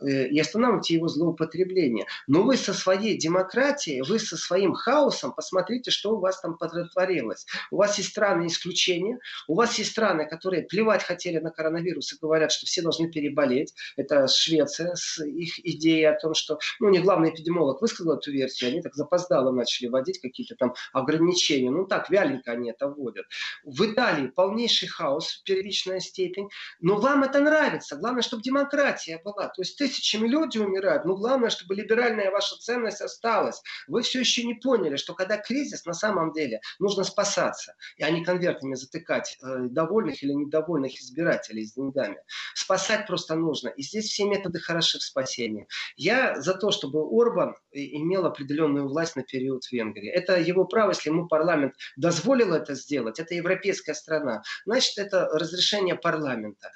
Э, 0.00 0.28
и 0.28 0.38
останавливайте 0.40 0.94
его 0.94 1.08
злоупотребление. 1.08 2.06
Но 2.26 2.42
вы 2.42 2.56
со 2.56 2.72
своей 2.72 3.18
демократией, 3.18 4.02
вы 4.02 4.18
со 4.18 4.36
своим 4.36 4.72
хаосом, 4.72 5.32
посмотрите, 5.34 5.90
что 5.90 6.16
у 6.16 6.20
вас 6.20 6.40
там 6.40 6.56
подтворилось. 6.56 7.46
У 7.70 7.76
вас 7.76 7.98
есть 7.98 8.10
страны 8.10 8.46
исключения, 8.46 9.18
у 9.48 9.54
вас 9.54 9.78
есть 9.78 9.90
страны, 9.90 10.26
которые 10.26 10.62
плевать 10.62 11.02
хотели 11.02 11.38
на 11.38 11.50
коронавирус 11.50 12.12
и 12.14 12.16
говорят, 12.20 12.52
что 12.52 12.64
все 12.64 12.80
должны 12.80 13.10
переболеть. 13.10 13.74
Это 13.96 14.26
Швеция 14.28 14.94
с 14.94 15.22
их 15.24 15.58
идеей 15.64 16.04
о 16.04 16.18
том, 16.18 16.34
что, 16.34 16.58
ну, 16.80 16.88
не 16.88 17.00
главный 17.00 17.30
эпидемиолог 17.30 17.82
высказал 17.82 18.14
эту 18.14 18.32
версию, 18.32 18.47
они 18.66 18.82
так 18.82 18.94
запоздало 18.94 19.52
начали 19.52 19.88
вводить 19.88 20.20
какие-то 20.20 20.56
там 20.56 20.74
ограничения. 20.92 21.70
Ну 21.70 21.86
так, 21.86 22.10
вяленько 22.10 22.52
они 22.52 22.70
это 22.70 22.88
вводят. 22.88 23.26
В 23.64 23.84
Италии 23.84 24.28
полнейший 24.28 24.88
хаос, 24.88 25.42
первичная 25.44 26.00
степень. 26.00 26.48
Но 26.80 26.96
вам 26.96 27.24
это 27.24 27.40
нравится. 27.40 27.96
Главное, 27.96 28.22
чтобы 28.22 28.42
демократия 28.42 29.20
была. 29.24 29.48
То 29.48 29.62
есть 29.62 29.78
тысячами 29.78 30.26
людей 30.26 30.62
умирают. 30.62 31.04
Но 31.04 31.16
главное, 31.16 31.50
чтобы 31.50 31.74
либеральная 31.74 32.30
ваша 32.30 32.56
ценность 32.56 33.00
осталась. 33.00 33.62
Вы 33.86 34.02
все 34.02 34.20
еще 34.20 34.44
не 34.44 34.54
поняли, 34.54 34.96
что 34.96 35.14
когда 35.14 35.36
кризис, 35.36 35.84
на 35.86 35.94
самом 35.94 36.32
деле 36.32 36.60
нужно 36.78 37.04
спасаться. 37.04 37.74
И 37.96 38.02
а 38.02 38.10
не 38.10 38.24
конвертами 38.24 38.74
затыкать 38.74 39.38
э, 39.42 39.66
довольных 39.70 40.22
или 40.22 40.32
недовольных 40.32 41.00
избирателей 41.00 41.64
с 41.64 41.74
деньгами. 41.74 42.18
Спасать 42.54 43.06
просто 43.06 43.34
нужно. 43.34 43.68
И 43.68 43.82
здесь 43.82 44.06
все 44.06 44.24
методы 44.24 44.60
хороши 44.60 44.98
в 44.98 45.02
спасении. 45.02 45.66
Я 45.96 46.40
за 46.40 46.54
то, 46.54 46.70
чтобы 46.70 47.00
Орбан 47.00 47.54
имел 47.72 48.26
определенную 48.38 48.88
власть 48.88 49.16
на 49.16 49.22
период 49.22 49.62
Венгрии. 49.70 50.08
Это 50.10 50.38
его 50.38 50.64
право, 50.64 50.90
если 50.90 51.10
ему 51.10 51.26
парламент 51.26 51.74
дозволил 51.96 52.54
это 52.54 52.74
сделать, 52.74 53.18
это 53.18 53.34
европейская 53.34 53.94
страна, 53.94 54.42
значит, 54.64 54.98
это 54.98 55.28
разрешение 55.32 55.96
парламента. 55.96 56.70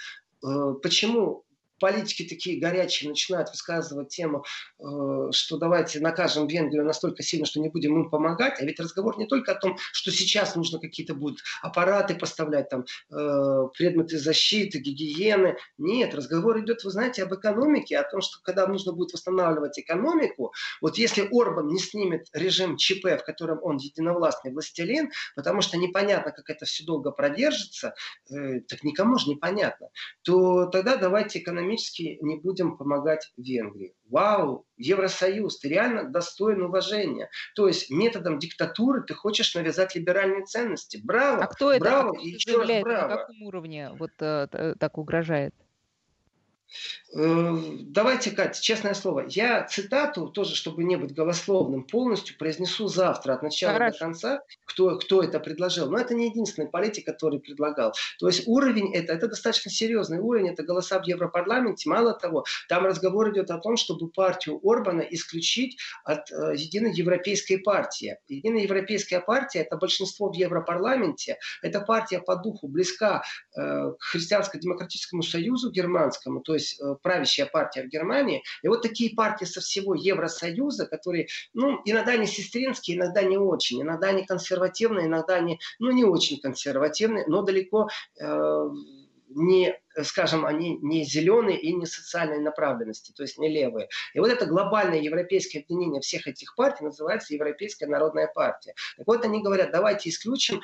Э, 0.44 0.74
почему 0.82 1.44
политики 1.83 2.22
такие 2.22 2.61
горячие 2.61 3.11
начинают 3.11 3.51
высказывать 3.51 4.09
тему, 4.09 4.45
э, 4.78 4.85
что 5.33 5.57
давайте 5.57 5.99
накажем 5.99 6.47
Венгрию 6.47 6.85
настолько 6.85 7.24
сильно, 7.24 7.45
что 7.45 7.59
не 7.59 7.70
будем 7.70 7.97
им 8.01 8.09
помогать, 8.09 8.61
а 8.61 8.64
ведь 8.64 8.78
разговор 8.78 9.18
не 9.18 9.26
только 9.26 9.51
о 9.51 9.55
том, 9.57 9.76
что 9.93 10.12
сейчас 10.12 10.55
нужно 10.55 10.78
какие-то 10.78 11.14
будут 11.16 11.41
аппараты 11.61 12.14
поставлять, 12.14 12.68
там, 12.68 12.85
э, 13.11 13.68
предметы 13.76 14.16
защиты, 14.16 14.78
гигиены. 14.78 15.57
Нет, 15.76 16.14
разговор 16.14 16.61
идет, 16.61 16.85
вы 16.85 16.91
знаете, 16.93 17.24
об 17.24 17.35
экономике, 17.35 17.99
о 17.99 18.09
том, 18.09 18.20
что 18.20 18.39
когда 18.45 18.68
нужно 18.68 18.93
будет 18.93 19.12
восстанавливать 19.12 19.76
экономику, 19.76 20.53
вот 20.80 20.99
если 20.99 21.28
Орбан 21.33 21.66
не 21.66 21.80
снимет 21.80 22.28
режим 22.33 22.76
ЧП, 22.76 23.18
в 23.20 23.24
котором 23.24 23.59
он 23.61 23.78
единовластный 23.78 24.53
властелин, 24.53 25.11
потому 25.35 25.62
что 25.62 25.76
непонятно, 25.78 26.30
как 26.30 26.49
это 26.49 26.64
все 26.64 26.85
долго 26.85 27.11
продержится, 27.11 27.93
э, 28.30 28.61
так 28.61 28.85
никому 28.85 29.18
же 29.18 29.30
непонятно, 29.30 29.89
то 30.22 30.66
тогда 30.66 30.97
давайте 30.97 31.41
экономику 31.41 31.71
экономически 31.72 32.18
не 32.20 32.36
будем 32.36 32.76
помогать 32.76 33.32
Венгрии. 33.36 33.94
Вау, 34.08 34.66
Евросоюз, 34.76 35.58
ты 35.58 35.68
реально 35.68 36.10
достоин 36.10 36.62
уважения. 36.62 37.30
То 37.54 37.66
есть 37.68 37.90
методом 37.90 38.38
диктатуры 38.38 39.02
ты 39.02 39.14
хочешь 39.14 39.54
навязать 39.54 39.94
либеральные 39.94 40.44
ценности. 40.44 41.00
Браво! 41.02 41.44
А 41.44 41.46
кто 41.46 41.72
это? 41.72 41.84
Браво! 41.84 42.18
и 42.18 42.30
еще 42.30 42.58
раз 42.58 42.82
браво. 42.82 43.08
На 43.08 43.16
каком 43.16 43.42
уровне 43.42 43.90
вот 43.98 44.10
э, 44.20 44.74
так 44.78 44.98
угрожает? 44.98 45.54
Э, 47.14 47.56
давайте, 47.82 48.30
Катя, 48.30 48.60
честное 48.60 48.94
слово, 48.94 49.26
я 49.28 49.64
цитату, 49.66 50.28
тоже 50.28 50.54
чтобы 50.54 50.82
не 50.84 50.96
быть 50.96 51.14
голословным, 51.14 51.84
полностью 51.84 52.36
произнесу 52.38 52.88
завтра 52.88 53.34
от 53.34 53.42
начала 53.42 53.74
Хорошо. 53.74 53.92
до 53.92 53.98
конца, 53.98 54.42
кто, 54.64 54.98
кто 54.98 55.22
это 55.22 55.38
предложил. 55.38 55.90
Но 55.90 55.98
это 55.98 56.14
не 56.14 56.30
единственный 56.30 56.68
политик, 56.68 57.04
который 57.04 57.38
предлагал. 57.38 57.92
То 58.18 58.28
есть 58.28 58.44
уровень 58.46 58.94
это, 58.94 59.12
это 59.12 59.28
достаточно 59.28 59.70
серьезный 59.70 60.18
уровень, 60.18 60.48
это 60.48 60.62
голоса 60.62 60.98
в 60.98 61.06
Европарламенте. 61.06 61.88
Мало 61.88 62.14
того, 62.14 62.44
там 62.68 62.86
разговор 62.86 63.30
идет 63.32 63.50
о 63.50 63.58
том, 63.58 63.76
чтобы 63.76 64.08
партию 64.08 64.58
Орбана 64.62 65.02
исключить 65.02 65.78
от 66.04 66.30
э, 66.30 66.54
Единой 66.56 66.92
Европейской 66.94 67.56
партии. 67.56 68.16
Единая 68.28 68.62
Европейская 68.62 69.20
партия 69.20 69.60
это 69.60 69.76
большинство 69.76 70.30
в 70.30 70.34
Европарламенте, 70.34 71.36
это 71.62 71.80
партия 71.80 72.20
по 72.20 72.36
духу 72.36 72.68
близка 72.68 73.22
э, 73.54 73.60
к 73.60 73.96
Христианско-демократическому 74.00 75.22
союзу 75.22 75.70
германскому, 75.70 76.40
то 76.40 76.54
есть 76.54 76.62
есть 76.62 76.80
э, 76.80 76.94
правящая 77.03 77.46
партия 77.46 77.82
в 77.82 77.88
Германии. 77.88 78.42
И 78.62 78.68
вот 78.68 78.82
такие 78.82 79.14
партии 79.14 79.44
со 79.44 79.61
всего 79.61 79.94
Евросоюза, 79.94 80.86
которые, 80.86 81.28
ну, 81.53 81.80
иногда 81.84 82.16
не 82.16 82.26
сестринские, 82.26 82.96
иногда 82.96 83.22
не 83.22 83.38
очень, 83.38 83.82
иногда 83.82 84.12
не 84.12 84.24
консервативные, 84.24 85.07
иногда 85.07 85.40
не, 85.40 85.59
ну, 85.78 85.90
не 85.90 86.05
очень 86.05 86.40
консервативные, 86.40 87.24
но 87.26 87.42
далеко 87.42 87.88
э, 88.20 88.68
не, 89.34 89.74
скажем, 90.03 90.44
они 90.44 90.78
не 90.78 91.05
зеленые 91.05 91.59
и 91.59 91.72
не 91.72 91.86
социальной 91.86 92.38
направленности, 92.38 93.12
то 93.12 93.22
есть 93.22 93.38
не 93.38 93.48
левые. 93.48 93.88
И 94.14 94.20
вот 94.20 94.30
это 94.30 94.46
глобальное 94.46 95.00
европейское 95.00 95.62
объединение 95.62 96.00
всех 96.00 96.26
этих 96.26 96.55
партий 96.55 96.84
называется 96.84 97.34
Европейская 97.34 97.86
народная 97.86 98.28
партия. 98.28 98.74
Так 98.96 99.07
вот 99.07 99.24
они 99.24 99.42
говорят, 99.42 99.72
давайте 99.72 100.11
исключим 100.11 100.61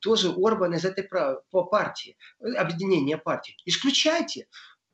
тоже 0.00 0.32
Орбан 0.36 0.74
из 0.74 0.84
этой 0.84 1.04
партии, 1.04 2.16
объединения 2.40 3.18
партий. 3.18 3.56
Исключайте 3.64 4.46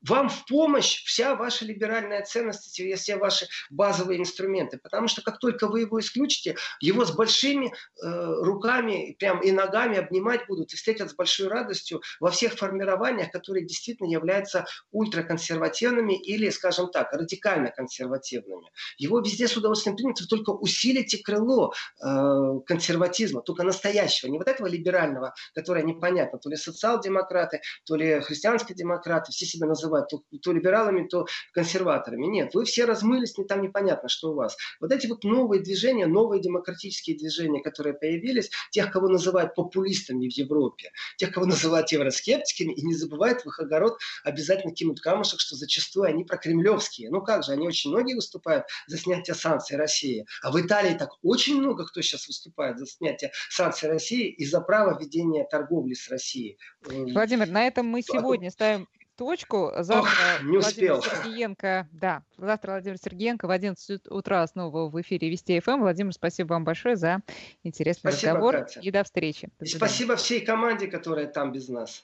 вам 0.08 0.28
в 0.28 0.44
помощь 0.46 1.02
вся 1.04 1.34
ваша 1.34 1.64
либеральная 1.64 2.22
ценность, 2.22 2.80
все 2.96 3.16
ваши 3.16 3.46
базовые 3.70 4.20
инструменты. 4.20 4.78
Потому 4.78 5.08
что 5.08 5.22
как 5.22 5.38
только 5.38 5.68
вы 5.68 5.80
его 5.80 6.00
исключите, 6.00 6.56
его 6.80 7.04
с 7.04 7.12
большими 7.12 7.66
э, 7.66 7.70
руками 8.02 9.16
прям 9.18 9.40
и 9.40 9.50
ногами 9.50 9.98
обнимать 9.98 10.46
будут 10.46 10.72
и 10.72 10.76
встретят 10.76 11.10
с 11.10 11.14
большой 11.14 11.48
радостью 11.48 12.02
во 12.20 12.30
всех 12.30 12.54
формированиях, 12.54 13.30
которые 13.30 13.66
действительно 13.66 14.10
являются 14.10 14.66
ультраконсервативными 14.92 16.14
или, 16.20 16.50
скажем 16.50 16.90
так, 16.90 17.12
радикально 17.12 17.70
консервативными. 17.70 18.70
Его 18.98 19.20
везде 19.20 19.48
с 19.48 19.56
удовольствием 19.56 19.96
примут, 19.96 20.20
вы 20.20 20.26
только 20.26 20.50
усилите 20.50 21.18
крыло 21.18 21.72
э, 22.04 22.60
консерватизма, 22.66 23.40
только 23.40 23.62
настоящего, 23.62 24.30
не 24.30 24.38
вот 24.38 24.48
этого 24.48 24.66
либерального, 24.66 25.34
которое 25.54 25.82
непонятно, 25.82 26.38
то 26.38 26.50
ли 26.50 26.56
социал-демократы, 26.56 27.60
то 27.84 27.96
ли 27.96 28.20
христианские 28.20 28.76
демократы, 28.76 29.32
все 29.32 29.46
себя 29.46 29.66
называют 29.66 29.93
называть 29.94 30.08
то, 30.08 30.22
то 30.38 30.52
либералами, 30.52 31.06
то 31.06 31.26
консерваторами. 31.52 32.26
Нет, 32.26 32.54
вы 32.54 32.64
все 32.64 32.84
размылись, 32.84 33.38
не 33.38 33.44
там 33.44 33.62
непонятно, 33.62 34.08
что 34.08 34.32
у 34.32 34.34
вас. 34.34 34.56
Вот 34.80 34.92
эти 34.92 35.06
вот 35.06 35.24
новые 35.24 35.62
движения, 35.62 36.06
новые 36.06 36.40
демократические 36.40 37.16
движения, 37.16 37.62
которые 37.62 37.94
появились, 37.94 38.50
тех, 38.70 38.90
кого 38.90 39.08
называют 39.08 39.54
популистами 39.54 40.28
в 40.28 40.32
Европе, 40.32 40.90
тех, 41.16 41.32
кого 41.32 41.46
называют 41.46 41.90
евроскептиками, 41.92 42.72
и 42.72 42.82
не 42.82 42.94
забывают 42.94 43.42
в 43.42 43.46
их 43.46 43.60
огород 43.60 43.98
обязательно 44.24 44.74
кинуть 44.74 45.00
камушек, 45.00 45.40
что 45.40 45.56
зачастую 45.56 46.06
они 46.06 46.24
прокремлевские. 46.24 47.10
Ну 47.10 47.22
как 47.22 47.44
же, 47.44 47.52
они 47.52 47.66
очень 47.66 47.90
многие 47.90 48.14
выступают 48.14 48.64
за 48.86 48.98
снятие 48.98 49.34
санкций 49.34 49.76
России. 49.76 50.26
А 50.42 50.50
в 50.50 50.60
Италии 50.60 50.94
так 50.94 51.10
очень 51.22 51.58
много 51.58 51.84
кто 51.86 52.00
сейчас 52.00 52.26
выступает 52.26 52.78
за 52.78 52.86
снятие 52.86 53.32
санкций 53.50 53.88
России 53.88 54.28
и 54.28 54.44
за 54.44 54.60
право 54.60 54.98
ведения 54.98 55.44
торговли 55.44 55.94
с 55.94 56.08
Россией. 56.08 56.58
Владимир, 56.84 57.48
на 57.48 57.66
этом 57.66 57.86
мы 57.86 58.02
сегодня 58.02 58.50
ставим 58.50 58.88
точку. 59.16 59.72
Завтра 59.78 60.10
Ох, 60.10 60.42
не 60.44 60.58
Владимир 60.58 61.02
Сергеенко, 61.02 61.88
да, 61.92 62.22
завтра 62.36 62.72
Владимир 62.72 62.98
Сергеенко 62.98 63.46
в 63.46 63.50
11 63.50 64.06
утра 64.10 64.46
снова 64.46 64.88
в 64.88 65.00
эфире 65.00 65.30
Вести 65.30 65.60
ФМ. 65.60 65.80
Владимир, 65.80 66.12
спасибо 66.12 66.54
вам 66.54 66.64
большое 66.64 66.96
за 66.96 67.22
интересный 67.62 68.10
спасибо, 68.10 68.32
разговор 68.32 68.54
Катя. 68.58 68.80
и 68.80 68.90
до 68.90 69.04
встречи. 69.04 69.48
До 69.58 69.64
и 69.64 69.68
спасибо 69.68 70.16
всей 70.16 70.44
команде, 70.44 70.86
которая 70.86 71.26
там 71.26 71.52
без 71.52 71.68
нас. 71.68 72.02